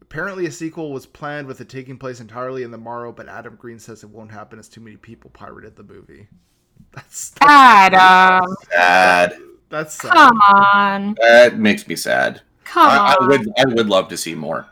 Apparently, 0.00 0.46
a 0.46 0.50
sequel 0.50 0.92
was 0.92 1.06
planned 1.06 1.46
with 1.46 1.60
it 1.60 1.68
taking 1.68 1.96
place 1.96 2.20
entirely 2.20 2.64
in 2.64 2.70
the 2.72 2.76
Marrow, 2.76 3.12
but 3.12 3.28
Adam 3.28 3.54
Green 3.56 3.78
says 3.78 4.02
it 4.02 4.10
won't 4.10 4.32
happen 4.32 4.58
as 4.58 4.68
too 4.68 4.80
many 4.80 4.96
people 4.96 5.30
pirated 5.30 5.76
the 5.76 5.84
movie. 5.84 6.26
That's 6.92 7.32
adam 7.40 8.44
Sad. 8.70 9.34
that's 9.70 9.94
sad. 9.94 10.12
come 10.12 10.38
on 10.52 11.14
That 11.22 11.56
makes 11.56 11.86
me 11.88 11.96
sad. 11.96 12.42
come 12.64 12.86
I, 12.90 12.96
I 12.96 13.14
on 13.20 13.28
would 13.28 13.48
I 13.58 13.64
would 13.74 13.88
love 13.88 14.08
to 14.08 14.16
see 14.18 14.34
more. 14.34 14.66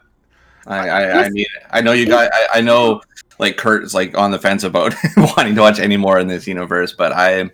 I 0.67 0.89
I, 0.89 1.25
I 1.25 1.29
mean 1.31 1.47
I 1.71 1.81
know 1.81 1.93
you 1.93 2.05
guys 2.07 2.29
I, 2.33 2.59
I 2.59 2.61
know 2.61 3.01
like 3.39 3.57
Kurt 3.57 3.85
is 3.85 3.95
like 3.95 4.19
on 4.19 4.33
the 4.33 4.39
fence 4.39 4.65
about 4.65 4.95
wanting 5.17 5.55
to 5.55 5.61
watch 5.63 5.79
any 5.79 5.97
more 5.97 6.19
in 6.19 6.27
this 6.27 6.47
universe, 6.47 6.93
but 6.93 7.13
I 7.13 7.49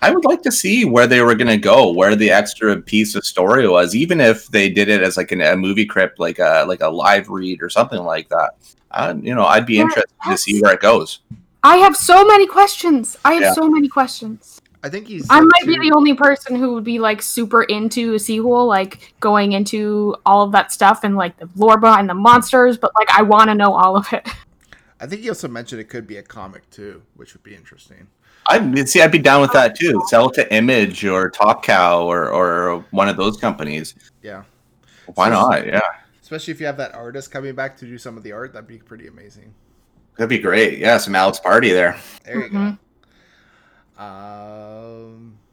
I 0.00 0.10
would 0.10 0.24
like 0.24 0.42
to 0.42 0.52
see 0.52 0.84
where 0.84 1.06
they 1.06 1.22
were 1.22 1.34
gonna 1.34 1.56
go, 1.56 1.90
where 1.92 2.14
the 2.14 2.30
extra 2.30 2.80
piece 2.80 3.14
of 3.14 3.24
story 3.24 3.68
was, 3.68 3.96
even 3.96 4.20
if 4.20 4.46
they 4.48 4.68
did 4.68 4.88
it 4.88 5.02
as 5.02 5.16
like 5.16 5.32
an, 5.32 5.40
a 5.40 5.56
movie 5.56 5.86
crypt, 5.86 6.18
like 6.18 6.38
a 6.38 6.64
like 6.68 6.80
a 6.82 6.88
live 6.88 7.28
read 7.28 7.62
or 7.62 7.68
something 7.68 8.02
like 8.02 8.28
that. 8.28 8.50
I, 8.90 9.12
you 9.12 9.34
know, 9.34 9.44
I'd 9.44 9.66
be 9.66 9.74
Yeah, 9.74 9.82
interested 9.82 10.14
to 10.28 10.38
see 10.38 10.60
where 10.60 10.74
it 10.74 10.80
goes. 10.80 11.20
I 11.64 11.76
have 11.78 11.96
so 11.96 12.24
many 12.24 12.46
questions. 12.46 13.16
I 13.24 13.34
have 13.34 13.42
Yeah. 13.42 13.52
so 13.54 13.68
many 13.68 13.88
questions. 13.88 14.60
I 14.84 14.88
think 14.88 15.08
he's. 15.08 15.26
I 15.28 15.40
said 15.40 15.44
might 15.44 15.66
be 15.66 15.88
the 15.88 15.92
only 15.96 16.14
person 16.14 16.54
who 16.54 16.72
would 16.74 16.84
be 16.84 17.00
like 17.00 17.20
super 17.20 17.64
into 17.64 18.14
a 18.14 18.18
sequel, 18.18 18.66
like 18.66 19.12
going 19.18 19.52
into 19.52 20.14
all 20.24 20.42
of 20.42 20.52
that 20.52 20.70
stuff 20.72 21.02
and 21.02 21.16
like 21.16 21.36
the 21.38 21.48
lore 21.56 21.78
behind 21.78 22.08
the 22.08 22.14
monsters, 22.14 22.78
but 22.78 22.92
like 22.94 23.10
I 23.10 23.22
want 23.22 23.48
to 23.48 23.56
know 23.56 23.74
all 23.74 23.96
of 23.96 24.06
it. 24.12 24.26
I 25.00 25.06
think 25.06 25.22
he 25.22 25.28
also 25.28 25.48
mentioned 25.48 25.80
it 25.80 25.88
could 25.88 26.06
be 26.06 26.16
a 26.16 26.22
comic 26.22 26.68
too, 26.70 27.02
which 27.14 27.34
would 27.34 27.42
be 27.42 27.54
interesting. 27.54 28.06
I 28.48 28.84
see. 28.84 29.02
I'd 29.02 29.12
be 29.12 29.18
down 29.18 29.40
with 29.42 29.52
that 29.52 29.78
too. 29.78 30.02
Sell 30.08 30.28
it 30.30 30.34
to 30.34 30.54
Image 30.54 31.04
or 31.04 31.28
Top 31.30 31.62
Cow 31.62 32.02
or 32.04 32.30
or 32.30 32.80
one 32.90 33.08
of 33.08 33.16
those 33.16 33.36
companies. 33.36 33.94
Yeah, 34.22 34.44
Why 35.14 35.28
not? 35.28 35.66
Yeah, 35.66 35.80
especially 36.22 36.52
if 36.52 36.60
you 36.60 36.66
have 36.66 36.78
that 36.78 36.94
artist 36.94 37.30
coming 37.30 37.54
back 37.54 37.76
to 37.78 37.84
do 37.84 37.98
some 37.98 38.16
of 38.16 38.22
the 38.22 38.32
art, 38.32 38.52
that'd 38.54 38.66
be 38.66 38.78
pretty 38.78 39.06
amazing. 39.06 39.52
that'd 40.16 40.28
be 40.30 40.38
great. 40.38 40.78
Yeah, 40.78 40.98
some 40.98 41.14
Alex 41.14 41.38
Pardee 41.38 41.72
there. 41.72 41.96
There 42.24 42.40
you 42.40 42.48
Mhm. 42.50 42.78
go. 43.98 44.02
Um, 44.02 45.38
yeah, 45.38 45.47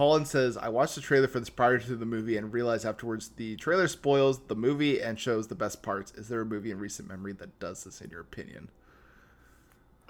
Colin 0.00 0.24
says 0.24 0.56
I 0.56 0.70
watched 0.70 0.94
the 0.94 1.02
trailer 1.02 1.28
for 1.28 1.40
this 1.40 1.50
prior 1.50 1.78
to 1.78 1.94
the 1.94 2.06
movie 2.06 2.38
and 2.38 2.50
realized 2.54 2.86
afterwards 2.86 3.28
the 3.36 3.54
trailer 3.56 3.86
spoils 3.86 4.40
the 4.46 4.54
movie 4.54 4.98
and 5.02 5.20
shows 5.20 5.46
the 5.46 5.54
best 5.54 5.82
parts. 5.82 6.10
Is 6.12 6.26
there 6.26 6.40
a 6.40 6.46
movie 6.46 6.70
in 6.70 6.78
recent 6.78 7.06
memory 7.06 7.34
that 7.34 7.58
does 7.60 7.84
this, 7.84 8.00
in 8.00 8.08
your 8.08 8.22
opinion? 8.22 8.70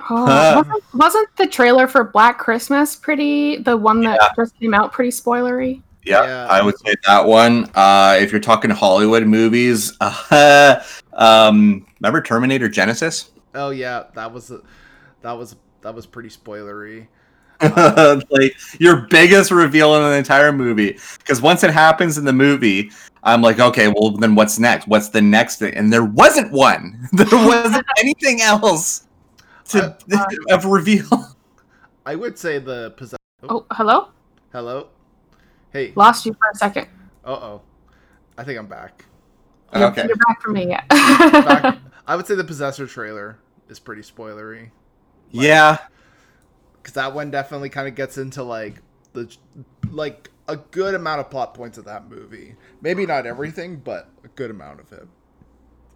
Oh, 0.08 0.54
wasn't, 0.58 0.84
wasn't 0.94 1.36
the 1.38 1.48
trailer 1.48 1.88
for 1.88 2.04
Black 2.04 2.38
Christmas 2.38 2.94
pretty 2.94 3.56
the 3.56 3.76
one 3.76 4.00
that 4.02 4.20
Yeah. 4.22 4.28
just 4.36 4.56
came 4.60 4.74
out 4.74 4.92
pretty 4.92 5.10
spoilery? 5.10 5.82
Yeah, 6.04 6.22
Yeah. 6.22 6.46
I 6.48 6.62
would 6.62 6.78
say 6.78 6.94
that 7.08 7.26
one. 7.26 7.68
Uh, 7.74 8.16
if 8.20 8.30
you're 8.30 8.40
talking 8.40 8.70
Hollywood 8.70 9.26
movies, 9.26 9.96
uh, 10.00 10.84
um, 11.14 11.84
remember 11.98 12.22
Terminator 12.22 12.68
Genisys? 12.68 13.30
Oh 13.56 13.70
yeah, 13.70 14.04
that 14.14 14.32
was 14.32 14.52
a, 14.52 14.60
that 15.22 15.32
was 15.32 15.56
that 15.80 15.92
was 15.92 16.06
pretty 16.06 16.28
spoilery. 16.28 17.08
like 18.30 18.54
your 18.78 19.06
biggest 19.10 19.50
reveal 19.50 19.94
in 19.96 20.02
the 20.02 20.16
entire 20.16 20.52
movie. 20.52 20.98
Because 21.18 21.42
once 21.42 21.62
it 21.64 21.70
happens 21.70 22.16
in 22.18 22.24
the 22.24 22.32
movie, 22.32 22.90
I'm 23.22 23.42
like, 23.42 23.58
okay, 23.60 23.88
well 23.88 24.12
then 24.12 24.34
what's 24.34 24.58
next? 24.58 24.88
What's 24.88 25.10
the 25.10 25.20
next 25.20 25.58
thing? 25.58 25.74
And 25.74 25.92
there 25.92 26.04
wasn't 26.04 26.52
one. 26.52 27.08
There 27.12 27.26
wasn't 27.32 27.86
anything 27.98 28.40
else 28.40 29.06
to 29.68 29.96
of 30.50 30.64
reveal. 30.64 31.36
I 32.06 32.14
would 32.16 32.38
say 32.38 32.58
the 32.58 32.90
possess. 32.96 33.18
Oh, 33.48 33.66
hello? 33.72 34.08
Hello. 34.52 34.88
Hey. 35.72 35.92
Lost 35.96 36.26
you 36.26 36.32
for 36.32 36.50
a 36.52 36.56
second. 36.56 36.88
Uh 37.24 37.30
oh. 37.32 37.62
I 38.38 38.44
think 38.44 38.58
I'm 38.58 38.66
back. 38.66 39.04
You're, 39.74 39.84
Okay. 39.84 40.04
you're 40.08 40.16
back 40.16 40.40
for 40.40 40.50
me 40.50 40.66
yet. 40.68 40.88
back. 40.88 41.78
I 42.06 42.16
would 42.16 42.26
say 42.26 42.34
the 42.34 42.42
Possessor 42.42 42.86
trailer 42.86 43.38
is 43.68 43.78
pretty 43.78 44.02
spoilery 44.02 44.70
Yeah. 45.30 45.78
Because 46.82 46.94
that 46.94 47.14
one 47.14 47.30
definitely 47.30 47.68
kind 47.68 47.88
of 47.88 47.94
gets 47.94 48.18
into 48.18 48.42
like 48.42 48.82
the 49.12 49.34
like 49.90 50.30
a 50.48 50.56
good 50.56 50.94
amount 50.94 51.20
of 51.20 51.30
plot 51.30 51.54
points 51.54 51.78
of 51.78 51.84
that 51.84 52.08
movie. 52.08 52.56
Maybe 52.80 53.06
not 53.06 53.26
everything, 53.26 53.76
but 53.76 54.08
a 54.24 54.28
good 54.28 54.50
amount 54.50 54.80
of 54.80 54.92
it. 54.92 55.06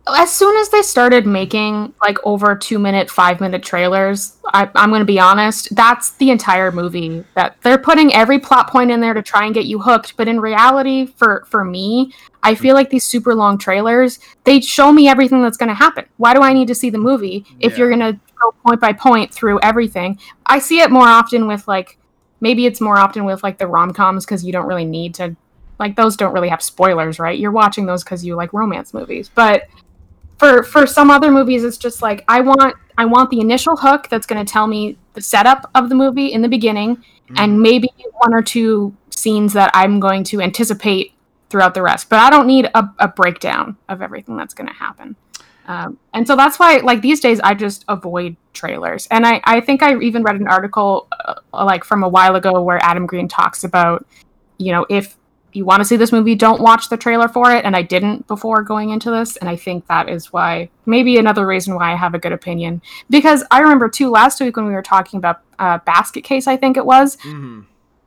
As 0.07 0.31
soon 0.31 0.55
as 0.59 0.69
they 0.69 0.83
started 0.83 1.27
making 1.27 1.95
like 2.03 2.19
over 2.25 2.55
two 2.55 2.79
minute, 2.79 3.11
five 3.11 3.41
minute 3.41 3.63
trailers, 3.63 4.37
I, 4.53 4.69
I'm 4.75 4.91
going 4.91 5.01
to 5.01 5.07
be 5.07 5.19
honest, 5.19 5.75
that's 5.75 6.11
the 6.17 6.31
entire 6.31 6.71
movie. 6.71 7.25
That 7.35 7.57
they're 7.63 7.79
putting 7.79 8.13
every 8.13 8.39
plot 8.39 8.69
point 8.69 8.91
in 8.91 9.01
there 9.01 9.15
to 9.15 9.23
try 9.23 9.47
and 9.47 9.55
get 9.55 9.65
you 9.65 9.79
hooked. 9.79 10.17
But 10.17 10.29
in 10.29 10.41
reality, 10.41 11.07
for 11.07 11.45
for 11.49 11.65
me, 11.65 12.13
I 12.43 12.55
feel 12.55 12.75
like 12.75 12.91
these 12.91 13.05
super 13.05 13.35
long 13.35 13.57
trailers 13.57 14.19
they 14.45 14.61
show 14.61 14.93
me 14.93 15.09
everything 15.09 15.43
that's 15.43 15.57
going 15.57 15.71
to 15.71 15.75
happen. 15.75 16.05
Why 16.19 16.35
do 16.35 16.43
I 16.43 16.53
need 16.53 16.69
to 16.69 16.75
see 16.75 16.91
the 16.91 16.99
movie 16.99 17.47
if 17.61 17.73
Yeah. 17.73 17.79
you're 17.79 17.97
going 17.97 18.15
to 18.15 18.21
go 18.43 18.53
point 18.65 18.81
by 18.81 18.93
point 18.93 19.33
through 19.33 19.59
everything? 19.61 20.19
I 20.45 20.59
see 20.59 20.81
it 20.81 20.91
more 20.91 21.09
often 21.09 21.47
with 21.47 21.67
like 21.67 21.97
maybe 22.43 22.67
it's 22.67 22.81
more 22.81 22.99
often 22.99 23.25
with 23.25 23.43
like 23.43 23.57
the 23.57 23.67
rom 23.67 23.95
coms 23.95 24.27
because 24.27 24.45
you 24.45 24.53
don't 24.53 24.67
really 24.67 24.85
need 24.85 25.15
to 25.15 25.35
like 25.79 25.97
those 25.97 26.17
don't 26.17 26.35
really 26.35 26.51
have 26.51 26.63
spoilers, 26.63 27.19
right? 27.19 27.39
You're 27.39 27.51
watching 27.51 27.87
those 27.87 28.05
because 28.05 28.23
you 28.25 28.37
like 28.37 28.53
romance 28.53 28.93
movies. 28.93 29.31
But 29.35 29.63
for 30.39 30.63
for 30.63 30.87
some 30.87 31.11
other 31.11 31.31
movies, 31.31 31.65
it's 31.65 31.79
just 31.79 32.03
like 32.03 32.25
I 32.29 32.41
want 32.41 32.77
I 32.99 33.05
want 33.05 33.31
the 33.31 33.41
initial 33.41 33.77
hook 33.77 34.09
that's 34.09 34.27
going 34.27 34.45
to 34.45 34.51
tell 34.51 34.67
me 34.67 34.97
the 35.15 35.21
setup 35.21 35.71
of 35.75 35.89
the 35.89 35.95
movie 35.95 36.33
in 36.33 36.43
the 36.43 36.49
beginning, 36.49 37.03
Mm-hmm. 37.25 37.37
and 37.39 37.63
maybe 37.63 37.89
one 38.19 38.35
or 38.35 38.43
two 38.43 38.95
scenes 39.09 39.55
that 39.55 39.71
I'm 39.73 39.99
going 39.99 40.25
to 40.25 40.43
anticipate 40.43 41.15
throughout 41.49 41.73
the 41.73 41.81
rest. 41.81 42.11
But 42.11 42.19
I 42.19 42.29
don't 42.29 42.47
need 42.47 42.69
a, 42.75 42.85
a 42.99 43.09
breakdown 43.09 43.79
of 43.89 44.03
everything 44.03 44.37
that's 44.37 44.53
going 44.53 44.67
to 44.69 44.75
happen. 44.75 45.17
Um, 45.67 45.99
and 46.13 46.27
so 46.27 46.37
that's 46.37 46.59
why, 46.59 46.77
like 46.79 47.01
these 47.01 47.21
days, 47.21 47.41
I 47.41 47.55
just 47.55 47.87
avoid 47.89 48.37
trailers. 48.53 49.09
And 49.11 49.27
I, 49.27 49.41
I 49.45 49.63
think 49.63 49.83
I 49.83 49.99
even 50.01 50.23
read 50.23 50.37
an 50.37 50.47
article 50.47 51.09
uh, 51.25 51.37
like 51.51 51.83
from 51.83 52.05
a 52.05 52.09
while 52.11 52.37
ago 52.37 52.61
where 52.61 52.79
Adam 52.85 53.07
Green 53.07 53.27
talks 53.27 53.65
about, 53.65 54.07
you 54.59 54.71
know, 54.71 54.85
if 54.91 55.17
you 55.55 55.65
want 55.65 55.81
to 55.81 55.85
see 55.85 55.97
this 55.97 56.13
movie, 56.13 56.35
don't 56.35 56.61
watch 56.61 56.89
the 56.89 56.97
trailer 56.97 57.29
for 57.29 57.51
it. 57.53 57.65
And 57.65 57.75
I 57.77 57.83
didn't 57.83 58.27
before 58.27 58.63
going 58.63 58.91
into 58.91 59.11
this. 59.11 59.37
And 59.37 59.49
I 59.49 59.57
think 59.57 59.87
that 59.87 60.09
is 60.09 60.33
why, 60.33 60.69
maybe 60.87 61.17
another 61.17 61.47
reason 61.47 61.75
why 61.75 61.93
I 61.93 61.97
have 61.97 62.15
a 62.15 62.19
good 62.19 62.33
opinion. 62.33 62.83
Because 63.09 63.45
I 63.51 63.61
remember 63.61 63.89
too 63.89 64.11
last 64.11 64.41
week 64.41 64.57
when 64.57 64.67
we 64.67 64.73
were 64.73 64.83
talking 64.83 65.19
about 65.19 65.41
uh, 65.59 65.79
Basket 65.79 66.23
Case, 66.25 66.47
I 66.47 66.57
think 66.57 66.77
it 66.77 66.85
was, 66.87 67.17
hmm 67.23 67.61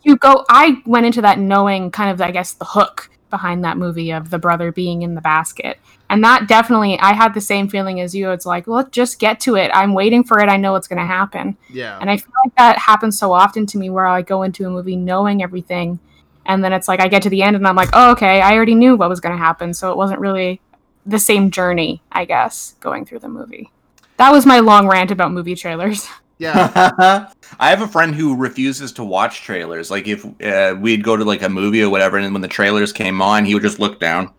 you 0.04 0.16
go 0.16 0.46
i 0.48 0.82
went 0.86 1.06
into 1.06 1.22
that 1.22 1.38
knowing 1.40 1.92
kind 1.92 2.10
of 2.12 2.22
i 2.22 2.32
guess 2.32 2.54
the 2.54 2.64
hook 2.66 3.10
behind 3.30 3.64
that 3.66 3.78
movie 3.78 4.12
of 4.12 4.30
the 4.30 4.38
brother 4.40 4.72
being 4.72 5.02
in 5.02 5.16
the 5.16 5.22
basket 5.22 5.80
and 6.10 6.24
that 6.24 6.48
definitely 6.48 6.98
i 7.00 7.12
had 7.14 7.34
the 7.34 7.42
same 7.42 7.68
feeling 7.68 8.00
as 8.00 8.16
you 8.16 8.30
it's 8.32 8.46
like 8.46 8.68
well 8.68 8.88
just 8.92 9.20
get 9.20 9.40
to 9.40 9.56
it 9.56 9.70
i'm 9.74 9.94
waiting 9.94 10.24
for 10.24 10.40
it 10.40 10.48
i 10.48 10.56
know 10.56 10.72
what's 10.72 10.88
going 10.88 11.00
to 11.00 11.06
happen 11.06 11.58
Yeah. 11.70 11.98
and 12.00 12.10
i 12.10 12.16
feel 12.16 12.32
like 12.46 12.56
that 12.56 12.78
happens 12.78 13.18
so 13.20 13.34
often 13.34 13.66
to 13.66 13.78
me 13.78 13.90
where 13.90 14.06
i 14.06 14.22
go 14.22 14.44
into 14.44 14.66
a 14.66 14.70
movie 14.70 14.96
knowing 14.96 15.44
everything 15.44 16.00
and 16.48 16.64
then 16.64 16.74
it's 16.74 16.88
like 16.88 17.00
i 17.00 17.08
get 17.08 17.22
to 17.22 17.30
the 17.30 17.42
end 17.44 17.56
and 17.56 17.68
i'm 17.68 17.76
like 17.76 17.90
oh 17.94 18.12
okay 18.12 18.42
i 18.42 18.54
already 18.56 18.76
knew 18.76 18.96
what 18.96 19.10
was 19.10 19.20
going 19.20 19.34
to 19.34 19.38
happen 19.38 19.74
so 19.74 19.92
it 19.92 19.98
wasn't 19.98 20.20
really 20.20 20.60
the 21.06 21.20
same 21.20 21.52
journey 21.52 22.02
i 22.12 22.26
guess 22.26 22.76
going 22.80 23.06
through 23.06 23.20
the 23.20 23.30
movie 23.30 23.70
that 24.18 24.32
was 24.32 24.46
my 24.46 24.60
long 24.60 24.88
rant 24.88 25.12
about 25.12 25.32
movie 25.32 25.56
trailers 25.56 26.08
yeah. 26.40 27.30
I 27.60 27.70
have 27.70 27.82
a 27.82 27.88
friend 27.88 28.14
who 28.14 28.36
refuses 28.36 28.92
to 28.94 29.04
watch 29.04 29.42
trailers. 29.42 29.90
Like 29.90 30.08
if 30.08 30.24
uh, 30.44 30.76
we'd 30.80 31.04
go 31.04 31.18
to 31.18 31.24
like 31.24 31.42
a 31.42 31.50
movie 31.50 31.82
or 31.82 31.90
whatever, 31.90 32.18
and 32.18 32.32
when 32.32 32.44
the 32.44 32.48
trailers 32.48 32.94
came 32.94 33.22
on, 33.24 33.44
he 33.44 33.56
would 33.56 33.64
just 33.64 33.80
look 33.80 34.00
down 34.00 34.30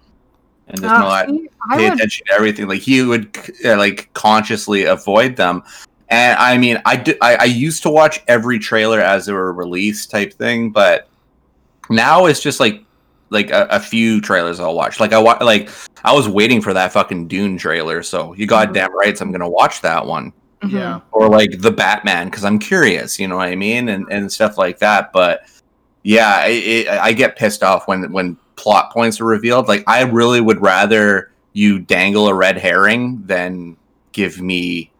and 0.68 0.80
just 0.80 0.94
Uh, 0.94 0.98
not 1.00 1.28
see, 1.28 1.48
pay 1.72 1.84
would- 1.84 1.94
attention 1.94 2.26
to 2.28 2.34
everything. 2.34 2.68
Like 2.68 2.82
he 2.82 3.02
would 3.02 3.36
uh, 3.64 3.76
like 3.76 4.10
consciously 4.14 4.84
avoid 4.84 5.34
them. 5.34 5.64
And 6.08 6.38
I 6.38 6.56
mean, 6.58 6.80
I, 6.84 6.96
do, 6.96 7.14
I 7.20 7.34
I 7.36 7.44
used 7.44 7.82
to 7.82 7.90
watch 7.90 8.20
every 8.28 8.60
trailer 8.60 9.00
as 9.00 9.26
they 9.26 9.32
were 9.32 9.52
released, 9.52 10.10
type 10.12 10.32
thing. 10.34 10.70
But 10.70 11.08
now 11.90 12.26
it's 12.26 12.40
just 12.40 12.60
like 12.60 12.84
like 13.30 13.50
a, 13.50 13.66
a 13.70 13.80
few 13.80 14.20
trailers 14.20 14.58
I'll 14.60 14.74
watch. 14.74 15.00
Like 15.00 15.12
I 15.12 15.18
wa- 15.18 15.38
like 15.40 15.68
I 16.04 16.14
was 16.14 16.28
waiting 16.28 16.60
for 16.62 16.72
that 16.74 16.92
fucking 16.92 17.28
Dune 17.28 17.58
trailer, 17.58 18.02
so 18.02 18.34
you 18.34 18.46
goddamn 18.46 18.96
right, 18.96 19.16
so 19.16 19.24
I'm 19.24 19.32
gonna 19.32 19.48
watch 19.48 19.80
that 19.82 20.04
one 20.06 20.32
Mhm. 20.62 20.72
Yeah. 20.72 21.00
or 21.12 21.28
like 21.28 21.60
the 21.60 21.70
Batman 21.70 22.26
because 22.28 22.44
I'm 22.44 22.58
curious, 22.58 23.18
you 23.18 23.28
know 23.28 23.36
what 23.36 23.48
I 23.48 23.54
mean, 23.56 23.88
and 23.90 24.06
and 24.10 24.30
stuff 24.32 24.56
like 24.58 24.78
that. 24.78 25.12
But 25.12 25.42
yeah, 26.02 26.46
it, 26.46 26.86
it, 26.86 26.88
I 26.88 27.12
get 27.12 27.36
pissed 27.36 27.62
off 27.62 27.86
when 27.86 28.10
when 28.12 28.36
plot 28.56 28.92
points 28.92 29.20
are 29.20 29.24
revealed. 29.26 29.68
Like 29.68 29.84
I 29.86 30.02
really 30.02 30.40
would 30.40 30.60
rather 30.62 31.30
you 31.52 31.78
dangle 31.80 32.28
a 32.28 32.34
red 32.34 32.56
herring 32.56 33.22
than 33.26 33.76
give 34.12 34.40
me 34.40 34.90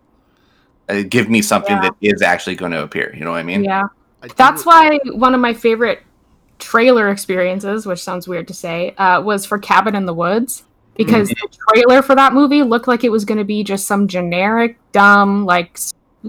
uh, 0.89 1.03
give 1.09 1.29
me 1.31 1.41
something 1.43 1.77
Yeah. 1.77 1.83
that 1.83 1.95
is 2.03 2.23
actually 2.23 2.57
going 2.57 2.73
to 2.73 2.83
appear. 2.83 3.15
You 3.17 3.25
know 3.25 3.31
what 3.33 3.39
I 3.39 3.43
mean? 3.43 3.65
yeah 3.65 3.85
I 4.23 4.29
That's 4.29 4.65
why 4.67 4.99
one 5.13 5.35
of 5.35 5.41
my 5.41 5.55
favorite 5.55 6.03
trailer 6.59 7.09
experiences, 7.11 7.87
which 7.87 8.03
sounds 8.03 8.27
weird 8.29 8.49
to 8.49 8.55
say, 8.55 8.95
uh, 8.97 9.21
was 9.21 9.45
for 9.47 9.59
Cabin 9.59 9.95
in 9.95 10.07
the 10.07 10.15
Woods 10.15 10.65
because 10.97 11.29
the 11.29 11.49
trailer 11.73 12.03
for 12.03 12.15
that 12.17 12.33
movie 12.33 12.63
looked 12.63 12.89
like 12.89 13.05
it 13.05 13.11
was 13.13 13.25
going 13.25 13.39
to 13.39 13.45
be 13.45 13.63
just 13.63 13.87
some 13.87 14.09
generic, 14.09 14.79
dumb, 14.93 15.45
like 15.45 15.79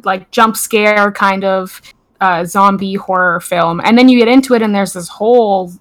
like 0.03 0.29
jump 0.31 0.55
scare 0.55 1.11
kind 1.11 1.43
of 1.43 1.81
uh, 2.21 2.45
zombie 2.45 2.93
horror 2.95 3.39
film, 3.39 3.81
and 3.83 3.97
then 3.97 4.07
you 4.09 4.19
get 4.19 4.27
into 4.27 4.53
it, 4.53 4.61
and 4.61 4.73
there's 4.75 4.93
this 4.93 5.07
whole 5.09 5.71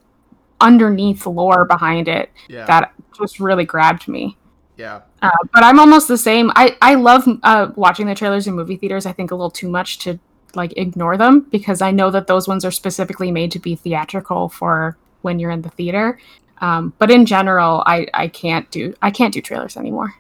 underneath 0.61 1.27
lore 1.27 1.65
behind 1.65 2.09
it 2.09 2.31
Yeah. 2.49 2.65
that 2.67 2.93
just 3.17 3.39
really 3.41 3.65
grabbed 3.65 4.09
me. 4.09 4.37
yeah. 4.77 5.03
Uh, 5.21 5.31
but 5.53 5.65
I'm 5.65 5.81
almost 5.81 6.07
the 6.09 6.17
same. 6.17 6.51
I 6.55 6.77
I 6.81 6.95
love 6.95 7.25
uh, 7.43 7.73
watching 7.75 8.07
the 8.07 8.15
trailers 8.15 8.47
in 8.47 8.55
movie 8.55 8.77
theaters. 8.77 9.05
I 9.05 9.13
think 9.13 9.33
a 9.33 9.35
little 9.35 9.51
too 9.51 9.69
much 9.69 9.99
to 10.01 10.19
like 10.55 10.77
ignore 10.77 11.17
them 11.17 11.41
because 11.51 11.83
I 11.83 11.91
know 11.91 12.11
that 12.11 12.27
those 12.27 12.49
ones 12.49 12.65
are 12.65 12.71
specifically 12.71 13.31
made 13.31 13.51
to 13.53 13.59
be 13.59 13.77
theatrical 13.77 14.49
for 14.49 14.97
when 15.23 15.39
you're 15.39 15.51
in 15.51 15.63
the 15.63 15.71
theater. 15.71 16.19
Um, 16.61 16.93
but 16.99 17.11
in 17.11 17.27
general, 17.27 17.83
I 17.87 18.07
I 18.15 18.29
can't 18.29 18.71
do 18.71 18.95
I 19.03 19.11
can't 19.11 19.33
do 19.33 19.41
trailers 19.41 19.77
anymore. 19.77 20.15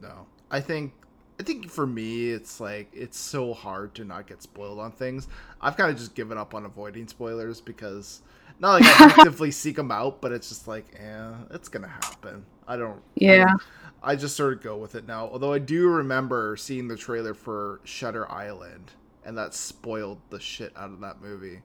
No, 0.00 0.26
I 0.50 0.60
think 0.60 0.92
I 1.38 1.42
think 1.42 1.70
for 1.70 1.86
me, 1.86 2.30
it's 2.30 2.60
like 2.60 2.90
it's 2.92 3.18
so 3.18 3.54
hard 3.54 3.94
to 3.96 4.04
not 4.04 4.26
get 4.26 4.42
spoiled 4.42 4.78
on 4.78 4.92
things. 4.92 5.28
I've 5.60 5.76
kind 5.76 5.90
of 5.90 5.96
just 5.96 6.14
given 6.14 6.36
up 6.36 6.54
on 6.54 6.64
avoiding 6.64 7.08
spoilers 7.08 7.60
because 7.60 8.22
not 8.58 8.80
like 8.80 9.00
I 9.00 9.04
actively 9.18 9.50
seek 9.50 9.76
them 9.76 9.90
out, 9.90 10.20
but 10.20 10.32
it's 10.32 10.50
just 10.50 10.68
like, 10.68 10.84
eh, 10.98 11.32
it's 11.50 11.68
gonna 11.68 11.88
happen. 11.88 12.44
I 12.68 12.76
don't. 12.76 13.00
Yeah. 13.14 13.54
I 14.02 14.16
just 14.16 14.36
sort 14.36 14.52
of 14.52 14.62
go 14.62 14.76
with 14.76 14.94
it 14.94 15.06
now. 15.06 15.28
Although 15.28 15.52
I 15.52 15.58
do 15.58 15.88
remember 15.88 16.56
seeing 16.56 16.88
the 16.88 16.96
trailer 16.96 17.34
for 17.34 17.80
Shutter 17.84 18.30
Island, 18.30 18.92
and 19.24 19.36
that 19.38 19.54
spoiled 19.54 20.18
the 20.30 20.40
shit 20.40 20.72
out 20.76 20.90
of 20.90 21.00
that 21.00 21.20
movie. 21.20 21.62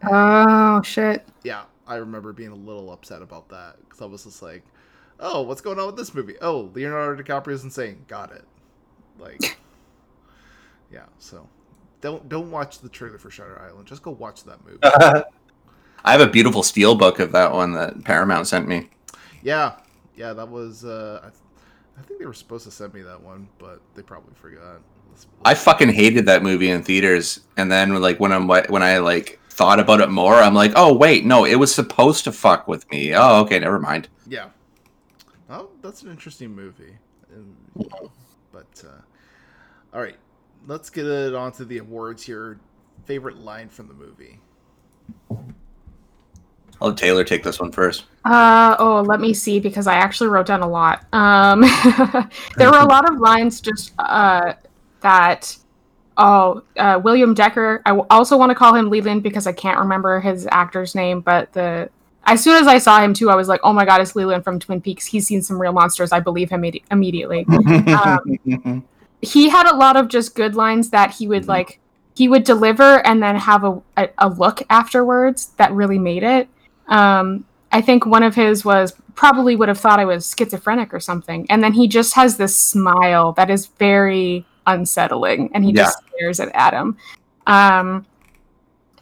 And, 0.00 0.10
Oh 0.12 0.82
shit. 0.82 1.26
yeah, 1.44 1.64
I 1.86 1.96
remember 1.96 2.32
being 2.32 2.50
a 2.50 2.54
little 2.56 2.92
upset 2.92 3.22
about 3.22 3.48
that 3.50 3.76
because 3.84 4.00
I 4.02 4.06
was 4.06 4.24
just 4.24 4.42
like, 4.42 4.64
"Oh, 5.20 5.42
what's 5.42 5.60
going 5.60 5.78
on 5.78 5.86
with 5.86 5.96
this 5.96 6.14
movie? 6.14 6.34
Oh, 6.40 6.70
Leonardo 6.74 7.22
DiCaprio's 7.22 7.64
insane. 7.64 8.04
Got 8.08 8.32
it." 8.32 8.44
Like, 9.18 9.58
yeah. 10.92 11.04
So, 11.18 11.48
don't 12.00 12.28
don't 12.28 12.50
watch 12.50 12.80
the 12.80 12.88
trailer 12.88 13.18
for 13.18 13.30
Shutter 13.30 13.60
Island. 13.60 13.86
Just 13.86 14.02
go 14.02 14.10
watch 14.10 14.44
that 14.44 14.64
movie. 14.64 14.78
I 16.04 16.10
have 16.12 16.20
a 16.20 16.26
beautiful 16.28 16.64
steel 16.64 16.96
book 16.96 17.20
of 17.20 17.30
that 17.32 17.52
one 17.52 17.72
that 17.74 18.02
Paramount 18.04 18.48
sent 18.48 18.66
me. 18.66 18.90
yeah, 19.42 19.76
yeah. 20.16 20.32
That 20.32 20.48
was. 20.48 20.84
Uh, 20.84 21.20
I, 21.22 21.28
th- 21.28 21.38
I 21.98 22.02
think 22.02 22.18
they 22.18 22.26
were 22.26 22.32
supposed 22.34 22.64
to 22.64 22.70
send 22.72 22.92
me 22.94 23.02
that 23.02 23.22
one, 23.22 23.48
but 23.58 23.80
they 23.94 24.02
probably 24.02 24.34
forgot. 24.34 24.80
Let's- 25.12 25.26
I 25.44 25.54
fucking 25.54 25.90
hated 25.90 26.26
that 26.26 26.42
movie 26.42 26.70
in 26.70 26.82
theaters, 26.82 27.40
and 27.56 27.70
then 27.70 28.00
like 28.00 28.18
when 28.20 28.32
I'm 28.32 28.48
when 28.48 28.82
I 28.82 28.98
like 28.98 29.38
thought 29.50 29.78
about 29.78 30.00
it 30.00 30.08
more, 30.08 30.34
I'm 30.34 30.54
like, 30.54 30.72
oh 30.76 30.92
wait, 30.94 31.24
no, 31.24 31.44
it 31.44 31.56
was 31.56 31.74
supposed 31.74 32.24
to 32.24 32.32
fuck 32.32 32.66
with 32.66 32.90
me. 32.90 33.14
Oh, 33.14 33.40
okay, 33.42 33.58
never 33.58 33.78
mind. 33.78 34.08
Yeah. 34.26 34.48
Oh, 35.50 35.68
that's 35.82 36.02
an 36.02 36.10
interesting 36.10 36.54
movie. 36.54 36.96
But 38.52 38.84
uh, 38.84 39.00
all 39.94 40.00
right, 40.00 40.16
let's 40.66 40.90
get 40.90 41.06
it 41.06 41.34
on 41.34 41.52
to 41.52 41.64
the 41.64 41.78
awards 41.78 42.22
here. 42.22 42.58
Favorite 43.04 43.38
line 43.38 43.68
from 43.68 43.88
the 43.88 43.94
movie. 43.94 44.38
I'll 46.80 46.88
let 46.88 46.96
Taylor 46.96 47.24
take 47.24 47.42
this 47.42 47.60
one 47.60 47.70
first. 47.72 48.04
Uh 48.24 48.76
oh, 48.78 49.02
let 49.02 49.20
me 49.20 49.34
see 49.34 49.60
because 49.60 49.86
I 49.86 49.94
actually 49.94 50.28
wrote 50.28 50.46
down 50.46 50.62
a 50.62 50.68
lot. 50.68 51.04
Um, 51.12 51.60
there 52.56 52.70
were 52.70 52.78
a 52.78 52.86
lot 52.86 53.10
of 53.10 53.18
lines 53.18 53.60
just 53.60 53.92
uh, 53.98 54.54
that. 55.02 55.56
Oh, 56.16 56.62
uh, 56.76 57.00
William 57.02 57.34
Decker. 57.34 57.82
I 57.86 57.92
also 58.10 58.36
want 58.36 58.50
to 58.50 58.54
call 58.54 58.74
him 58.74 58.90
Leland 58.90 59.22
because 59.22 59.46
I 59.46 59.52
can't 59.52 59.78
remember 59.78 60.20
his 60.20 60.46
actor's 60.50 60.94
name. 60.94 61.20
But 61.20 61.52
the 61.52 61.88
as 62.24 62.42
soon 62.42 62.60
as 62.60 62.66
I 62.66 62.78
saw 62.78 63.00
him 63.00 63.14
too, 63.14 63.30
I 63.30 63.34
was 63.34 63.48
like, 63.48 63.60
oh 63.64 63.72
my 63.72 63.84
god, 63.84 64.00
it's 64.00 64.14
Leland 64.14 64.44
from 64.44 64.58
Twin 64.58 64.80
Peaks. 64.80 65.06
He's 65.06 65.26
seen 65.26 65.42
some 65.42 65.60
real 65.60 65.72
monsters. 65.72 66.12
I 66.12 66.20
believe 66.20 66.50
him 66.50 66.62
imme- 66.62 66.82
immediately. 66.90 67.46
Um, 67.92 68.84
he 69.22 69.48
had 69.48 69.70
a 69.70 69.76
lot 69.76 69.96
of 69.96 70.08
just 70.08 70.34
good 70.34 70.56
lines 70.56 70.90
that 70.90 71.12
he 71.12 71.28
would 71.28 71.46
like 71.46 71.78
he 72.14 72.28
would 72.28 72.44
deliver 72.44 73.04
and 73.06 73.22
then 73.22 73.36
have 73.36 73.64
a, 73.64 73.80
a, 73.96 74.08
a 74.18 74.28
look 74.28 74.62
afterwards 74.68 75.52
that 75.56 75.72
really 75.72 75.98
made 75.98 76.24
it 76.24 76.48
um 76.88 77.44
i 77.70 77.80
think 77.80 78.04
one 78.04 78.24
of 78.24 78.34
his 78.34 78.64
was 78.64 78.92
probably 79.14 79.54
would 79.54 79.68
have 79.68 79.78
thought 79.78 80.00
i 80.00 80.04
was 80.04 80.34
schizophrenic 80.36 80.92
or 80.92 81.00
something 81.00 81.46
and 81.48 81.62
then 81.62 81.72
he 81.72 81.86
just 81.86 82.14
has 82.14 82.36
this 82.36 82.56
smile 82.56 83.32
that 83.32 83.48
is 83.48 83.66
very 83.78 84.44
unsettling 84.66 85.50
and 85.54 85.64
he 85.64 85.72
just 85.72 85.98
stares 86.14 86.40
at 86.40 86.48
adam 86.54 86.96
um 87.46 88.06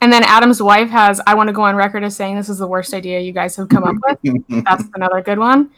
and 0.00 0.12
then 0.12 0.22
adam's 0.24 0.62
wife 0.62 0.88
has 0.88 1.20
i 1.26 1.34
want 1.34 1.46
to 1.48 1.52
go 1.52 1.62
on 1.62 1.76
record 1.76 2.02
as 2.02 2.16
saying 2.16 2.36
this 2.36 2.48
is 2.48 2.58
the 2.58 2.66
worst 2.66 2.94
idea 2.94 3.20
you 3.20 3.32
guys 3.32 3.56
have 3.56 3.68
come 3.68 3.84
up 3.84 3.96
with 4.06 4.44
that's 4.64 4.84
another 4.94 5.20
good 5.20 5.38
one. 5.38 5.70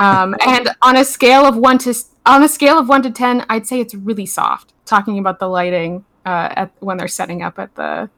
Um, 0.00 0.34
and 0.40 0.70
on 0.80 0.96
a 0.96 1.04
scale 1.04 1.44
of 1.44 1.56
one 1.56 1.76
to 1.78 1.94
on 2.24 2.42
a 2.42 2.48
scale 2.48 2.78
of 2.78 2.88
one 2.88 3.02
to 3.02 3.10
ten, 3.10 3.44
I'd 3.50 3.66
say 3.66 3.80
it's 3.80 3.94
really 3.94 4.26
soft. 4.26 4.72
Talking 4.86 5.18
about 5.18 5.38
the 5.38 5.46
lighting 5.46 6.04
uh, 6.24 6.48
at 6.56 6.72
when 6.80 6.96
they're 6.96 7.06
setting 7.06 7.42
up 7.42 7.58
at 7.58 7.74
the 7.74 8.08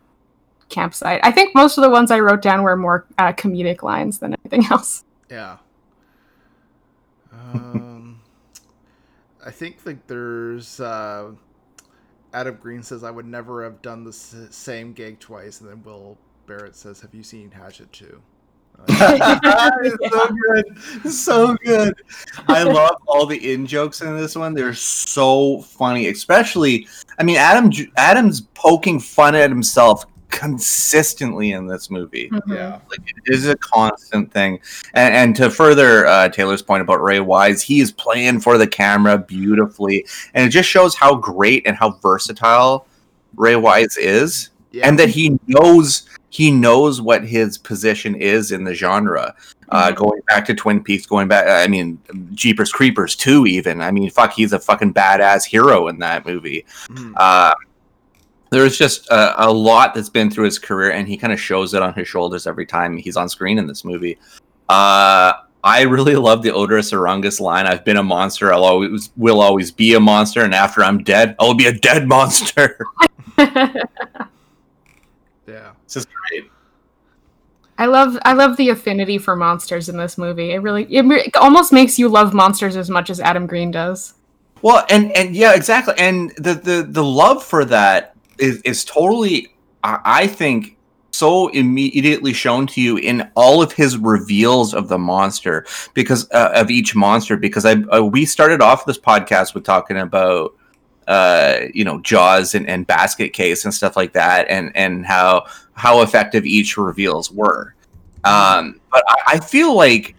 campsite, 0.68 1.20
I 1.24 1.32
think 1.32 1.56
most 1.56 1.76
of 1.76 1.82
the 1.82 1.90
ones 1.90 2.12
I 2.12 2.20
wrote 2.20 2.40
down 2.40 2.62
were 2.62 2.76
more 2.76 3.06
uh, 3.18 3.32
comedic 3.32 3.82
lines 3.82 4.20
than 4.20 4.36
anything 4.44 4.64
else. 4.70 5.04
Yeah. 5.28 5.56
Um, 7.32 7.91
I 9.44 9.50
think 9.50 9.78
like 9.84 10.06
there's 10.06 10.80
uh, 10.80 11.32
Adam 12.32 12.58
Green 12.60 12.82
says 12.82 13.04
I 13.04 13.10
would 13.10 13.26
never 13.26 13.64
have 13.64 13.82
done 13.82 14.04
the 14.04 14.10
s- 14.10 14.34
same 14.50 14.92
gig 14.92 15.18
twice, 15.18 15.60
and 15.60 15.70
then 15.70 15.82
Will 15.82 16.16
Barratt 16.46 16.74
says, 16.74 17.00
"Have 17.00 17.14
you 17.14 17.22
seen 17.22 17.50
Hatchet 17.50 17.92
2? 17.92 18.22
It's 18.88 20.10
so 20.10 20.28
good, 20.28 21.12
so 21.12 21.54
good. 21.64 21.94
I 22.48 22.62
love 22.62 22.96
all 23.06 23.26
the 23.26 23.52
in 23.52 23.66
jokes 23.66 24.00
in 24.00 24.16
this 24.16 24.34
one. 24.34 24.54
They're 24.54 24.74
so 24.74 25.60
funny, 25.62 26.08
especially. 26.08 26.86
I 27.18 27.22
mean, 27.22 27.36
Adam 27.36 27.70
Adam's 27.96 28.42
poking 28.54 28.98
fun 28.98 29.34
at 29.34 29.50
himself 29.50 30.04
consistently 30.32 31.52
in 31.52 31.66
this 31.66 31.90
movie. 31.90 32.28
Mhm. 32.30 32.40
Yeah. 32.48 32.78
Like 32.90 33.00
it 33.06 33.32
is 33.34 33.46
a 33.46 33.56
constant 33.56 34.32
thing. 34.32 34.58
And, 34.94 35.14
and 35.14 35.36
to 35.36 35.50
further 35.50 36.06
uh, 36.06 36.28
Taylor's 36.30 36.62
point 36.62 36.82
about 36.82 37.00
Ray 37.02 37.20
Wise, 37.20 37.62
he 37.62 37.80
is 37.80 37.92
playing 37.92 38.40
for 38.40 38.58
the 38.58 38.66
camera 38.66 39.18
beautifully, 39.18 40.04
and 40.34 40.44
it 40.46 40.50
just 40.50 40.68
shows 40.68 40.96
how 40.96 41.14
great 41.14 41.64
and 41.66 41.76
how 41.76 41.92
versatile 42.02 42.86
Ray 43.36 43.56
Wise 43.56 43.96
is, 43.96 44.50
Yeah. 44.72 44.88
and 44.88 44.98
that 44.98 45.10
he 45.10 45.38
knows 45.46 46.08
he 46.30 46.50
knows 46.50 46.98
what 47.02 47.22
his 47.24 47.58
position 47.58 48.14
is 48.14 48.52
in 48.52 48.64
the 48.64 48.72
genre. 48.74 49.34
Uh, 49.68 49.90
Mhm. 49.90 49.96
going 49.96 50.20
back 50.28 50.46
to 50.46 50.54
Twin 50.54 50.82
Peaks, 50.82 51.04
going 51.04 51.28
back, 51.28 51.46
I 51.46 51.66
mean, 51.68 51.98
Jeepers 52.32 52.72
Creepers 52.72 53.14
too. 53.14 53.46
Even 53.46 53.82
I 53.82 53.90
mean, 53.90 54.08
fuck, 54.10 54.32
he's 54.32 54.52
a 54.54 54.58
fucking 54.58 54.94
badass 54.94 55.44
hero 55.44 55.88
in 55.88 55.98
that 55.98 56.24
movie 56.26 56.64
Mhm. 56.88 57.12
uh, 57.16 57.52
there's 58.52 58.76
just 58.76 59.08
a, 59.08 59.46
a 59.46 59.50
lot 59.50 59.94
that's 59.94 60.10
been 60.10 60.30
through 60.30 60.44
his 60.44 60.58
career, 60.58 60.92
and 60.92 61.08
he 61.08 61.16
kind 61.16 61.32
of 61.32 61.40
shows 61.40 61.72
it 61.72 61.82
on 61.82 61.94
his 61.94 62.06
shoulders 62.06 62.46
every 62.46 62.66
time 62.66 62.98
he's 62.98 63.16
on 63.16 63.28
screen 63.28 63.58
in 63.58 63.66
this 63.66 63.82
movie. 63.82 64.18
Uh, 64.68 65.32
I 65.64 65.82
really 65.82 66.16
love 66.16 66.42
the 66.42 66.50
Oderus 66.50 66.92
Urungus 66.92 67.40
line. 67.40 67.66
I've 67.66 67.82
been 67.82 67.96
a 67.96 68.02
monster. 68.02 68.52
I'll 68.52 68.64
always 68.64 69.10
will 69.16 69.40
always 69.40 69.70
be 69.70 69.94
a 69.94 70.00
monster, 70.00 70.42
and 70.44 70.54
after 70.54 70.84
I'm 70.84 71.02
dead, 71.02 71.34
I'll 71.40 71.54
be 71.54 71.66
a 71.66 71.72
dead 71.72 72.06
monster. 72.06 72.78
yeah. 73.38 73.72
it's 75.46 75.94
just 75.94 76.08
great. 76.12 76.50
I 77.78 77.86
love 77.86 78.18
I 78.22 78.34
love 78.34 78.58
the 78.58 78.68
affinity 78.68 79.16
for 79.16 79.34
monsters 79.34 79.88
in 79.88 79.96
this 79.96 80.18
movie. 80.18 80.52
It 80.52 80.58
really 80.58 80.84
it 80.94 81.36
almost 81.36 81.72
makes 81.72 81.98
you 81.98 82.08
love 82.08 82.34
monsters 82.34 82.76
as 82.76 82.90
much 82.90 83.08
as 83.08 83.18
Adam 83.18 83.46
Green 83.46 83.70
does. 83.70 84.14
Well, 84.60 84.84
and 84.90 85.10
and 85.12 85.34
yeah, 85.34 85.54
exactly. 85.54 85.94
And 85.96 86.32
the 86.36 86.54
the 86.54 86.86
the 86.88 87.04
love 87.04 87.42
for 87.42 87.64
that 87.64 88.11
is 88.42 88.60
is 88.62 88.84
totally, 88.84 89.54
I, 89.84 90.26
think, 90.26 90.76
so 91.12 91.48
immediately 91.48 92.32
shown 92.32 92.66
to 92.68 92.80
you 92.80 92.96
in 92.96 93.30
all 93.36 93.62
of 93.62 93.72
his 93.72 93.96
reveals 93.96 94.74
of 94.74 94.88
the 94.88 94.98
monster 94.98 95.64
because 95.94 96.28
uh, 96.32 96.50
of 96.54 96.70
each 96.70 96.94
monster. 96.94 97.36
Because 97.36 97.64
I 97.64 97.74
uh, 97.92 98.02
we 98.02 98.26
started 98.26 98.60
off 98.60 98.84
this 98.84 98.98
podcast 98.98 99.54
with 99.54 99.64
talking 99.64 99.98
about 99.98 100.54
uh 101.08 101.62
you 101.74 101.84
know 101.84 102.00
jaws 102.02 102.54
and, 102.54 102.68
and 102.68 102.86
basket 102.86 103.32
case 103.32 103.64
and 103.64 103.74
stuff 103.74 103.96
like 103.96 104.12
that 104.12 104.46
and 104.48 104.70
and 104.76 105.04
how 105.04 105.44
how 105.72 106.00
effective 106.00 106.46
each 106.46 106.76
reveals 106.76 107.28
were 107.32 107.74
um 108.22 108.80
but 108.92 109.02
i, 109.08 109.32
I 109.32 109.40
feel 109.40 109.74
like 109.74 110.14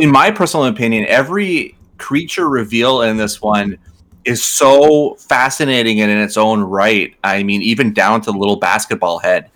in 0.00 0.10
my 0.10 0.32
personal 0.32 0.66
opinion 0.66 1.06
every 1.06 1.78
creature 1.98 2.48
reveal 2.48 3.02
in 3.02 3.16
this 3.16 3.40
one 3.40 3.78
is 4.26 4.42
so 4.44 5.14
fascinating 5.14 6.00
and 6.00 6.10
in 6.10 6.18
its 6.18 6.36
own 6.36 6.60
right 6.60 7.14
i 7.24 7.42
mean 7.42 7.62
even 7.62 7.92
down 7.92 8.20
to 8.20 8.32
the 8.32 8.36
little 8.38 8.56
basketball 8.56 9.18
head 9.18 9.50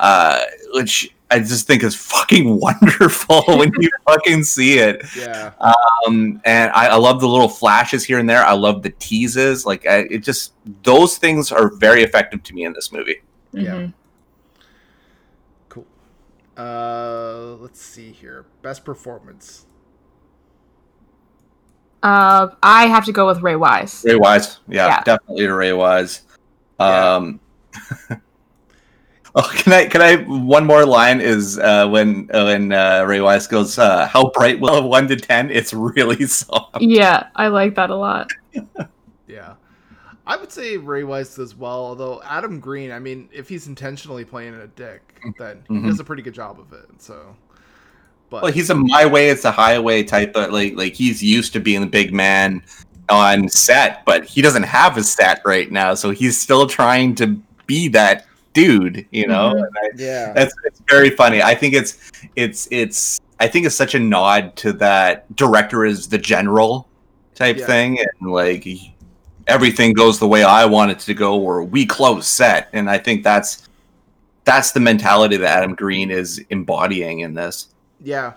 uh 0.00 0.40
which 0.72 1.14
i 1.30 1.38
just 1.38 1.66
think 1.66 1.82
is 1.82 1.94
fucking 2.14 2.58
wonderful 2.58 3.42
when 3.58 3.70
you 3.80 3.88
fucking 4.06 4.42
see 4.42 4.78
it 4.78 5.04
Yeah. 5.16 5.52
um, 5.60 6.40
and 6.44 6.70
I, 6.72 6.86
I 6.88 6.96
love 6.96 7.20
the 7.20 7.28
little 7.28 7.48
flashes 7.48 8.04
here 8.04 8.18
and 8.18 8.28
there. 8.28 8.44
I 8.44 8.52
love 8.52 8.82
the 8.82 8.90
teases. 8.90 9.64
Like 9.64 9.86
I, 9.86 9.98
it 10.10 10.18
just 10.18 10.52
those 10.82 11.16
things 11.18 11.50
are 11.52 11.74
very 11.76 12.02
effective 12.02 12.42
to 12.44 12.54
me 12.54 12.64
in 12.64 12.72
this 12.72 12.92
movie. 12.92 13.22
Yeah. 13.52 13.74
Mhm. 13.74 13.92
Cool. 15.70 15.86
Uh, 16.56 17.56
let's 17.60 17.80
see 17.80 18.12
here. 18.12 18.44
Best 18.62 18.84
performance. 18.84 19.66
Uh, 22.04 22.54
I 22.62 22.86
have 22.86 23.04
to 23.06 23.12
go 23.12 23.26
with 23.26 23.40
Ray 23.42 23.56
Wise. 23.56 24.04
Ray 24.06 24.16
Wise, 24.16 24.60
yeah, 24.68 24.86
Yeah. 24.88 25.02
definitely 25.04 25.46
Ray 25.46 25.72
Wise. 25.72 26.20
Yeah. 26.78 27.14
Um, 27.14 27.40
oh, 29.34 29.50
can 29.56 29.72
I 29.72 29.86
can 29.86 30.02
I 30.02 30.16
one 30.24 30.66
more 30.66 30.84
line 30.84 31.20
is 31.20 31.58
uh, 31.58 31.88
when 31.88 32.28
uh, 32.32 32.44
when 32.44 32.72
uh, 32.72 33.04
Ray 33.06 33.20
Wise 33.20 33.46
goes, 33.46 33.78
uh, 33.78 34.06
"How 34.06 34.30
bright 34.30 34.60
will 34.60 34.74
of 34.74 34.84
one 34.96 35.08
to 35.08 35.16
ten? 35.16 35.50
It's 35.50 35.72
really 35.72 36.26
soft." 36.40 36.80
Yeah, 36.80 37.28
I 37.34 37.48
like 37.48 37.74
that 37.76 37.90
a 37.90 37.96
lot. 37.96 38.30
Yeah. 39.26 39.54
I 40.26 40.36
would 40.36 40.50
say 40.50 40.76
Ray 40.78 41.04
Wise 41.04 41.38
as 41.38 41.54
well, 41.54 41.84
although 41.84 42.22
Adam 42.24 42.58
Green, 42.58 42.90
I 42.90 42.98
mean, 42.98 43.28
if 43.30 43.46
he's 43.48 43.66
intentionally 43.66 44.24
playing 44.24 44.54
a 44.54 44.66
dick, 44.68 45.20
then 45.38 45.62
he 45.68 45.74
Mhm. 45.74 45.86
does 45.86 46.00
a 46.00 46.04
pretty 46.04 46.22
good 46.22 46.32
job 46.32 46.58
of 46.58 46.72
it. 46.72 46.86
So, 46.96 47.36
but 48.34 48.42
Well, 48.42 48.52
he's 48.52 48.70
a 48.70 48.74
my 48.74 49.06
way, 49.06 49.28
it's 49.28 49.44
a 49.44 49.52
highway 49.52 50.02
type 50.02 50.34
of 50.34 50.50
like 50.50 50.74
like 50.76 50.94
he's 50.94 51.22
used 51.22 51.52
to 51.52 51.60
being 51.60 51.80
the 51.80 51.86
big 51.86 52.12
man 52.12 52.62
on 53.08 53.48
set, 53.48 54.04
but 54.04 54.24
he 54.24 54.42
doesn't 54.42 54.64
have 54.64 54.96
a 54.96 55.04
set 55.04 55.40
right 55.44 55.70
now, 55.70 55.94
so 55.94 56.10
he's 56.10 56.40
still 56.40 56.66
trying 56.66 57.14
to 57.16 57.38
be 57.66 57.86
that 57.88 58.26
dude, 58.54 59.06
you 59.12 59.26
know. 59.26 59.52
Mhm. 59.54 59.58
And 59.66 59.76
I, 59.82 59.88
yeah, 59.96 60.32
that's 60.32 60.54
it's 60.64 60.82
very 60.88 61.10
funny. 61.10 61.42
I 61.42 61.54
think 61.54 61.74
it's 61.74 62.10
it's 62.34 62.66
it's 62.70 63.20
I 63.40 63.46
think 63.46 63.66
it's 63.66 63.76
such 63.76 63.94
a 63.94 64.00
nod 64.00 64.56
to 64.56 64.72
that 64.74 65.34
director 65.36 65.84
is 65.84 66.08
the 66.08 66.18
general 66.18 66.88
type 67.34 67.58
Yeah. 67.58 67.66
thing, 67.66 67.98
and 68.00 68.32
like 68.32 68.66
everything 69.46 69.92
goes 69.92 70.18
the 70.18 70.28
way 70.28 70.42
I 70.42 70.64
want 70.64 70.90
it 70.90 70.98
to 71.00 71.14
go, 71.14 71.38
or 71.38 71.62
we 71.62 71.86
close 71.86 72.26
set, 72.26 72.68
and 72.72 72.90
I 72.90 72.98
think 72.98 73.22
that's 73.22 73.68
that's 74.44 74.72
the 74.72 74.80
mentality 74.80 75.36
that 75.38 75.58
Adam 75.58 75.74
Green 75.74 76.10
is 76.10 76.42
embodying 76.50 77.20
in 77.20 77.34
this. 77.34 77.68
Yeah. 78.04 78.34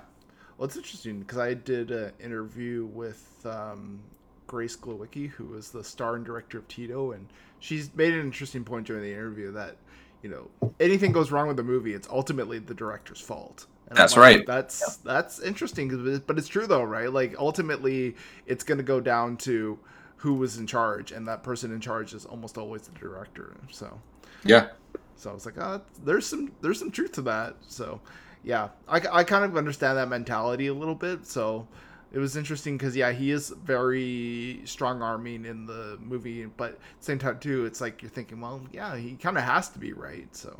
Well, 0.57 0.65
it's 0.67 0.77
interesting 0.77 1.19
because 1.19 1.37
I 1.37 1.53
did 1.53 1.91
an 1.91 2.13
interview 2.19 2.85
with 2.87 3.45
um, 3.45 3.99
Grace 4.47 4.75
Glowicki, 4.75 5.29
who 5.29 5.45
was 5.45 5.71
the 5.71 5.83
star 5.83 6.15
and 6.15 6.25
director 6.25 6.57
of 6.57 6.67
Tito, 6.67 7.11
and 7.11 7.27
she's 7.59 7.93
made 7.95 8.13
an 8.13 8.21
interesting 8.21 8.63
point 8.63 8.87
during 8.87 9.03
the 9.03 9.11
interview 9.11 9.51
that 9.51 9.77
you 10.23 10.29
know 10.29 10.49
anything 10.79 11.11
goes 11.11 11.31
wrong 11.31 11.47
with 11.47 11.57
the 11.57 11.63
movie, 11.63 11.93
it's 11.93 12.07
ultimately 12.09 12.59
the 12.59 12.73
director's 12.73 13.21
fault. 13.21 13.67
And 13.89 13.97
That's 13.97 14.17
like, 14.17 14.21
right. 14.21 14.45
That's 14.47 14.97
that's 14.97 15.39
interesting, 15.39 16.21
but 16.27 16.37
it's 16.37 16.47
true 16.47 16.67
though, 16.67 16.83
right? 16.83 17.11
Like 17.13 17.35
ultimately, 17.39 18.15
it's 18.45 18.63
going 18.63 18.79
to 18.79 18.83
go 18.83 18.99
down 18.99 19.37
to 19.37 19.79
who 20.17 20.33
was 20.33 20.57
in 20.57 20.67
charge, 20.67 21.11
and 21.11 21.27
that 21.27 21.43
person 21.43 21.71
in 21.71 21.79
charge 21.79 22.13
is 22.13 22.25
almost 22.25 22.57
always 22.57 22.81
the 22.83 22.99
director. 22.99 23.55
So, 23.71 24.01
Yeah. 24.43 24.69
so 25.15 25.29
I 25.29 25.33
was 25.33 25.45
like, 25.45 25.57
oh, 25.59 25.81
there's 26.03 26.25
some 26.25 26.51
there's 26.61 26.79
some 26.79 26.91
truth 26.91 27.13
to 27.13 27.21
that. 27.23 27.55
So, 27.67 28.01
yeah, 28.47 28.69
I, 28.87 29.01
I 29.11 29.23
kind 29.23 29.43
of 29.43 29.57
understand 29.57 29.97
that 29.97 30.07
mentality 30.07 30.67
a 30.67 30.73
little 30.73 30.95
bit. 30.95 31.27
So, 31.27 31.67
it 32.13 32.19
was 32.19 32.37
interesting 32.37 32.77
because 32.77 32.95
yeah, 32.95 33.11
he 33.11 33.31
is 33.31 33.49
very 33.49 34.61
strong 34.63 35.01
arming 35.01 35.45
in 35.45 35.65
the 35.65 35.97
movie, 36.01 36.45
but 36.45 36.79
same 36.99 37.19
time 37.19 37.39
too, 37.39 37.65
it's 37.65 37.81
like 37.81 38.01
you're 38.01 38.09
thinking, 38.09 38.39
well, 38.39 38.61
yeah, 38.71 38.95
he 38.95 39.15
kind 39.15 39.37
of 39.37 39.43
has 39.43 39.69
to 39.69 39.79
be 39.79 39.91
right. 39.93 40.33
So, 40.33 40.59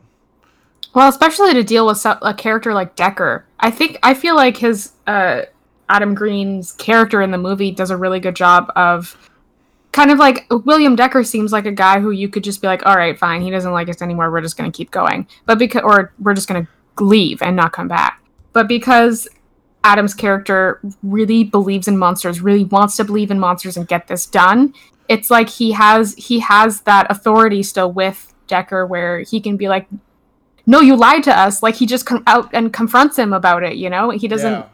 Well, 0.93 1.07
especially 1.07 1.53
to 1.53 1.63
deal 1.63 1.87
with 1.87 2.05
a 2.05 2.33
character 2.37 2.73
like 2.73 2.95
Decker. 2.95 3.45
I 3.59 3.71
think 3.71 3.97
I 4.03 4.13
feel 4.13 4.35
like 4.35 4.57
his 4.57 4.91
uh, 5.07 5.43
Adam 5.87 6.13
Green's 6.13 6.73
character 6.73 7.21
in 7.21 7.31
the 7.31 7.37
movie 7.37 7.71
does 7.71 7.91
a 7.91 7.97
really 7.97 8.19
good 8.19 8.35
job 8.35 8.71
of 8.75 9.17
kind 9.93 10.11
of 10.11 10.19
like 10.19 10.45
William 10.51 10.97
Decker 10.97 11.23
seems 11.23 11.53
like 11.53 11.65
a 11.65 11.71
guy 11.71 12.01
who 12.01 12.11
you 12.11 12.27
could 12.27 12.43
just 12.43 12.61
be 12.61 12.67
like, 12.67 12.85
all 12.85 12.95
right, 12.95 13.17
fine, 13.17 13.41
he 13.41 13.49
doesn't 13.49 13.71
like 13.71 13.87
us 13.87 14.01
anymore. 14.01 14.29
We're 14.29 14.41
just 14.41 14.57
going 14.57 14.69
to 14.69 14.75
keep 14.77 14.91
going, 14.91 15.25
but 15.45 15.57
because 15.57 15.81
or 15.83 16.13
we're 16.19 16.33
just 16.33 16.49
going 16.49 16.65
to 16.65 16.71
leave 17.01 17.41
and 17.41 17.55
not 17.55 17.73
come 17.73 17.87
back. 17.87 18.21
But 18.53 18.67
because 18.67 19.27
Adam's 19.83 20.13
character 20.13 20.81
really 21.03 21.43
believes 21.43 21.87
in 21.87 21.97
monsters, 21.97 22.41
really 22.41 22.65
wants 22.65 22.97
to 22.97 23.03
believe 23.03 23.31
in 23.31 23.39
monsters 23.39 23.77
and 23.77 23.87
get 23.87 24.07
this 24.07 24.25
done, 24.25 24.73
it's 25.07 25.31
like 25.31 25.49
he 25.49 25.71
has 25.71 26.13
he 26.15 26.39
has 26.39 26.81
that 26.81 27.09
authority 27.09 27.63
still 27.63 27.91
with 27.91 28.33
Decker 28.47 28.85
where 28.85 29.19
he 29.19 29.39
can 29.39 29.57
be 29.57 29.69
like 29.69 29.87
no 30.65 30.81
you 30.81 30.95
lied 30.95 31.23
to 31.23 31.37
us. 31.37 31.63
Like 31.63 31.75
he 31.75 31.85
just 31.85 32.05
come 32.05 32.23
out 32.27 32.49
and 32.53 32.73
confronts 32.73 33.17
him 33.17 33.31
about 33.31 33.63
it 33.63 33.75
you 33.75 33.89
know? 33.89 34.09
He 34.09 34.27
doesn't 34.27 34.51
yeah, 34.51 34.65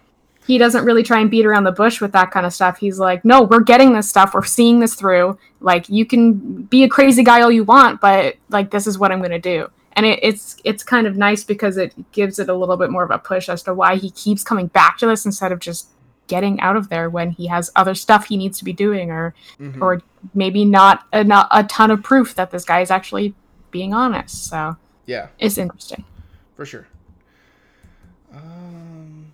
he 0.48 0.58
doesn't 0.58 0.84
really 0.84 1.04
try 1.04 1.20
and 1.20 1.30
beat 1.30 1.46
around 1.46 1.64
the 1.64 1.72
bush 1.72 2.02
with 2.02 2.12
that 2.14 2.32
kind 2.32 2.46
of 2.46 2.54
stuff. 2.54 2.78
He's 2.78 2.98
like 2.98 3.24
no 3.24 3.44
we're 3.44 3.62
getting 3.62 3.94
this 3.94 4.10
stuff. 4.10 4.34
We're 4.34 4.44
seeing 4.44 4.80
this 4.80 4.96
through. 4.96 5.38
Like 5.60 5.88
you 5.90 6.06
can 6.06 6.64
be 6.64 6.84
a 6.84 6.90
crazy 6.90 7.24
guy 7.24 7.42
all 7.42 7.52
you 7.52 7.64
want 7.64 8.02
but 8.02 8.36
like 8.50 8.72
this 8.72 8.88
is 8.88 8.98
what 8.98 9.12
i'm 9.12 9.20
going 9.20 9.32
to 9.32 9.40
do 9.40 9.70
and 9.96 10.06
it, 10.06 10.20
it's 10.22 10.58
it's 10.64 10.84
kind 10.84 11.08
of 11.08 11.16
nice 11.18 11.44
because 11.44 11.78
it 11.78 11.94
gives 12.12 12.40
it 12.40 12.50
a 12.50 12.54
little 12.54 12.78
bit 12.78 12.90
more 12.92 13.04
of 13.04 13.12
a 13.12 13.18
push 13.20 13.50
as 13.50 13.64
to 13.64 13.74
why 13.74 13.96
he 13.96 14.10
keeps 14.12 14.44
coming 14.44 14.68
back 14.68 14.98
to 15.00 15.06
this 15.08 15.26
instead 15.26 15.52
of 15.52 15.60
just 15.60 15.88
getting 16.28 16.60
out 16.62 16.76
of 16.76 16.90
there 16.90 17.10
when 17.10 17.32
he 17.32 17.48
has 17.48 17.70
other 17.76 17.94
stuff 17.94 18.26
he 18.28 18.38
needs 18.38 18.58
to 18.58 18.64
be 18.66 18.74
doing 18.74 19.12
or 19.12 19.34
Mhm. 19.60 19.82
or 19.82 20.02
maybe 20.34 20.64
not 20.66 21.06
a, 21.12 21.24
not 21.24 21.48
a 21.52 21.64
ton 21.66 21.92
of 21.92 22.02
proof 22.02 22.34
that 22.36 22.50
this 22.52 22.64
guy 22.64 22.80
is 22.82 22.90
actually 22.92 23.34
being 23.72 23.94
honest 23.94 24.46
so 24.46 24.78
yeah, 25.06 25.28
it's 25.40 25.58
interesting 25.58 26.06
for 26.56 26.66
sure. 26.66 26.88
Um, 28.34 29.32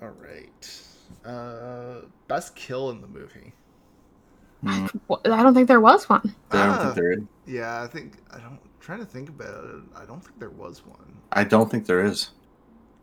all 0.00 0.12
right. 0.20 0.80
Uh, 1.24 2.02
best 2.28 2.54
kill 2.54 2.90
in 2.90 3.00
the 3.00 3.06
movie. 3.08 3.52
Well, 5.06 5.20
i 5.24 5.42
don't 5.42 5.54
think 5.54 5.68
there 5.68 5.80
was 5.80 6.08
one 6.08 6.34
I 6.50 6.64
don't 6.66 6.68
Ah. 6.74 6.82
think 6.82 6.94
there 6.94 7.12
is. 7.12 7.18
Yeah, 7.46 7.82
I 7.82 7.86
think 7.86 8.14
I 8.32 8.38
don't. 8.38 8.58
Trying 8.88 9.00
to 9.00 9.04
think 9.04 9.28
about 9.28 9.64
it, 9.66 9.82
I 9.94 10.06
don't 10.06 10.24
think 10.24 10.38
there 10.38 10.48
was 10.48 10.80
one. 10.86 10.96
I 11.32 11.44
don't 11.44 11.70
think 11.70 11.84
there 11.84 12.02
is. 12.02 12.30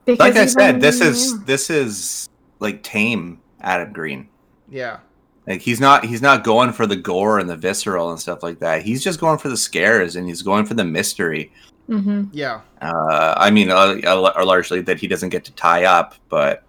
Because 0.03 0.19
Like 0.19 0.35
I 0.35 0.47
said, 0.47 0.81
this 0.81 0.99
is 0.99 1.33
yeah. 1.33 1.37
this 1.45 1.69
is 1.69 2.27
like 2.57 2.81
tame 2.81 3.39
Adam 3.61 3.93
Green. 3.93 4.27
Yeah. 4.67 4.97
Like 5.45 5.61
he's 5.61 5.79
not 5.79 6.03
he's 6.03 6.23
not 6.23 6.43
going 6.43 6.71
for 6.71 6.87
the 6.87 6.95
gore 6.95 7.37
and 7.37 7.47
the 7.47 7.55
visceral 7.55 8.09
and 8.09 8.19
stuff 8.19 8.41
like 8.41 8.57
that. 8.61 8.81
He's 8.81 9.03
just 9.03 9.19
going 9.19 9.37
for 9.37 9.47
the 9.47 9.55
scares 9.57 10.15
and 10.15 10.27
he's 10.27 10.41
going 10.41 10.65
for 10.65 10.73
the 10.73 10.83
mystery. 10.83 11.51
Mhm. 11.87 12.29
Yeah. 12.31 12.61
Uh, 12.81 13.35
I 13.37 13.51
mean, 13.51 13.69
uh, 13.69 13.97
uh, 14.07 14.43
largely 14.43 14.81
that 14.81 14.99
he 14.99 15.07
doesn't 15.07 15.29
get 15.29 15.45
to 15.45 15.51
tie 15.51 15.83
up, 15.85 16.15
but 16.29 16.63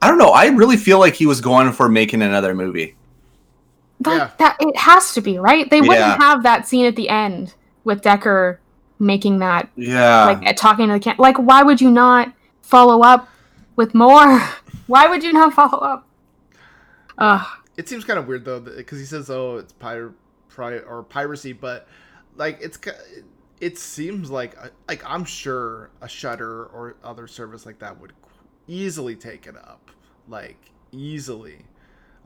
I 0.00 0.06
don't 0.06 0.18
know. 0.18 0.30
I 0.30 0.46
really 0.50 0.76
feel 0.76 1.00
like 1.00 1.14
he 1.14 1.26
was 1.26 1.40
going 1.40 1.72
for 1.72 1.88
making 1.88 2.22
another 2.22 2.54
movie. 2.54 2.94
That, 4.02 4.14
Yeah. 4.16 4.30
that 4.38 4.56
it 4.60 4.76
has 4.76 5.14
to 5.14 5.20
be 5.20 5.36
right. 5.40 5.68
They 5.68 5.80
wouldn't 5.80 5.98
Yeah. 5.98 6.16
have 6.20 6.44
that 6.44 6.68
scene 6.68 6.86
at 6.86 6.94
the 6.94 7.08
end 7.08 7.54
with 7.84 8.02
Decker 8.02 8.60
making 8.98 9.38
that 9.40 9.68
Yeah, 9.76 10.24
like 10.26 10.56
talking 10.56 10.88
to 10.88 10.94
the 10.94 11.00
cam. 11.00 11.16
Like, 11.18 11.36
why 11.36 11.62
would 11.62 11.80
you 11.80 11.90
not 11.90 12.32
follow 12.60 13.02
up 13.02 13.28
with 13.76 13.94
more? 13.94 14.40
Why 14.88 15.06
would 15.06 15.22
you 15.22 15.32
not 15.32 15.54
follow 15.54 15.78
up? 15.78 16.06
Ugh. 17.16 17.46
It 17.76 17.88
seems 17.88 18.04
kind 18.04 18.18
of 18.18 18.26
weird 18.26 18.44
though, 18.44 18.60
because 18.60 18.98
he 18.98 19.06
says, 19.06 19.30
"Oh, 19.30 19.56
it's 19.56 19.72
pir- 19.72 20.12
pri- 20.48 20.80
or 20.80 21.02
piracy," 21.04 21.52
but 21.52 21.88
like 22.36 22.58
it's 22.60 22.78
it 23.60 23.78
seems 23.78 24.30
like 24.30 24.56
uh, 24.60 24.68
like 24.88 25.02
I'm 25.06 25.24
sure 25.24 25.90
a 26.00 26.08
Shudder 26.08 26.64
or 26.66 26.96
other 27.04 27.26
service 27.26 27.64
like 27.64 27.78
that 27.78 28.00
would 28.00 28.12
easily 28.66 29.14
take 29.14 29.46
it 29.46 29.56
up, 29.56 29.90
like 30.28 30.58
easily. 30.90 31.64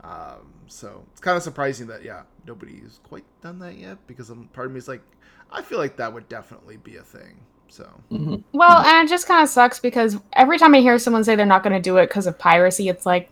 Um, 0.03 0.53
so 0.67 1.03
it's 1.11 1.21
kind 1.21 1.37
of 1.37 1.43
surprising 1.43 1.87
that 1.87 2.03
yeah, 2.03 2.23
nobody's 2.45 2.99
quite 3.03 3.23
done 3.41 3.59
that 3.59 3.77
yet. 3.77 3.97
Because 4.07 4.29
um, 4.29 4.49
part 4.53 4.67
of 4.67 4.73
me 4.73 4.79
is 4.79 4.87
like, 4.87 5.03
I 5.51 5.61
feel 5.61 5.77
like 5.77 5.97
that 5.97 6.13
would 6.13 6.27
definitely 6.29 6.77
be 6.77 6.97
a 6.97 7.03
thing. 7.03 7.39
So 7.69 7.87
Mhm. 8.11 8.43
Well, 8.53 8.77
and 8.79 9.07
it 9.07 9.09
just 9.09 9.27
kind 9.27 9.43
of 9.43 9.49
sucks 9.49 9.79
because 9.79 10.17
every 10.33 10.57
time 10.57 10.73
I 10.73 10.79
hear 10.79 10.97
someone 10.97 11.23
say 11.23 11.35
they're 11.35 11.45
not 11.45 11.63
going 11.63 11.75
to 11.75 11.81
do 11.81 11.97
it 11.97 12.07
because 12.07 12.27
of 12.27 12.37
piracy, 12.39 12.87
it's 12.89 13.05
like, 13.05 13.29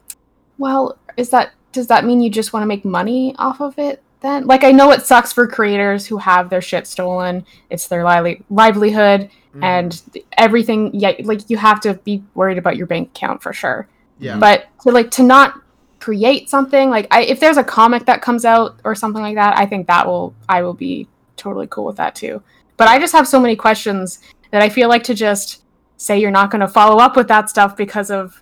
well, 0.57 0.97
is 1.17 1.29
that 1.29 1.51
does 1.71 1.87
that 1.87 2.05
mean 2.05 2.21
you 2.21 2.29
just 2.29 2.53
want 2.53 2.61
to 2.63 2.67
make 2.67 2.85
money 2.85 3.35
off 3.37 3.59
of 3.59 3.77
it? 3.77 4.01
Then, 4.21 4.47
like, 4.47 4.63
I 4.63 4.71
know 4.71 4.91
it 4.91 5.05
sucks 5.05 5.33
for 5.33 5.45
creators 5.45 6.05
who 6.05 6.17
have 6.17 6.49
their 6.49 6.61
shit 6.61 6.87
stolen. 6.87 7.45
It's 7.69 7.87
their 7.87 8.03
lively- 8.03 8.41
livelihood 8.49 9.29
mm, 9.53 9.63
and 9.63 10.01
everything. 10.37 10.91
Yeah, 10.93 11.11
like 11.23 11.49
you 11.49 11.57
have 11.57 11.81
to 11.81 11.95
be 11.95 12.23
worried 12.33 12.57
about 12.57 12.77
your 12.77 12.87
bank 12.87 13.09
account 13.09 13.43
for 13.43 13.51
sure. 13.53 13.87
yeah, 14.19 14.37
But 14.37 14.67
to 14.83 14.91
like 14.91 15.11
to 15.11 15.23
not 15.23 15.61
create 15.99 16.49
something 16.49 16.89
like 16.89 17.07
I, 17.11 17.23
if 17.23 17.39
there's 17.39 17.57
a 17.57 17.63
comic 17.63 18.05
that 18.05 18.21
comes 18.21 18.45
out 18.45 18.79
or 18.83 18.95
something 18.95 19.21
like 19.21 19.35
that, 19.35 19.57
I 19.57 19.65
think 19.65 19.87
that 19.87 20.07
will 20.07 20.33
I 20.47 20.61
will 20.61 20.73
be 20.73 21.07
totally 21.37 21.67
cool 21.67 21.85
with 21.85 21.97
that 21.97 22.15
too. 22.15 22.41
But 22.77 22.87
I 22.87 22.99
just 22.99 23.13
have 23.13 23.27
so 23.27 23.39
many 23.39 23.55
questions 23.55 24.19
that 24.51 24.61
I 24.61 24.69
feel 24.69 24.89
like 24.89 25.03
to 25.03 25.13
just 25.13 25.63
say 25.97 26.19
you're 26.19 26.31
not 26.31 26.51
going 26.51 26.61
to 26.61 26.67
follow 26.67 26.97
up 26.97 27.15
with 27.15 27.27
that 27.29 27.49
stuff 27.49 27.77
because 27.77 28.11
of 28.11 28.41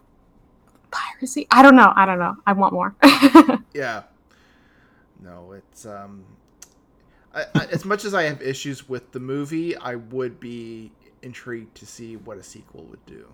piracy. 0.91 1.47
I 1.51 1.61
don't 1.61 1.75
know. 1.75 1.93
I 1.95 2.05
don't 2.05 2.19
know. 2.19 2.35
I 2.45 2.53
want 2.53 2.73
more. 2.73 2.95
Yeah. 3.73 4.03
No, 5.23 5.53
it's 5.53 5.85
um 5.85 6.23
I, 7.33 7.45
I, 7.55 7.65
as 7.71 7.85
much 7.85 8.05
as 8.05 8.13
I 8.13 8.23
have 8.23 8.41
issues 8.41 8.87
with 8.87 9.11
the 9.11 9.19
movie, 9.19 9.75
I 9.75 9.95
would 9.95 10.39
be 10.39 10.91
intrigued 11.23 11.75
to 11.77 11.85
see 11.85 12.15
what 12.17 12.37
a 12.37 12.43
sequel 12.43 12.83
would 12.85 13.03
do. 13.05 13.25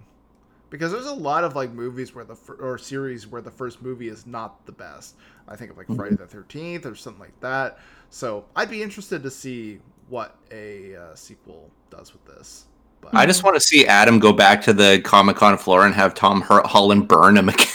Because 0.69 0.91
there's 0.91 1.07
a 1.07 1.13
lot 1.13 1.43
of 1.43 1.55
like 1.55 1.71
movies 1.71 2.15
where 2.15 2.23
the 2.23 2.35
fir- 2.35 2.55
or 2.55 2.77
series 2.77 3.27
where 3.27 3.41
the 3.41 3.51
first 3.51 3.81
movie 3.81 4.07
is 4.07 4.25
not 4.25 4.65
the 4.65 4.71
best. 4.71 5.15
I 5.47 5.55
think 5.55 5.71
of 5.71 5.77
like 5.77 5.87
Friday 5.87 6.15
the 6.15 6.25
13th 6.25 6.85
or 6.85 6.95
something 6.95 7.19
like 7.19 7.37
that. 7.41 7.79
So, 8.09 8.45
I'd 8.55 8.69
be 8.69 8.81
interested 8.81 9.21
to 9.23 9.31
see 9.31 9.79
what 10.07 10.35
a 10.51 10.95
uh, 10.95 11.15
sequel 11.15 11.69
does 11.91 12.11
with 12.13 12.25
this. 12.25 12.65
But 13.01 13.15
I 13.15 13.25
just 13.25 13.43
want 13.43 13.55
to 13.55 13.61
see 13.61 13.85
Adam 13.87 14.19
go 14.19 14.33
back 14.33 14.61
to 14.63 14.73
the 14.73 14.99
Comic 15.03 15.37
Con 15.37 15.57
floor 15.57 15.85
and 15.85 15.93
have 15.95 16.13
Tom 16.13 16.41
Her- 16.41 16.63
Holland 16.65 17.07
burn 17.07 17.37
him 17.37 17.47
again. 17.49 17.67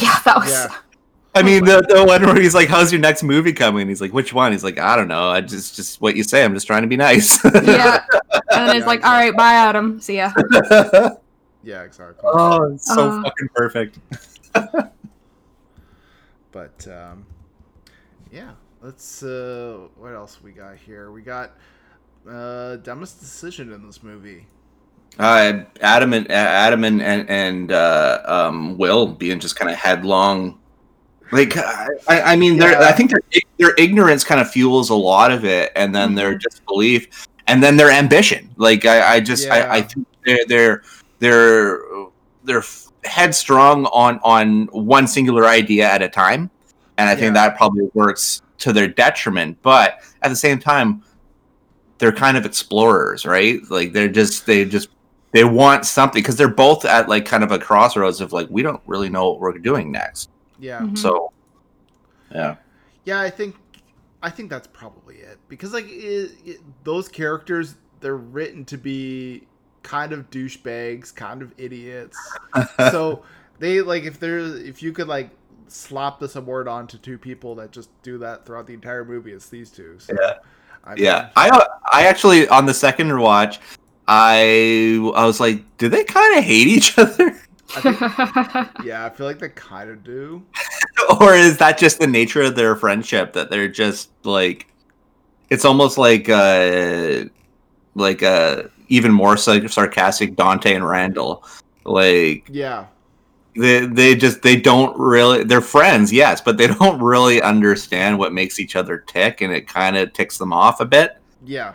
yeah, 0.00 0.18
that 0.24 0.36
was 0.36 0.50
yeah. 0.50 0.74
I 1.34 1.42
mean, 1.44 1.64
the, 1.64 1.80
the 1.88 2.04
one 2.04 2.24
where 2.26 2.40
he's 2.40 2.54
like, 2.56 2.68
"How's 2.68 2.90
your 2.90 3.00
next 3.00 3.22
movie 3.22 3.52
coming?" 3.52 3.86
He's 3.88 4.00
like, 4.00 4.12
"Which 4.12 4.32
one?" 4.32 4.50
He's 4.50 4.64
like, 4.64 4.78
"I 4.80 4.96
don't 4.96 5.06
know. 5.06 5.28
I 5.28 5.40
just 5.40 5.76
just 5.76 6.00
what 6.00 6.16
you 6.16 6.24
say. 6.24 6.44
I'm 6.44 6.54
just 6.54 6.66
trying 6.66 6.82
to 6.82 6.88
be 6.88 6.96
nice." 6.96 7.38
yeah. 7.44 7.52
And 7.54 7.62
then 7.62 8.00
it's 8.76 8.80
Yeah, 8.80 8.84
like, 8.86 9.04
all 9.04 9.12
right, 9.12 9.36
bye, 9.36 9.52
Adam. 9.54 10.00
See 10.00 10.16
ya. 10.16 10.32
Yeah, 11.62 11.82
exactly. 11.82 12.16
oh, 12.24 12.72
it's 12.72 12.86
so 12.92 13.10
Uh. 13.10 13.22
fucking 13.22 13.48
perfect. 13.54 13.98
But 16.52 16.88
um, 16.88 17.26
yeah, 18.32 18.50
let's. 18.82 19.22
Uh, 19.22 19.88
what 19.96 20.14
else 20.14 20.42
we 20.42 20.52
got 20.52 20.76
here? 20.76 21.10
We 21.10 21.22
got 21.22 21.52
uh, 22.28 22.76
dumbest 22.76 23.20
decision 23.20 23.72
in 23.72 23.86
this 23.86 24.02
movie. 24.02 24.46
Uh, 25.18 25.64
Adam 25.80 26.12
and 26.12 26.30
Adam 26.30 26.84
and 26.84 27.02
and, 27.02 27.28
and 27.28 27.72
uh, 27.72 28.22
um, 28.24 28.78
Will 28.78 29.06
being 29.06 29.40
just 29.40 29.56
kind 29.56 29.70
of 29.70 29.76
headlong. 29.76 30.58
Like 31.32 31.56
I, 31.56 31.88
I 32.08 32.36
mean, 32.36 32.56
Yeah. 32.56 32.80
I 32.80 32.92
think 32.92 33.10
their 33.10 33.20
their 33.58 33.74
ignorance 33.76 34.24
kind 34.24 34.40
of 34.40 34.50
fuels 34.50 34.90
a 34.90 34.94
lot 34.94 35.30
of 35.30 35.44
it, 35.44 35.72
and 35.76 35.94
then 35.94 36.14
their 36.14 36.36
disbelief, 36.36 37.28
and 37.46 37.62
then 37.62 37.76
their 37.76 37.90
ambition. 37.90 38.50
Like 38.56 38.84
I, 38.84 39.14
I 39.16 39.20
just 39.20 39.48
I, 39.48 39.76
I 39.76 39.82
think 39.82 40.06
they're 40.24 40.44
they're 40.46 40.82
they're 41.18 41.80
they're 42.44 42.64
headstrong 43.04 43.86
on 43.86 44.18
on 44.24 44.66
one 44.66 45.06
singular 45.06 45.46
idea 45.46 45.88
at 45.88 46.02
a 46.02 46.08
time, 46.08 46.50
and 46.98 47.08
I 47.08 47.14
think 47.14 47.34
that 47.34 47.56
probably 47.56 47.88
works 47.94 48.42
to 48.60 48.72
their 48.72 48.88
detriment. 48.88 49.60
But 49.62 50.00
at 50.22 50.28
the 50.28 50.36
same 50.36 50.58
time, 50.58 51.02
they're 51.98 52.12
kind 52.12 52.36
of 52.36 52.46
explorers, 52.46 53.26
right? 53.26 53.60
Like 53.70 53.92
they're 53.92 54.08
just 54.08 54.46
they 54.46 54.64
just 54.64 54.88
they 55.32 55.44
want 55.44 55.84
something 55.84 56.22
because 56.22 56.36
they're 56.36 56.48
both 56.48 56.84
at 56.84 57.08
like 57.08 57.26
kind 57.26 57.44
of 57.44 57.52
a 57.52 57.58
crossroads 57.58 58.20
of 58.20 58.32
like 58.32 58.48
we 58.50 58.62
don't 58.62 58.80
really 58.86 59.08
know 59.08 59.30
what 59.30 59.40
we're 59.40 59.58
doing 59.58 59.92
next. 59.92 60.30
Yeah, 60.58 60.80
Mhm. 60.80 60.96
So 60.98 61.32
yeah. 62.32 62.56
yeah. 63.04 63.20
I 63.20 63.30
think 63.30 63.56
I 64.22 64.30
think 64.30 64.50
that's 64.50 64.66
probably 64.66 65.16
it 65.16 65.38
because 65.48 65.72
like 65.72 65.86
it, 65.88 66.32
it, 66.44 66.60
those 66.84 67.08
characters, 67.08 67.76
they're 68.00 68.16
written 68.16 68.64
to 68.66 68.78
be 68.78 69.46
kind 69.82 70.12
of 70.12 70.30
douchebags, 70.30 71.14
kind 71.14 71.42
of 71.42 71.52
idiots. 71.58 72.18
so 72.90 73.22
they 73.58 73.80
like 73.82 74.04
if 74.04 74.20
there 74.20 74.38
if 74.38 74.82
you 74.82 74.92
could 74.92 75.08
like 75.08 75.30
slap 75.72 76.18
this 76.20 76.36
award 76.36 76.68
on 76.68 76.86
to 76.88 76.98
two 76.98 77.18
people 77.18 77.54
that 77.56 77.70
just 77.70 77.90
do 78.02 78.18
that 78.18 78.46
throughout 78.46 78.66
the 78.66 78.74
entire 78.74 79.04
movie, 79.04 79.32
it's 79.32 79.48
these 79.48 79.70
two. 79.70 79.98
So, 79.98 80.14
Yeah. 80.20 80.34
I 80.84 80.94
Yeah, 80.96 81.28
I 81.36 81.48
uh, 81.50 81.64
I 81.92 82.06
actually 82.06 82.48
on 82.48 82.66
the 82.66 82.74
second 82.74 83.18
watch, 83.18 83.60
I 84.08 84.98
I 85.14 85.26
was 85.26 85.40
like, 85.40 85.62
do 85.78 85.88
they 85.88 86.04
kind 86.04 86.38
of 86.38 86.44
hate 86.44 86.66
each 86.66 86.98
other, 86.98 87.38
I 87.76 87.80
think, 87.80 88.00
yeah, 88.84 89.04
I 89.04 89.10
feel 89.10 89.26
like 89.26 89.38
they 89.38 89.50
kind 89.50 89.90
of 89.90 90.02
do. 90.02 90.42
or 91.20 91.34
is 91.34 91.58
that 91.58 91.78
just 91.78 92.00
the 92.00 92.06
nature 92.06 92.42
of 92.42 92.56
their 92.56 92.74
friendship 92.76 93.32
that 93.34 93.50
they're 93.50 93.68
just 93.68 94.10
like, 94.24 94.66
it's 95.50 95.64
almost 95.64 95.98
like 95.98 96.28
uh 96.28 97.24
like 97.94 98.22
uh 98.22 98.64
even 98.88 99.12
more 99.12 99.36
sarcastic 99.36 100.34
Dante 100.36 100.74
and 100.74 100.88
Randall, 100.88 101.44
like 101.84 102.48
Yeah, 102.50 102.86
they 103.60 103.86
they 103.86 104.14
just 104.14 104.42
they 104.42 104.56
don't 104.60 104.98
really 104.98 105.44
they're 105.44 105.60
friends 105.60 106.12
yes 106.12 106.40
but 106.40 106.56
they 106.56 106.66
don't 106.78 107.00
really 107.00 107.40
understand 107.42 108.18
what 108.18 108.32
makes 108.32 108.58
each 108.58 108.76
other 108.76 108.98
tick 108.98 109.40
and 109.40 109.52
it 109.52 109.68
kind 109.68 109.96
of 109.96 110.12
ticks 110.12 110.38
them 110.38 110.52
off 110.52 110.80
a 110.80 110.84
bit 110.84 111.16
yeah. 111.44 111.74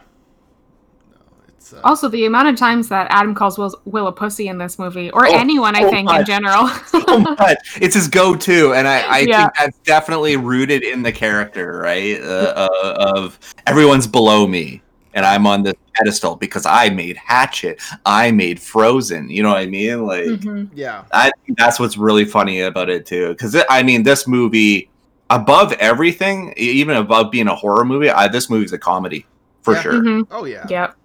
No, 1.10 1.18
it's 1.48 1.74
uh, 1.74 1.82
Also, 1.84 2.08
the 2.08 2.26
amount 2.26 2.48
of 2.50 2.56
times 2.56 2.88
that 2.90 3.08
Adam 3.10 3.34
calls 3.34 3.58
Will, 3.58 3.74
Will 3.86 4.06
a 4.06 4.12
pussy 4.12 4.48
in 4.48 4.60
this 4.60 4.78
movie, 4.78 5.10
or 5.10 5.26
Oh, 5.28 5.32
anyone, 5.34 5.76
I 5.76 5.82
so 5.82 5.90
think, 5.90 6.12
in 6.12 6.24
general. 6.24 6.68
so 6.86 7.20
much 7.40 7.58
it's 7.82 7.96
his 7.96 8.08
go-to 8.08 8.74
and 8.74 8.88
i, 8.88 9.00
I 9.02 9.20
Yeah. 9.22 9.42
think 9.46 9.54
that's 9.58 9.80
definitely 9.80 10.38
rooted 10.38 10.84
in 10.84 11.02
the 11.02 11.12
character 11.12 11.80
right 11.80 12.22
uh, 12.22 12.54
uh, 12.70 13.14
of 13.16 13.40
everyone's 13.66 14.06
below 14.08 14.46
me 14.48 14.82
and 15.16 15.26
i'm 15.26 15.47
on 15.47 15.63
this 15.63 15.74
pedestal 15.95 16.36
because 16.36 16.66
i 16.66 16.89
made 16.89 17.18
hatchet 17.18 17.82
i 18.05 18.32
made 18.32 18.59
frozen 18.59 19.30
you 19.30 19.41
know 19.43 19.49
what 19.49 19.57
i 19.59 19.66
mean 19.66 20.05
like 20.05 20.26
Mhm. 20.26 20.70
yeah, 20.74 21.05
I 21.13 21.32
think 21.45 21.57
that's 21.57 21.80
what's 21.80 21.97
really 21.97 22.26
funny 22.26 22.61
about 22.61 22.89
it 22.89 23.05
too, 23.05 23.30
because 23.30 23.55
I 23.70 23.84
mean, 23.84 24.03
this 24.03 24.28
movie, 24.28 24.91
above 25.30 25.72
everything, 25.74 26.53
even 26.57 26.97
above 26.97 27.32
being 27.32 27.47
a 27.47 27.55
horror 27.55 27.86
movie, 27.86 28.09
I, 28.09 28.28
this 28.28 28.49
movie's 28.49 28.74
a 28.74 28.78
comedy 28.80 29.30
for 29.61 29.74
Yeah. 29.76 29.82
sure. 29.82 29.93
Mhm. 29.93 30.28
oh 30.32 30.45
yeah. 30.45 30.66
Yep. 30.70 30.95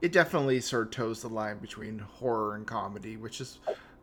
it 0.00 0.12
definitely 0.12 0.60
sort 0.60 0.86
of 0.88 0.90
toes 0.92 1.22
the 1.22 1.28
line 1.28 1.58
between 1.58 1.98
horror 1.98 2.54
and 2.54 2.66
comedy, 2.66 3.16
which 3.16 3.40
is 3.40 3.58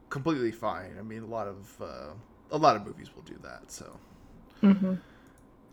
completely 0.10 0.52
fine. 0.52 0.96
I 1.00 1.04
mean, 1.04 1.24
a 1.24 1.28
lot 1.28 1.48
of 1.48 1.82
uh, 1.82 2.14
a 2.52 2.58
lot 2.58 2.76
of 2.76 2.86
movies 2.86 3.10
will 3.16 3.24
do 3.24 3.38
that. 3.44 3.72
So 3.72 4.00
hmm 4.62 4.94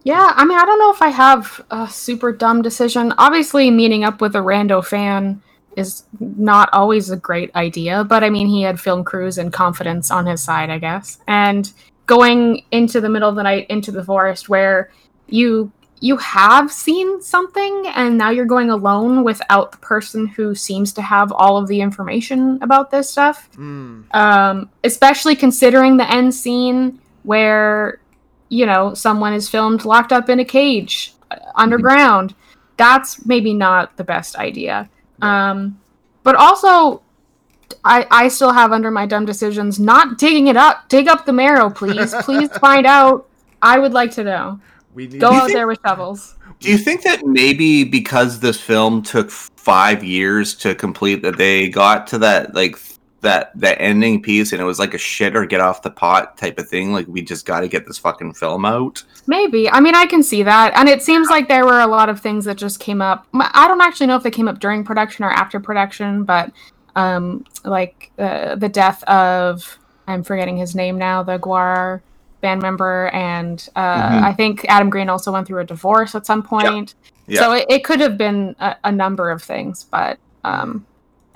Yeah, 0.03 0.33
I 0.35 0.45
mean, 0.45 0.59
I 0.59 0.65
don't 0.65 0.79
know 0.79 0.93
if 0.93 1.03
I 1.03 1.09
have 1.09 1.65
a 1.71 1.89
super 1.89 2.33
dumb 2.33 2.63
decision. 2.63 3.13
Obviously, 3.19 3.71
meeting 3.71 4.05
up 4.05 4.21
with 4.21 4.35
a 4.35 4.39
rando 4.39 4.85
fan 4.85 5.43
is 5.77 6.05
not 6.19 6.71
always 6.73 7.11
a 7.11 7.17
great 7.17 7.55
idea, 7.55 8.05
but 8.05 8.25
I 8.25 8.31
mean, 8.31 8.47
he 8.47 8.63
had 8.63 8.81
film 8.81 9.05
crews 9.05 9.39
and 9.39 9.53
confidence 9.53 10.11
on 10.11 10.27
his 10.27 10.43
side, 10.43 10.71
I 10.71 10.79
guess. 10.79 11.19
And 11.29 11.71
going 12.07 12.65
into 12.71 13.01
the 13.01 13.09
middle 13.09 13.29
of 13.29 13.37
the 13.37 13.43
night 13.43 13.67
into 13.69 13.93
the 13.93 14.03
forest 14.03 14.49
where 14.49 14.91
you 15.29 15.71
you 16.01 16.17
have 16.17 16.73
seen 16.73 17.21
something 17.21 17.85
and 17.95 18.17
now 18.17 18.31
you're 18.31 18.47
going 18.47 18.71
alone 18.71 19.23
without 19.23 19.71
the 19.71 19.79
person 19.79 20.27
who 20.27 20.55
seems 20.55 20.93
to 20.95 21.03
have 21.03 21.31
all 21.31 21.59
of 21.59 21.69
the 21.69 21.81
information 21.81 22.59
about 22.63 22.91
this 22.91 23.11
stuff. 23.11 23.51
Mm. 23.53 24.13
Um, 24.15 24.71
especially 24.83 25.37
considering 25.37 25.99
the 25.99 26.11
end 26.11 26.35
scene 26.35 26.99
where, 27.23 28.01
you 28.51 28.67
know, 28.67 28.93
someone 28.93 29.33
is 29.33 29.49
filmed 29.49 29.87
locked 29.87 30.13
up 30.13 30.29
in 30.29 30.41
a 30.41 30.45
cage 30.45 31.15
underground. 31.55 32.35
That's 32.77 33.25
maybe 33.25 33.55
not 33.55 33.97
the 33.97 34.05
best 34.05 34.37
idea. 34.37 34.91
Um, 35.23 35.81
but 36.23 36.35
also, 36.35 37.03
I, 37.85 38.07
I 38.11 38.29
still 38.29 38.53
have 38.53 38.73
under 38.73 38.91
my 38.91 39.07
dumb 39.07 39.25
decisions 39.25 39.79
not 39.79 40.19
digging 40.19 40.49
it 40.49 40.57
up. 40.57 40.89
Dig 40.89 41.09
up 41.09 41.25
the 41.25 41.33
marrow, 41.33 41.71
please. 41.71 42.15
please 42.23 42.51
find 42.59 42.87
out. 42.87 43.29
I 43.63 43.79
would 43.79 43.93
like 43.93 44.11
to 44.13 44.25
know. 44.25 44.61
We 44.95 45.07
need 45.07 45.21
Go 45.21 45.31
out 45.31 45.47
think- 45.47 45.57
there 45.57 45.67
with 45.67 45.79
shovels. 45.87 46.37
Do 46.59 46.69
you 46.69 46.77
think 46.77 47.03
that 47.05 47.25
maybe 47.25 47.85
because 47.85 48.41
this 48.41 48.61
film 48.61 49.03
took 49.03 49.31
five 49.31 50.05
years 50.05 50.55
to 50.57 50.75
complete, 50.75 51.23
that 51.23 51.39
they 51.39 51.71
got 51.71 52.07
to 52.09 52.19
that 52.19 52.55
like 52.55 52.77
that 53.21 53.53
that 53.55 53.81
ending 53.81 54.23
piece, 54.23 54.53
and 54.53 54.61
it 54.61 54.65
was 54.65 54.79
like 54.79 54.95
a 54.95 54.99
shit 54.99 55.37
or 55.37 55.45
get 55.45 55.61
off 55.61 55.83
the 55.83 55.91
pot 55.91 56.37
type 56.37 56.59
of 56.59 56.69
thing? 56.69 56.93
Like 56.93 57.07
we 57.07 57.23
just 57.23 57.47
got 57.47 57.61
to 57.61 57.69
get 57.69 57.87
this 57.87 57.99
fucking 57.99 58.35
film 58.35 58.65
out. 58.65 59.03
Maybe. 59.27 59.69
I 59.71 59.81
mean, 59.81 59.95
I 59.95 60.07
can 60.07 60.23
see 60.23 60.43
that. 60.43 60.73
And 60.75 60.89
it 60.89 61.03
seems 61.03 61.29
like 61.29 61.49
there 61.49 61.65
were 61.65 61.81
a 61.81 61.87
lot 61.87 62.09
of 62.09 62.21
things 62.21 62.45
that 62.47 62.57
just 62.57 62.81
came 62.81 63.03
up. 63.03 63.27
i 63.35 63.69
don't 63.69 63.81
actually 63.81 64.07
know 64.07 64.17
if 64.17 64.23
they 64.23 64.31
came 64.31 64.49
up 64.49 64.59
during 64.59 64.85
production 64.85 65.25
or 65.25 65.31
after 65.31 65.61
production, 65.61 66.25
but 66.25 66.51
um, 66.97 67.45
like 67.65 68.11
uh, 68.19 68.57
the 68.57 68.69
death 68.69 69.03
of, 69.05 69.79
I'm 70.09 70.23
forgetting 70.25 70.57
his 70.57 70.75
name 70.75 70.99
now, 70.99 71.23
the 71.23 71.39
Gwar 71.39 72.01
band 72.41 72.63
member. 72.63 73.09
And 73.09 73.69
uh, 73.77 74.11
Mhm. 74.11 74.23
I 74.23 74.33
think 74.33 74.65
Adam 74.69 74.91
Green 74.91 75.09
also 75.09 75.31
went 75.33 75.47
through 75.47 75.61
a 75.61 75.67
divorce 75.67 76.15
at 76.15 76.27
some 76.27 76.43
point. 76.43 76.95
Yeah. 77.27 77.41
So 77.41 77.53
it, 77.53 77.67
it 77.69 77.85
could 77.85 78.01
have 78.01 78.17
been 78.17 78.57
a, 78.59 78.77
a 78.85 78.93
number 78.93 79.31
of 79.31 79.43
things, 79.43 79.85
but. 79.91 80.19
Um, 80.43 80.87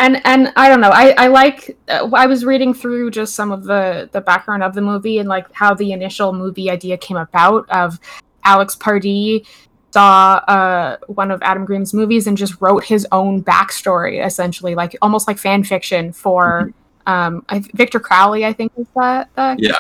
and 0.04 0.20
and 0.26 0.52
I 0.56 0.68
don't 0.68 0.80
know. 0.80 0.90
I 0.90 1.14
I 1.16 1.26
like. 1.28 1.76
Uh, 1.88 2.08
I 2.12 2.26
was 2.26 2.44
reading 2.44 2.74
through 2.74 3.10
just 3.10 3.34
some 3.34 3.50
of 3.50 3.64
the 3.64 4.08
the 4.12 4.20
background 4.20 4.62
of 4.62 4.74
the 4.74 4.82
movie 4.82 5.18
and 5.18 5.28
like 5.28 5.50
how 5.52 5.74
the 5.74 5.92
initial 5.92 6.32
movie 6.32 6.70
idea 6.70 6.96
came 6.96 7.16
about. 7.16 7.68
Of 7.70 7.98
Alex 8.44 8.74
Pardee 8.74 9.46
saw 9.92 10.34
uh, 10.48 10.98
one 11.06 11.30
of 11.30 11.40
Adam 11.42 11.64
Green's 11.64 11.94
movies 11.94 12.26
and 12.26 12.36
just 12.36 12.60
wrote 12.60 12.84
his 12.84 13.06
own 13.12 13.42
backstory, 13.42 14.24
essentially, 14.24 14.74
like 14.74 14.96
almost 15.00 15.26
like 15.26 15.38
fan 15.38 15.64
fiction 15.64 16.12
for 16.12 16.72
um, 17.06 17.44
I, 17.48 17.60
Victor 17.72 17.98
Crowley. 18.00 18.44
I 18.44 18.52
think 18.52 18.72
is 18.76 18.86
that. 18.96 19.30
that 19.36 19.58
Yeah. 19.58 19.78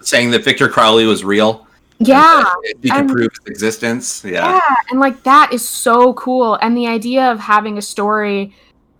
Saying 0.00 0.30
that 0.32 0.44
Victor 0.44 0.68
Crowley 0.68 1.06
was 1.06 1.24
real. 1.24 1.66
yeah. 1.98 2.44
he 2.82 2.90
could 2.90 3.08
prove 3.08 3.30
his 3.32 3.46
existence. 3.46 4.22
Yeah. 4.22 4.52
Yeah, 4.52 4.74
and 4.90 5.00
like 5.00 5.22
that 5.22 5.52
is 5.52 5.66
so 5.66 6.12
cool. 6.14 6.54
And 6.56 6.76
the 6.76 6.86
idea 6.86 7.32
of 7.32 7.40
having 7.40 7.78
a 7.78 7.82
story 7.82 8.54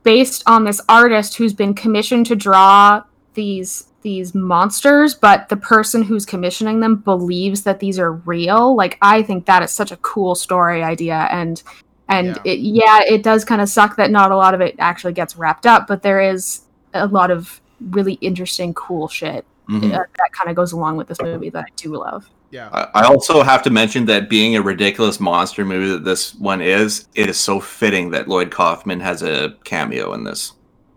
based 0.06 0.44
on 0.46 0.62
this 0.62 0.80
artist 0.88 1.36
who's 1.36 1.52
been 1.52 1.74
commissioned 1.74 2.24
to 2.26 2.36
draw 2.36 3.02
these 3.34 3.88
these 4.02 4.36
monsters, 4.36 5.16
but 5.16 5.48
the 5.48 5.56
person 5.56 6.00
who's 6.04 6.24
commissioning 6.24 6.78
them 6.78 6.94
believes 6.94 7.64
that 7.64 7.80
these 7.80 7.98
are 7.98 8.12
real. 8.12 8.76
Like 8.76 8.98
I 9.02 9.20
think 9.24 9.46
that 9.46 9.64
is 9.64 9.72
such 9.72 9.90
a 9.90 9.96
cool 9.96 10.36
story 10.36 10.84
idea 10.84 11.26
and 11.32 11.60
and 12.08 12.28
Yeah. 12.28 12.52
it, 12.52 12.58
yeah, 12.60 13.00
it 13.02 13.24
does 13.24 13.44
kind 13.44 13.60
of 13.60 13.68
suck 13.68 13.96
that 13.96 14.12
not 14.12 14.30
a 14.30 14.36
lot 14.36 14.54
of 14.54 14.60
it 14.60 14.76
actually 14.78 15.12
gets 15.12 15.36
wrapped 15.36 15.66
up, 15.66 15.88
but 15.88 16.02
there 16.02 16.20
is 16.20 16.60
a 16.94 17.08
lot 17.08 17.32
of 17.32 17.60
really 17.90 18.14
interesting 18.20 18.72
cool 18.74 19.08
shit 19.08 19.44
Mhm. 19.68 19.92
uh, 19.92 20.04
that 20.18 20.32
kind 20.32 20.48
of 20.48 20.54
goes 20.54 20.70
along 20.70 20.96
with 20.96 21.08
this 21.08 21.20
movie 21.20 21.50
that 21.50 21.64
I 21.64 21.68
do 21.74 21.96
love. 21.96 22.30
Yeah. 22.56 22.70
I 22.72 23.02
I 23.02 23.04
also 23.04 23.42
have 23.42 23.62
to 23.64 23.70
mention 23.70 24.06
that 24.06 24.30
being 24.30 24.56
a 24.56 24.62
ridiculous 24.62 25.20
monster 25.20 25.62
movie 25.62 25.90
that 25.90 26.04
this 26.04 26.34
one 26.36 26.62
is, 26.62 27.06
it 27.14 27.28
is 27.28 27.36
so 27.38 27.60
fitting 27.60 28.10
that 28.12 28.28
Lloyd 28.28 28.50
Kaufman 28.50 28.98
has 29.00 29.22
a 29.22 29.54
cameo 29.64 30.14
in 30.14 30.24
this. 30.24 30.54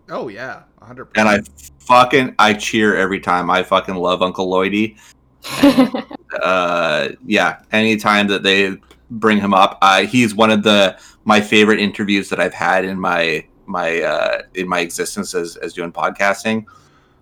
Oh 0.08 0.28
yeah. 0.28 0.62
100%. 0.80 1.08
And 1.16 1.28
I 1.28 1.40
fucking 1.80 2.34
I 2.38 2.54
cheer 2.54 2.96
every 2.96 3.20
time. 3.20 3.50
I 3.50 3.62
fucking 3.62 3.94
love 3.94 4.22
Uncle 4.22 4.48
Lloydie. 4.48 4.96
Uh 6.42 7.08
yeah, 7.26 7.60
anytime 7.72 8.28
that 8.28 8.44
they 8.44 8.76
bring 9.10 9.38
him 9.40 9.52
up, 9.52 9.78
uh, 9.82 10.06
he's 10.06 10.32
one 10.32 10.48
of 10.48 10.62
the 10.62 10.96
my 11.24 11.40
favorite 11.40 11.80
interviews 11.80 12.28
that 12.28 12.38
I've 12.38 12.54
had 12.54 12.84
in 12.84 13.00
my 13.00 13.44
my 13.66 14.00
uh 14.00 14.42
in 14.54 14.68
my 14.68 14.78
existence 14.78 15.34
as 15.34 15.56
as 15.56 15.72
doing 15.72 15.92
podcasting. 15.92 16.66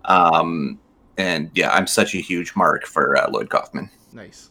Um 0.05 0.77
and 1.17 1.49
yeah, 1.55 1.71
I'm 1.71 1.87
such 1.87 2.13
a 2.13 2.19
huge 2.19 2.55
mark 2.55 2.85
for 2.85 3.17
uh, 3.17 3.29
Lloyd 3.31 3.49
Kaufman. 3.49 3.89
Nice. 4.13 4.49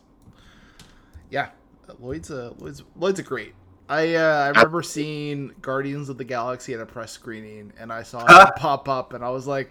Yeah, 1.31 1.51
Lloyd's 2.01 2.31
a 2.31 2.55
Lloyd's, 2.59 2.83
Lloyd's 2.97 3.19
a 3.21 3.23
great. 3.23 3.55
I 3.89 4.15
uh, 4.15 4.45
I 4.45 4.49
remember 4.49 4.83
seeing 4.83 5.53
Guardians 5.63 6.09
of 6.09 6.19
the 6.19 6.25
Galaxy 6.25 6.75
at 6.75 6.81
a 6.81 6.87
press 6.87 7.13
screening, 7.13 7.73
and 7.79 7.93
I 7.93 8.03
saw 8.03 8.25
it 8.25 8.57
pop 8.57 8.89
up, 8.89 9.13
and 9.15 9.25
I 9.25 9.31
was 9.31 9.47
like, 9.47 9.71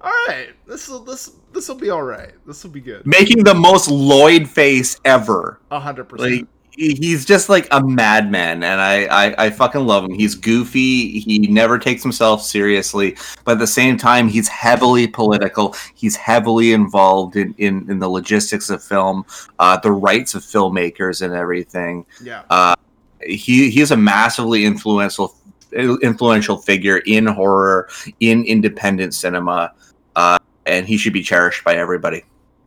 "All 0.00 0.10
right, 0.28 0.48
this 0.66 0.88
will 0.88 1.00
this 1.00 1.32
this 1.52 1.68
will 1.68 1.76
be 1.76 1.90
all 1.90 2.02
right. 2.02 2.32
This 2.46 2.64
will 2.64 2.70
be 2.70 2.80
good." 2.80 3.06
Making 3.06 3.44
the 3.44 3.54
most 3.54 3.90
Lloyd 3.90 4.48
face 4.48 4.98
ever. 5.04 5.60
A 5.70 5.78
hundred 5.80 6.08
percent. 6.08 6.32
he- 6.32 6.46
he's 6.76 7.24
just 7.24 7.48
like 7.48 7.66
a 7.72 7.82
madman 7.84 8.62
and 8.62 8.80
I, 8.80 9.04
I 9.06 9.46
i 9.46 9.50
fucking 9.50 9.84
love 9.86 10.04
him 10.04 10.12
he's 10.14 10.34
goofy 10.34 11.18
he 11.20 11.38
never 11.48 11.78
takes 11.78 12.02
himself 12.02 12.42
seriously 12.42 13.16
but 13.44 13.52
at 13.52 13.58
the 13.58 13.66
same 13.66 13.96
time 13.96 14.28
he's 14.28 14.48
heavily 14.48 15.06
political 15.06 15.74
he's 15.94 16.16
heavily 16.16 16.72
involved 16.72 17.36
in 17.36 17.54
in, 17.58 17.90
in 17.90 17.98
the 17.98 18.08
logistics 18.08 18.70
of 18.70 18.82
film 18.82 19.24
uh 19.58 19.76
the 19.78 19.90
rights 19.90 20.34
of 20.34 20.42
filmmakers 20.42 21.22
and 21.22 21.34
everything 21.34 22.06
Yeah. 22.22 22.74
he 23.20 23.68
he's 23.70 23.90
a 23.90 23.96
massively 23.96 24.64
influential 24.64 25.34
influential 25.72 26.56
figure 26.56 26.98
in 27.06 27.26
horror 27.26 27.88
in 28.20 28.44
independent 28.44 29.14
cinema 29.14 29.72
uh 30.16 30.38
and 30.66 30.86
he 30.86 30.96
should 30.96 31.12
be 31.12 31.22
cherished 31.22 31.64
by 31.64 31.74
everybody 31.76 32.22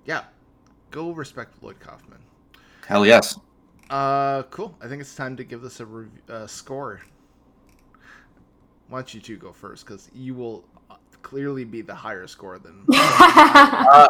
Yeah. 0.05 0.23
Go 0.91 1.11
respect 1.11 1.61
Lloyd 1.63 1.79
Kaufman. 1.79 2.19
hell 2.85 3.05
yes 3.05 3.39
Uh, 3.89 4.43
cool. 4.43 4.75
I 4.81 4.87
think 4.87 5.01
it's 5.01 5.15
time 5.15 5.35
to 5.37 5.43
give 5.43 5.61
this 5.61 5.79
a 5.79 5.85
rev- 5.85 6.29
uh, 6.29 6.47
score. 6.47 7.01
Why 8.89 8.99
don't 8.99 9.13
you 9.13 9.21
two 9.21 9.37
go 9.37 9.51
first? 9.51 9.85
Because 9.85 10.09
you 10.13 10.35
will 10.35 10.63
uh, 10.89 10.95
clearly 11.21 11.63
be 11.63 11.81
the 11.81 11.95
higher 11.95 12.27
score 12.27 12.59
than. 12.59 12.85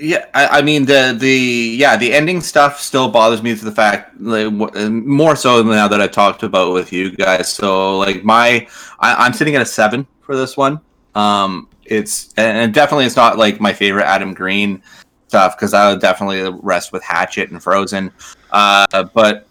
Yeah, 0.00 0.26
I, 0.32 0.58
I 0.58 0.62
mean 0.62 0.84
the 0.84 1.16
the 1.18 1.74
yeah 1.76 1.96
the 1.96 2.12
ending 2.12 2.40
stuff 2.40 2.80
still 2.80 3.08
bothers 3.08 3.42
me 3.42 3.56
to 3.56 3.64
the 3.64 3.72
fact 3.72 4.20
like, 4.20 4.46
uh, 4.46 4.90
more 4.90 5.34
so 5.34 5.62
now 5.62 5.88
that 5.88 6.00
I've 6.00 6.12
talked 6.12 6.42
about 6.42 6.72
with 6.72 6.92
you 6.92 7.10
guys. 7.10 7.52
So 7.52 7.98
like 7.98 8.24
my 8.24 8.68
I, 9.00 9.14
I'm 9.14 9.32
sitting 9.32 9.56
at 9.56 9.62
a 9.62 9.66
seven 9.66 10.06
for 10.20 10.36
this 10.36 10.56
one. 10.56 10.80
Um, 11.14 11.68
it's 11.84 12.32
and 12.36 12.72
definitely 12.72 13.06
it's 13.06 13.16
not 13.16 13.38
like 13.38 13.60
my 13.60 13.72
favorite 13.72 14.04
Adam 14.04 14.34
Green 14.34 14.82
stuff 15.28 15.56
because 15.56 15.74
I 15.74 15.90
would 15.90 16.00
definitely 16.00 16.42
rest 16.62 16.92
with 16.92 17.02
Hatchet 17.02 17.50
and 17.50 17.62
Frozen. 17.62 18.10
Uh, 18.50 19.04
but 19.14 19.46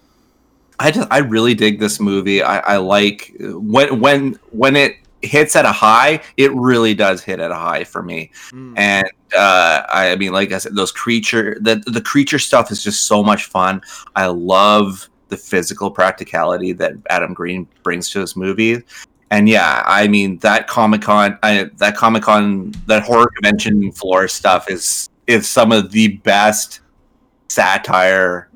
I 0.80 0.92
just 0.92 1.08
I 1.12 1.20
really 1.20 1.54
dig 1.56 1.80
this 1.80 2.00
movie. 2.00 2.42
I, 2.44 2.60
I 2.60 2.78
like 2.78 3.34
when 3.40 4.00
when 4.00 4.40
when 4.52 4.76
it 4.76 4.96
hits 5.22 5.56
at 5.56 5.66
a 5.66 5.72
high, 5.72 6.22
it 6.38 6.54
really 6.54 6.94
does 6.94 7.24
hit 7.24 7.40
at 7.40 7.52
a 7.52 7.56
high 7.56 7.84
for 7.84 8.04
me 8.04 8.32
Mm, 8.52 8.74
and 8.78 9.08
uh, 9.36 9.84
I 9.90 10.16
mean, 10.16 10.32
like 10.32 10.52
I 10.52 10.58
said, 10.58 10.76
those 10.76 10.92
creature 10.92 11.58
the 11.62 11.84
the 11.88 12.02
creature 12.02 12.40
stuff 12.40 12.72
is 12.72 12.84
just 12.84 13.06
so 13.06 13.24
much 13.24 13.46
fun. 13.46 13.82
I 14.16 14.28
love 14.28 15.10
the 15.30 15.38
physical 15.38 15.92
practicality 15.92 16.72
that 16.74 16.94
Adam 17.10 17.34
Green 17.34 17.68
brings 17.84 18.10
to 18.12 18.20
this 18.20 18.36
movie, 18.36 18.84
and 19.32 19.50
yeah, 19.50 19.84
I 19.86 20.08
mean 20.08 20.38
that 20.40 20.68
Comic 20.68 21.02
Con, 21.02 21.38
that 21.42 21.96
Comic 21.98 22.24
Con, 22.24 22.74
that 22.86 23.04
horror 23.04 23.28
convention 23.28 23.92
floor 23.92 24.28
stuff 24.28 24.70
is 24.72 25.10
is 25.28 25.48
some 25.48 25.72
of 25.72 25.92
the 25.92 26.18
best 26.18 26.80
satire 27.50 28.50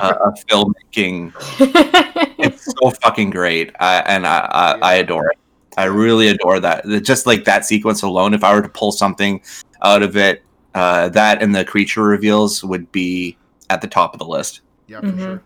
uh, 0.00 0.14
of 0.24 0.34
filmmaking. 0.46 1.32
It's 2.44 2.66
so 2.66 2.90
fucking 3.02 3.30
great, 3.30 3.70
I, 3.80 4.00
and 4.00 4.26
I, 4.26 4.38
I, 4.50 4.78
I 4.82 4.94
adore 4.96 5.30
it. 5.30 5.38
I 5.78 5.84
really 5.84 6.28
adore 6.28 6.60
that. 6.60 6.84
Just 7.02 7.26
like 7.26 7.44
that 7.44 7.64
sequence 7.64 8.02
alone, 8.02 8.34
if 8.34 8.44
I 8.44 8.54
were 8.54 8.60
to 8.60 8.68
pull 8.68 8.92
something 8.92 9.40
out 9.82 10.02
of 10.02 10.14
it, 10.16 10.42
uh, 10.74 11.08
that 11.10 11.42
and 11.42 11.54
the 11.54 11.64
creature 11.64 12.02
reveals 12.04 12.62
would 12.62 12.90
be 12.92 13.38
at 13.70 13.80
the 13.80 13.86
top 13.88 14.12
of 14.12 14.18
the 14.18 14.26
list. 14.26 14.60
yeah, 14.88 15.00
for 15.00 15.06
Mhm. 15.06 15.18
sure. 15.18 15.42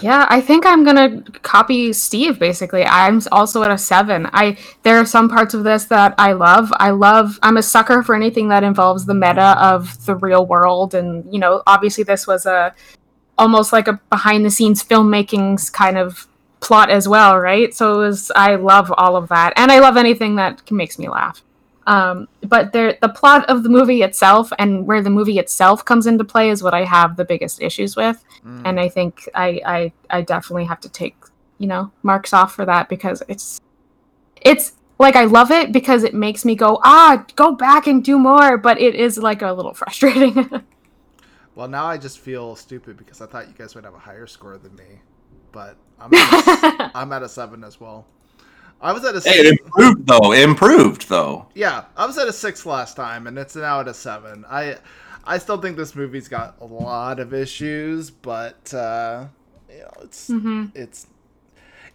Yeah, 0.00 0.26
I 0.30 0.40
think 0.40 0.64
I'm 0.64 0.84
gonna 0.84 1.22
copy 1.42 1.92
Steve. 1.92 2.38
Basically, 2.38 2.84
I'm 2.84 3.20
also 3.30 3.62
at 3.62 3.70
a 3.70 3.76
seven. 3.76 4.28
I 4.32 4.56
there 4.84 4.96
are 4.98 5.04
some 5.04 5.28
parts 5.28 5.54
of 5.54 5.64
this 5.64 5.84
that 5.86 6.14
I 6.18 6.32
love. 6.32 6.72
I 6.76 6.90
love. 6.90 7.38
I'm 7.42 7.56
a 7.56 7.62
sucker 7.62 8.02
for 8.02 8.14
anything 8.14 8.48
that 8.48 8.64
involves 8.64 9.04
the 9.04 9.14
meta 9.14 9.56
of 9.62 10.04
the 10.06 10.16
real 10.16 10.46
world, 10.46 10.94
and 10.94 11.30
you 11.32 11.38
know, 11.38 11.62
obviously, 11.66 12.04
this 12.04 12.26
was 12.26 12.46
a 12.46 12.74
almost 13.38 13.72
like 13.72 13.88
a 13.88 14.00
behind 14.08 14.44
the 14.44 14.50
scenes 14.50 14.82
filmmaking's 14.82 15.68
kind 15.68 15.98
of 15.98 16.26
plot 16.60 16.90
as 16.90 17.08
well, 17.08 17.38
right? 17.38 17.74
So 17.74 18.00
it 18.00 18.06
was. 18.06 18.32
I 18.34 18.54
love 18.54 18.92
all 18.96 19.16
of 19.16 19.28
that, 19.28 19.52
and 19.56 19.70
I 19.70 19.80
love 19.80 19.96
anything 19.96 20.36
that 20.36 20.70
makes 20.70 20.98
me 20.98 21.08
laugh. 21.08 21.42
Um, 21.86 22.28
but 22.42 22.72
there, 22.72 22.96
the 23.02 23.08
plot 23.08 23.48
of 23.50 23.62
the 23.64 23.68
movie 23.68 24.02
itself 24.02 24.52
and 24.58 24.86
where 24.86 25.02
the 25.02 25.10
movie 25.10 25.38
itself 25.38 25.84
comes 25.84 26.06
into 26.06 26.24
play 26.24 26.50
is 26.50 26.62
what 26.62 26.74
I 26.74 26.84
have 26.84 27.16
the 27.16 27.24
biggest 27.24 27.60
issues 27.62 27.96
with, 27.96 28.24
Mm. 28.44 28.62
and 28.64 28.80
I 28.80 28.88
think 28.88 29.28
I, 29.34 29.60
I 29.64 29.92
I 30.18 30.22
definitely 30.22 30.64
have 30.64 30.80
to 30.80 30.88
take 30.88 31.16
you 31.58 31.66
know 31.66 31.90
marks 32.02 32.32
off 32.32 32.54
for 32.54 32.64
that 32.66 32.88
because 32.88 33.22
it's 33.28 33.60
it's 34.40 34.72
like 34.98 35.16
I 35.16 35.24
love 35.24 35.50
it 35.50 35.72
because 35.72 36.04
it 36.04 36.14
makes 36.14 36.44
me 36.44 36.54
go 36.54 36.78
ah 36.84 37.24
go 37.36 37.54
back 37.54 37.86
and 37.86 38.04
do 38.04 38.18
more, 38.18 38.56
but 38.58 38.80
it 38.80 38.94
is 38.94 39.18
like 39.18 39.42
a 39.42 39.52
little 39.52 39.74
frustrating. 39.80 40.48
Well, 41.54 41.68
now 41.68 41.84
I 41.86 41.98
just 41.98 42.18
feel 42.18 42.56
stupid 42.56 42.96
because 42.96 43.20
I 43.20 43.26
thought 43.26 43.46
you 43.48 43.54
guys 43.54 43.74
would 43.74 43.84
have 43.84 43.94
a 43.94 43.98
higher 43.98 44.26
score 44.26 44.56
than 44.56 44.74
me, 44.74 45.00
but 45.52 45.76
I'm 46.00 46.12
at 46.14 46.80
a, 46.80 46.90
I'm 46.94 47.12
at 47.12 47.22
a 47.22 47.28
seven 47.28 47.62
as 47.64 47.78
well. 47.80 48.06
I 48.82 48.92
was 48.92 49.04
at 49.04 49.14
a 49.16 49.20
Hey, 49.24 49.38
six. 49.38 49.40
it 49.40 49.60
improved 49.60 50.06
though. 50.06 50.32
It 50.32 50.42
improved 50.42 51.08
though. 51.08 51.48
Yeah, 51.54 51.84
I 51.96 52.06
was 52.06 52.18
at 52.18 52.28
a 52.28 52.32
six 52.32 52.64
last 52.66 52.96
time, 52.96 53.26
and 53.26 53.38
it's 53.38 53.54
now 53.56 53.80
at 53.80 53.88
a 53.88 53.94
seven. 53.94 54.44
I 54.48 54.78
I 55.24 55.38
still 55.38 55.60
think 55.60 55.76
this 55.76 55.94
movie's 55.94 56.28
got 56.28 56.56
a 56.60 56.64
lot 56.64 57.20
of 57.20 57.32
issues, 57.34 58.10
but 58.10 58.72
uh, 58.74 59.26
you 59.70 59.80
know, 59.80 59.92
it's 60.02 60.32
hmm 60.32 60.66
it's 60.74 61.06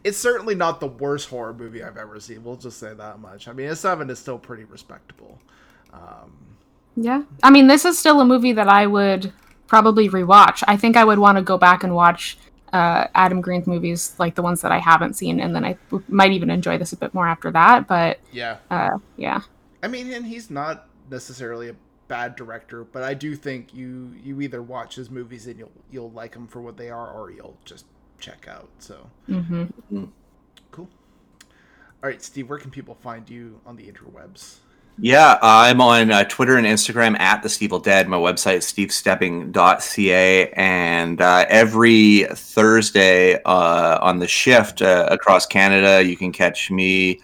it's 0.03 0.17
certainly 0.17 0.55
not 0.55 0.79
the 0.79 0.87
worst 0.87 1.29
horror 1.29 1.53
movie 1.53 1.83
I've 1.83 1.97
ever 1.97 2.19
seen. 2.19 2.43
We'll 2.43 2.57
just 2.57 2.79
say 2.79 2.93
that 2.93 3.19
much. 3.19 3.47
I 3.47 3.53
mean, 3.53 3.67
a 3.69 3.75
seven 3.75 4.09
is 4.09 4.19
still 4.19 4.39
pretty 4.39 4.63
respectable. 4.65 5.39
Um, 5.93 6.57
Yeah. 6.95 7.23
I 7.43 7.49
mean, 7.51 7.67
this 7.67 7.85
is 7.85 7.97
still 7.99 8.21
a 8.21 8.25
movie 8.25 8.53
that 8.53 8.67
I 8.67 8.87
would 8.87 9.33
probably 9.67 10.09
rewatch. 10.09 10.63
I 10.67 10.77
think 10.77 10.95
I 10.97 11.03
would 11.03 11.19
want 11.19 11.37
to 11.37 11.41
go 11.43 11.57
back 11.57 11.83
and 11.83 11.93
watch 11.93 12.37
uh, 12.73 13.07
Adam 13.15 13.41
Green's 13.41 13.67
movies, 13.67 14.15
like 14.19 14.35
the 14.35 14.41
ones 14.41 14.61
that 14.61 14.71
I 14.71 14.79
haven't 14.79 15.15
seen, 15.15 15.39
and 15.39 15.55
then 15.55 15.63
I 15.63 15.77
might 16.07 16.31
even 16.31 16.49
enjoy 16.49 16.77
this 16.77 16.93
a 16.93 16.97
bit 16.97 17.13
more 17.13 17.27
after 17.27 17.51
that. 17.51 17.87
But 17.87 18.19
yeah, 18.31 18.57
uh, 18.69 18.97
yeah. 19.15 19.41
I 19.81 19.87
mean, 19.87 20.11
and 20.11 20.25
he's 20.25 20.49
not 20.49 20.87
necessarily 21.09 21.69
a 21.69 21.75
bad 22.07 22.35
director, 22.35 22.83
but 22.83 23.03
I 23.03 23.13
do 23.13 23.35
think 23.35 23.73
you 23.73 24.13
you 24.23 24.41
either 24.41 24.61
watch 24.61 24.95
his 24.95 25.09
movies 25.09 25.47
and 25.47 25.57
you'll 25.57 25.71
you'll 25.91 26.11
like 26.11 26.33
them 26.33 26.47
for 26.47 26.61
what 26.61 26.77
they 26.77 26.89
are, 26.89 27.11
or 27.11 27.31
you'll 27.31 27.57
just 27.65 27.85
check 28.19 28.47
out. 28.49 28.69
So 28.79 29.09
mm-hmm. 29.29 30.05
cool. 30.71 30.89
All 32.03 32.09
right, 32.09 32.21
Steve, 32.21 32.49
where 32.49 32.59
can 32.59 32.71
people 32.71 32.95
find 32.95 33.29
you 33.29 33.59
on 33.65 33.75
the 33.75 33.83
interwebs? 33.83 34.57
Yeah, 34.99 35.37
I'm 35.43 35.79
on 35.79 36.09
uh, 36.09 36.23
Twitter 36.23 36.57
and 36.57 36.65
Instagram 36.65 37.19
at 37.19 37.43
the 37.43 37.49
Stevel 37.49 37.83
Dead. 37.83 38.07
My 38.07 38.17
website 38.17 38.57
is 38.57 38.65
stevestepping.ca, 38.65 40.49
and 40.53 41.21
uh, 41.21 41.45
every 41.49 42.23
Thursday 42.31 43.35
uh, 43.43 43.99
on 44.01 44.17
the 44.17 44.27
shift 44.27 44.81
uh, 44.81 45.07
across 45.11 45.45
Canada, 45.45 46.03
you 46.03 46.17
can 46.17 46.31
catch 46.31 46.71
me 46.71 47.21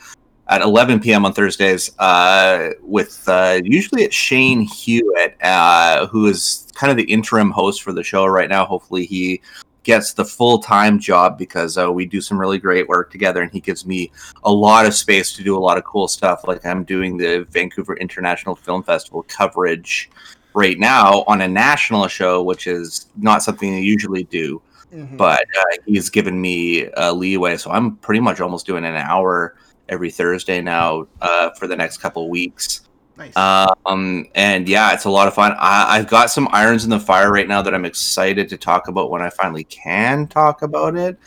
at 0.50 0.62
11 0.62 1.00
p.m. 1.00 1.26
on 1.26 1.34
Thursdays 1.34 1.98
uh, 1.98 2.70
with 2.84 3.28
uh, 3.28 3.60
usually 3.64 4.04
it's 4.04 4.16
Shane 4.16 4.62
Hewitt, 4.62 5.36
uh, 5.42 6.06
who 6.08 6.28
is 6.28 6.68
kind 6.76 6.92
of 6.92 6.98
the 6.98 7.12
interim 7.12 7.50
host 7.50 7.82
for 7.82 7.92
the 7.92 8.04
show 8.04 8.28
right 8.28 8.50
now. 8.50 8.66
Hopefully, 8.66 9.08
he 9.08 9.42
gets 9.84 10.14
the 10.14 10.26
full 10.26 10.60
time 10.60 11.00
job 11.00 11.38
because 11.38 11.78
uh, 11.78 11.92
we 11.92 12.06
do 12.06 12.22
some 12.22 12.40
really 12.40 12.58
great 12.58 12.88
work 12.88 13.12
together, 13.12 13.42
and 13.42 13.52
he 13.52 13.60
gives 13.60 13.86
me 13.86 14.12
a 14.44 14.52
lot 14.52 14.86
of 14.86 14.94
space 14.94 15.34
to 15.34 15.44
do 15.44 15.58
a 15.58 15.60
lot 15.60 15.78
of 15.78 15.84
cool 15.84 16.08
stuff. 16.08 16.48
Like 16.48 16.66
I'm 16.66 16.84
doing 16.84 17.18
the 17.18 17.46
Vancouver 17.52 17.96
International 17.98 18.56
Film 18.56 18.84
Festival 18.84 19.24
coverage 19.24 20.10
right 20.54 20.80
now 20.80 21.24
on 21.28 21.42
a 21.42 21.48
national 21.48 22.08
show, 22.08 22.44
which 22.44 22.68
is 22.68 23.08
not 23.18 23.44
something 23.44 23.74
I 23.74 23.80
usually 23.80 24.24
do. 24.24 24.62
Mm-hmm. 24.94 25.18
But 25.18 25.42
uh, 25.58 25.64
he's 25.88 26.10
given 26.10 26.40
me 26.40 26.88
uh, 26.92 27.14
leeway, 27.14 27.58
so 27.58 27.72
I'm 27.72 27.96
pretty 27.98 28.20
much 28.20 28.40
almost 28.40 28.68
doing 28.68 28.86
an 28.86 28.96
hour 28.96 29.56
every 29.90 30.12
Thursday 30.12 30.62
now 30.62 31.08
uh, 31.22 31.50
for 31.52 31.68
the 31.68 31.76
next 31.76 31.98
couple 31.98 32.30
weeks. 32.30 32.83
Nice. 33.18 33.36
Um, 33.38 34.28
and 34.36 34.68
yeah, 34.68 34.94
it's 34.94 35.06
a 35.06 35.10
lot 35.10 35.28
of 35.28 35.34
fun. 35.34 35.54
I, 35.60 35.98
I've 35.98 36.08
got 36.08 36.30
some 36.30 36.48
irons 36.52 36.84
in 36.84 36.90
the 36.90 37.00
fire 37.00 37.32
right 37.32 37.48
now 37.48 37.62
that 37.62 37.74
I'm 37.74 37.86
excited 37.86 38.50
to 38.50 38.58
talk 38.58 38.88
about 38.88 39.10
when 39.10 39.22
I 39.22 39.30
finally 39.30 39.64
can 39.66 40.28
talk 40.28 40.62
about 40.62 40.96
it. 40.96 41.18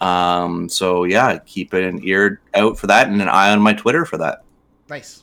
Um, 0.00 0.68
so 0.68 1.04
yeah, 1.04 1.38
keep 1.38 1.72
an 1.72 2.00
ear 2.02 2.40
out 2.54 2.78
for 2.78 2.88
that 2.88 3.08
and 3.08 3.22
an 3.22 3.28
eye 3.28 3.50
on 3.50 3.60
my 3.60 3.72
Twitter 3.72 4.04
for 4.04 4.18
that. 4.18 4.42
Nice. 4.88 5.22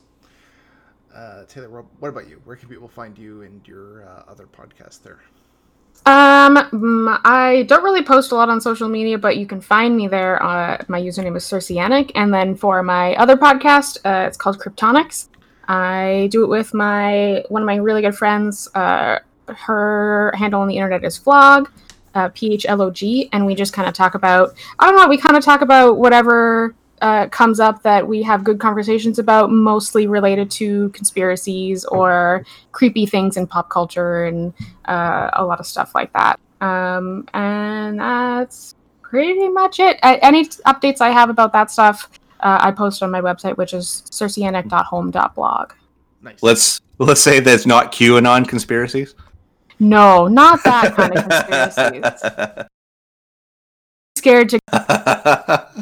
Uh, 1.14 1.44
Taylor, 1.46 1.70
what 1.70 1.86
what 2.00 2.10
about 2.10 2.30
you? 2.30 2.42
Where 2.46 2.56
can 2.56 2.70
people 2.70 2.88
find 2.88 3.18
you 3.18 3.42
and 3.42 3.68
your 3.68 4.08
uh, 4.08 4.24
other 4.28 4.48
podcast 4.48 5.04
there? 5.04 5.20
Um, 6.06 7.20
I 7.26 7.66
don't 7.68 7.84
really 7.84 8.04
post 8.04 8.32
a 8.32 8.36
lot 8.36 8.48
on 8.48 8.62
social 8.62 8.88
media, 8.88 9.18
but 9.18 9.36
you 9.36 9.46
can 9.46 9.60
find 9.60 9.98
me 9.98 10.08
there. 10.08 10.42
Uh, 10.42 10.82
my 10.88 11.00
username 11.02 11.36
is 11.36 11.44
Circeanic, 11.44 12.12
and 12.16 12.34
then 12.34 12.56
for 12.56 12.82
my 12.82 13.16
other 13.16 13.36
podcast, 13.36 13.98
uh, 14.06 14.28
it's 14.28 14.38
called 14.38 14.60
Kryptonics. 14.60 15.28
I 15.70 16.28
do 16.32 16.44
it 16.44 16.48
with 16.48 16.74
my 16.74 17.46
one 17.48 17.62
of 17.62 17.66
my 17.66 17.76
really 17.76 18.02
good 18.02 18.16
friends. 18.16 18.68
Uh, 18.76 19.20
her 19.48 20.34
handle 20.36 20.62
on 20.62 20.68
the 20.68 20.76
internet 20.76 21.04
is 21.06 21.18
Phlog, 21.18 21.68
uh, 22.16 22.30
P 22.34 22.54
H 22.54 22.66
L 22.68 22.82
O 22.82 22.92
G, 22.92 23.30
and 23.32 23.46
we 23.46 23.56
just 23.56 23.72
kind 23.72 23.88
of 23.88 23.94
talk 23.94 24.16
about. 24.16 24.58
I 24.80 24.88
don't 24.88 24.98
know. 24.98 25.08
We 25.08 25.18
kind 25.18 25.38
of 25.38 25.46
talk 25.46 25.62
about 25.62 25.98
whatever 25.98 26.76
uh, 27.02 27.28
comes 27.28 27.60
up 27.60 27.84
that 27.84 28.08
we 28.08 28.24
have 28.24 28.44
good 28.44 28.60
conversations 28.60 29.20
about, 29.20 29.52
mostly 29.52 30.08
related 30.08 30.52
to 30.52 30.90
conspiracies 30.90 31.86
or 31.86 32.44
creepy 32.72 33.06
things 33.06 33.38
in 33.38 33.48
pop 33.48 33.70
culture 33.70 34.26
and 34.26 34.54
uh, 34.86 35.30
a 35.34 35.46
lot 35.46 35.60
of 35.60 35.66
stuff 35.66 35.94
like 35.96 36.12
that. 36.14 36.40
Um, 36.62 37.28
and 37.34 38.00
that's 38.00 38.76
pretty 39.02 39.48
much 39.48 39.80
it. 39.80 39.98
Uh, 40.04 40.18
any 40.22 40.46
t- 40.46 40.62
updates 40.66 41.00
I 41.00 41.12
have 41.12 41.30
about 41.30 41.54
that 41.54 41.72
stuff, 41.72 42.10
uh, 42.40 42.60
I 42.62 42.72
post 42.72 43.04
on 43.04 43.12
my 43.12 43.22
website, 43.22 43.58
which 43.58 43.74
is 43.74 44.04
circeanic.home.blog. 44.12 45.74
Nice. 46.22 46.44
Let's 46.44 46.82
let's 46.98 47.22
say 47.22 47.40
that's 47.40 47.66
not 47.66 47.92
QAnon 47.92 48.48
conspiracies. 48.48 49.16
No, 49.80 50.28
not 50.28 50.64
that 50.64 50.96
kind 50.96 51.16
of 51.18 51.30
conspiracies. 51.30 52.66
Scared 54.18 54.50
to. 54.50 54.60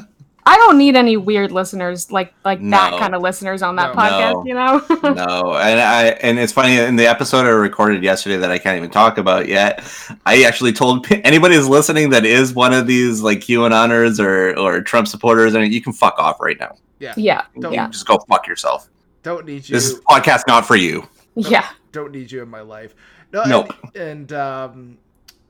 I 0.48 0.56
don't 0.58 0.78
need 0.78 0.95
any 0.95 1.18
weird 1.18 1.52
listeners 1.52 2.12
like 2.12 2.34
like 2.45 2.60
that 2.70 2.98
kind 3.00 3.14
of 3.14 3.22
listeners 3.22 3.62
on 3.62 3.76
that 3.76 3.93
No. 3.93 4.02
podcast. 4.02 4.34
No. 4.34 4.45
You 4.45 4.54
know. 4.54 4.86
no, 5.14 5.54
and 5.58 5.80
I 5.80 6.06
and 6.22 6.39
it's 6.39 6.54
funny 6.54 6.78
in 6.78 6.95
the 6.95 7.06
episode 7.08 7.45
I 7.45 7.50
recorded 7.50 8.02
yesterday 8.04 8.38
that 8.38 8.50
I 8.50 8.58
can't 8.58 8.78
even 8.78 8.89
talk 8.89 9.18
about 9.18 9.48
yet. 9.48 9.84
I 10.26 10.43
actually 10.43 10.72
told 10.74 11.04
p- 11.04 11.22
anybody 11.26 11.56
who's 11.56 11.68
listening 11.68 12.10
that 12.12 12.26
is 12.26 12.54
one 12.54 12.74
of 12.74 12.88
these 12.88 13.22
like 13.22 13.39
QAnoners 13.39 14.20
or 14.24 14.58
or 14.58 14.82
Trump 14.82 15.08
supporters, 15.08 15.54
and 15.54 15.74
you 15.74 15.82
can 15.82 15.93
fuck 15.93 16.18
off 16.18 16.39
right 16.39 16.60
now. 16.60 16.76
yeah. 17.00 17.14
yeah. 17.18 17.41
Don't 17.60 17.74
Yeah. 17.74 17.89
Just 17.89 18.08
go 18.08 18.18
fuck 18.30 18.48
yourself. 18.48 18.89
don't 19.24 19.45
need 19.45 19.68
you. 19.68 19.74
This 19.76 19.89
is 19.91 20.00
podcast 20.02 20.43
not 20.48 20.66
for 20.66 20.76
you. 20.78 21.08
Yeah. 21.36 21.68
don't 21.91 22.12
need 22.12 22.32
you 22.32 22.41
in 22.41 22.50
my 22.50 22.62
life. 22.62 22.95
No, 23.34 23.43
Nope. 23.43 23.74
And, 23.95 24.32
and 24.32 24.34
um, 24.34 24.98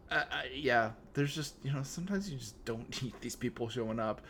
I, 0.09 0.15
I, 0.15 0.43
yeah, 0.53 0.91
there's 1.13 1.35
just 1.35 1.55
you 1.63 1.71
know 1.71 1.83
sometimes 1.83 2.29
you 2.29 2.37
just 2.37 2.55
don't 2.65 3.01
need 3.03 3.13
these 3.21 3.35
people 3.35 3.69
showing 3.69 3.99
up. 3.99 4.21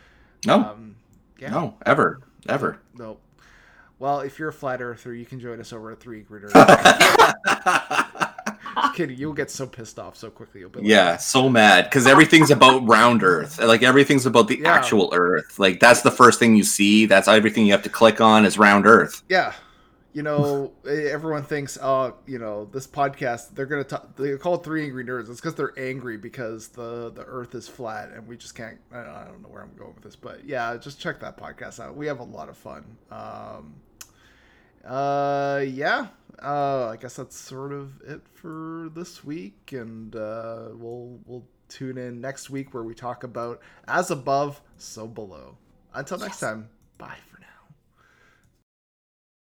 No, 0.46 0.54
Um, 0.60 0.96
yeah. 1.38 1.50
no, 1.50 1.74
ever, 1.86 2.20
ever. 2.48 2.78
No. 2.94 3.18
Well, 3.98 4.20
if 4.20 4.38
you're 4.38 4.50
a 4.50 4.52
flat 4.52 4.80
earther, 4.80 5.12
you 5.12 5.24
can 5.26 5.40
join 5.40 5.58
us 5.60 5.72
over 5.72 5.90
at 5.90 5.98
Three 6.00 6.22
Griters. 6.22 6.52
Just 8.74 8.94
kidding. 8.94 9.18
You'll 9.18 9.32
get 9.32 9.50
so 9.50 9.66
pissed 9.66 9.98
off 9.98 10.16
so 10.16 10.30
quickly. 10.30 10.60
You'll 10.60 10.70
be 10.70 10.78
like, 10.80 10.88
yeah, 10.88 11.16
so 11.16 11.48
mad 11.48 11.84
because 11.86 12.06
everything's 12.06 12.50
about 12.52 12.86
round 12.88 13.24
Earth. 13.24 13.58
Like 13.58 13.82
everything's 13.82 14.24
about 14.26 14.46
the 14.46 14.60
Yeah. 14.62 14.72
actual 14.72 15.10
Earth. 15.12 15.58
Like 15.58 15.80
that's 15.80 16.02
the 16.02 16.12
first 16.12 16.38
thing 16.38 16.54
you 16.54 16.62
see. 16.62 17.06
That's 17.06 17.26
everything 17.26 17.66
you 17.66 17.72
have 17.72 17.82
to 17.82 17.88
click 17.88 18.20
on 18.20 18.44
is 18.44 18.56
round 18.58 18.86
Earth. 18.86 19.22
yeah. 19.28 19.52
You 20.18 20.24
know, 20.24 20.72
eh, 20.84 21.10
everyone 21.12 21.44
thinks, 21.44 21.78
oh, 21.80 22.16
you 22.26 22.40
know, 22.40 22.64
this 22.64 22.88
podcast, 22.88 23.54
they're 23.54 23.66
gonna 23.66 23.84
talk. 23.84 24.16
They 24.16 24.36
call 24.36 24.56
it 24.56 24.64
Three 24.64 24.82
Angry 24.82 25.04
Nerds. 25.04 25.30
It's 25.30 25.40
because 25.40 25.54
they're 25.54 25.78
angry 25.78 26.16
because 26.16 26.66
the 26.70 27.12
the 27.12 27.22
Earth 27.22 27.54
is 27.54 27.68
flat 27.68 28.10
and 28.10 28.26
we 28.26 28.36
just 28.36 28.56
can't. 28.56 28.78
I 28.90 29.04
don't, 29.04 29.14
I 29.14 29.24
don't 29.26 29.42
know 29.42 29.48
where 29.48 29.62
I'm 29.62 29.76
going 29.76 29.94
with 29.94 30.02
this, 30.02 30.16
but 30.16 30.44
yeah, 30.44 30.76
just 30.76 30.98
check 30.98 31.20
that 31.20 31.38
podcast 31.38 31.78
out. 31.78 31.94
We 31.94 32.08
have 32.08 32.18
a 32.18 32.24
lot 32.24 32.48
of 32.48 32.56
fun. 32.56 32.96
Um, 33.12 33.76
uh, 34.84 35.64
yeah. 35.64 36.08
Uh, 36.42 36.88
I 36.88 36.96
guess 36.96 37.14
that's 37.14 37.36
sort 37.36 37.72
of 37.72 38.02
it 38.02 38.22
for 38.34 38.90
this 38.96 39.22
week, 39.22 39.70
and 39.70 40.16
uh, 40.16 40.70
we'll 40.72 41.20
we'll 41.26 41.46
tune 41.68 41.96
in 41.96 42.20
next 42.20 42.50
week 42.50 42.74
where 42.74 42.82
we 42.82 42.92
talk 42.92 43.22
about 43.22 43.60
as 43.86 44.10
above, 44.10 44.62
so 44.78 45.06
below. 45.06 45.58
Until 45.94 46.18
next 46.18 46.40
time, 46.40 46.70
bye. 46.98 47.14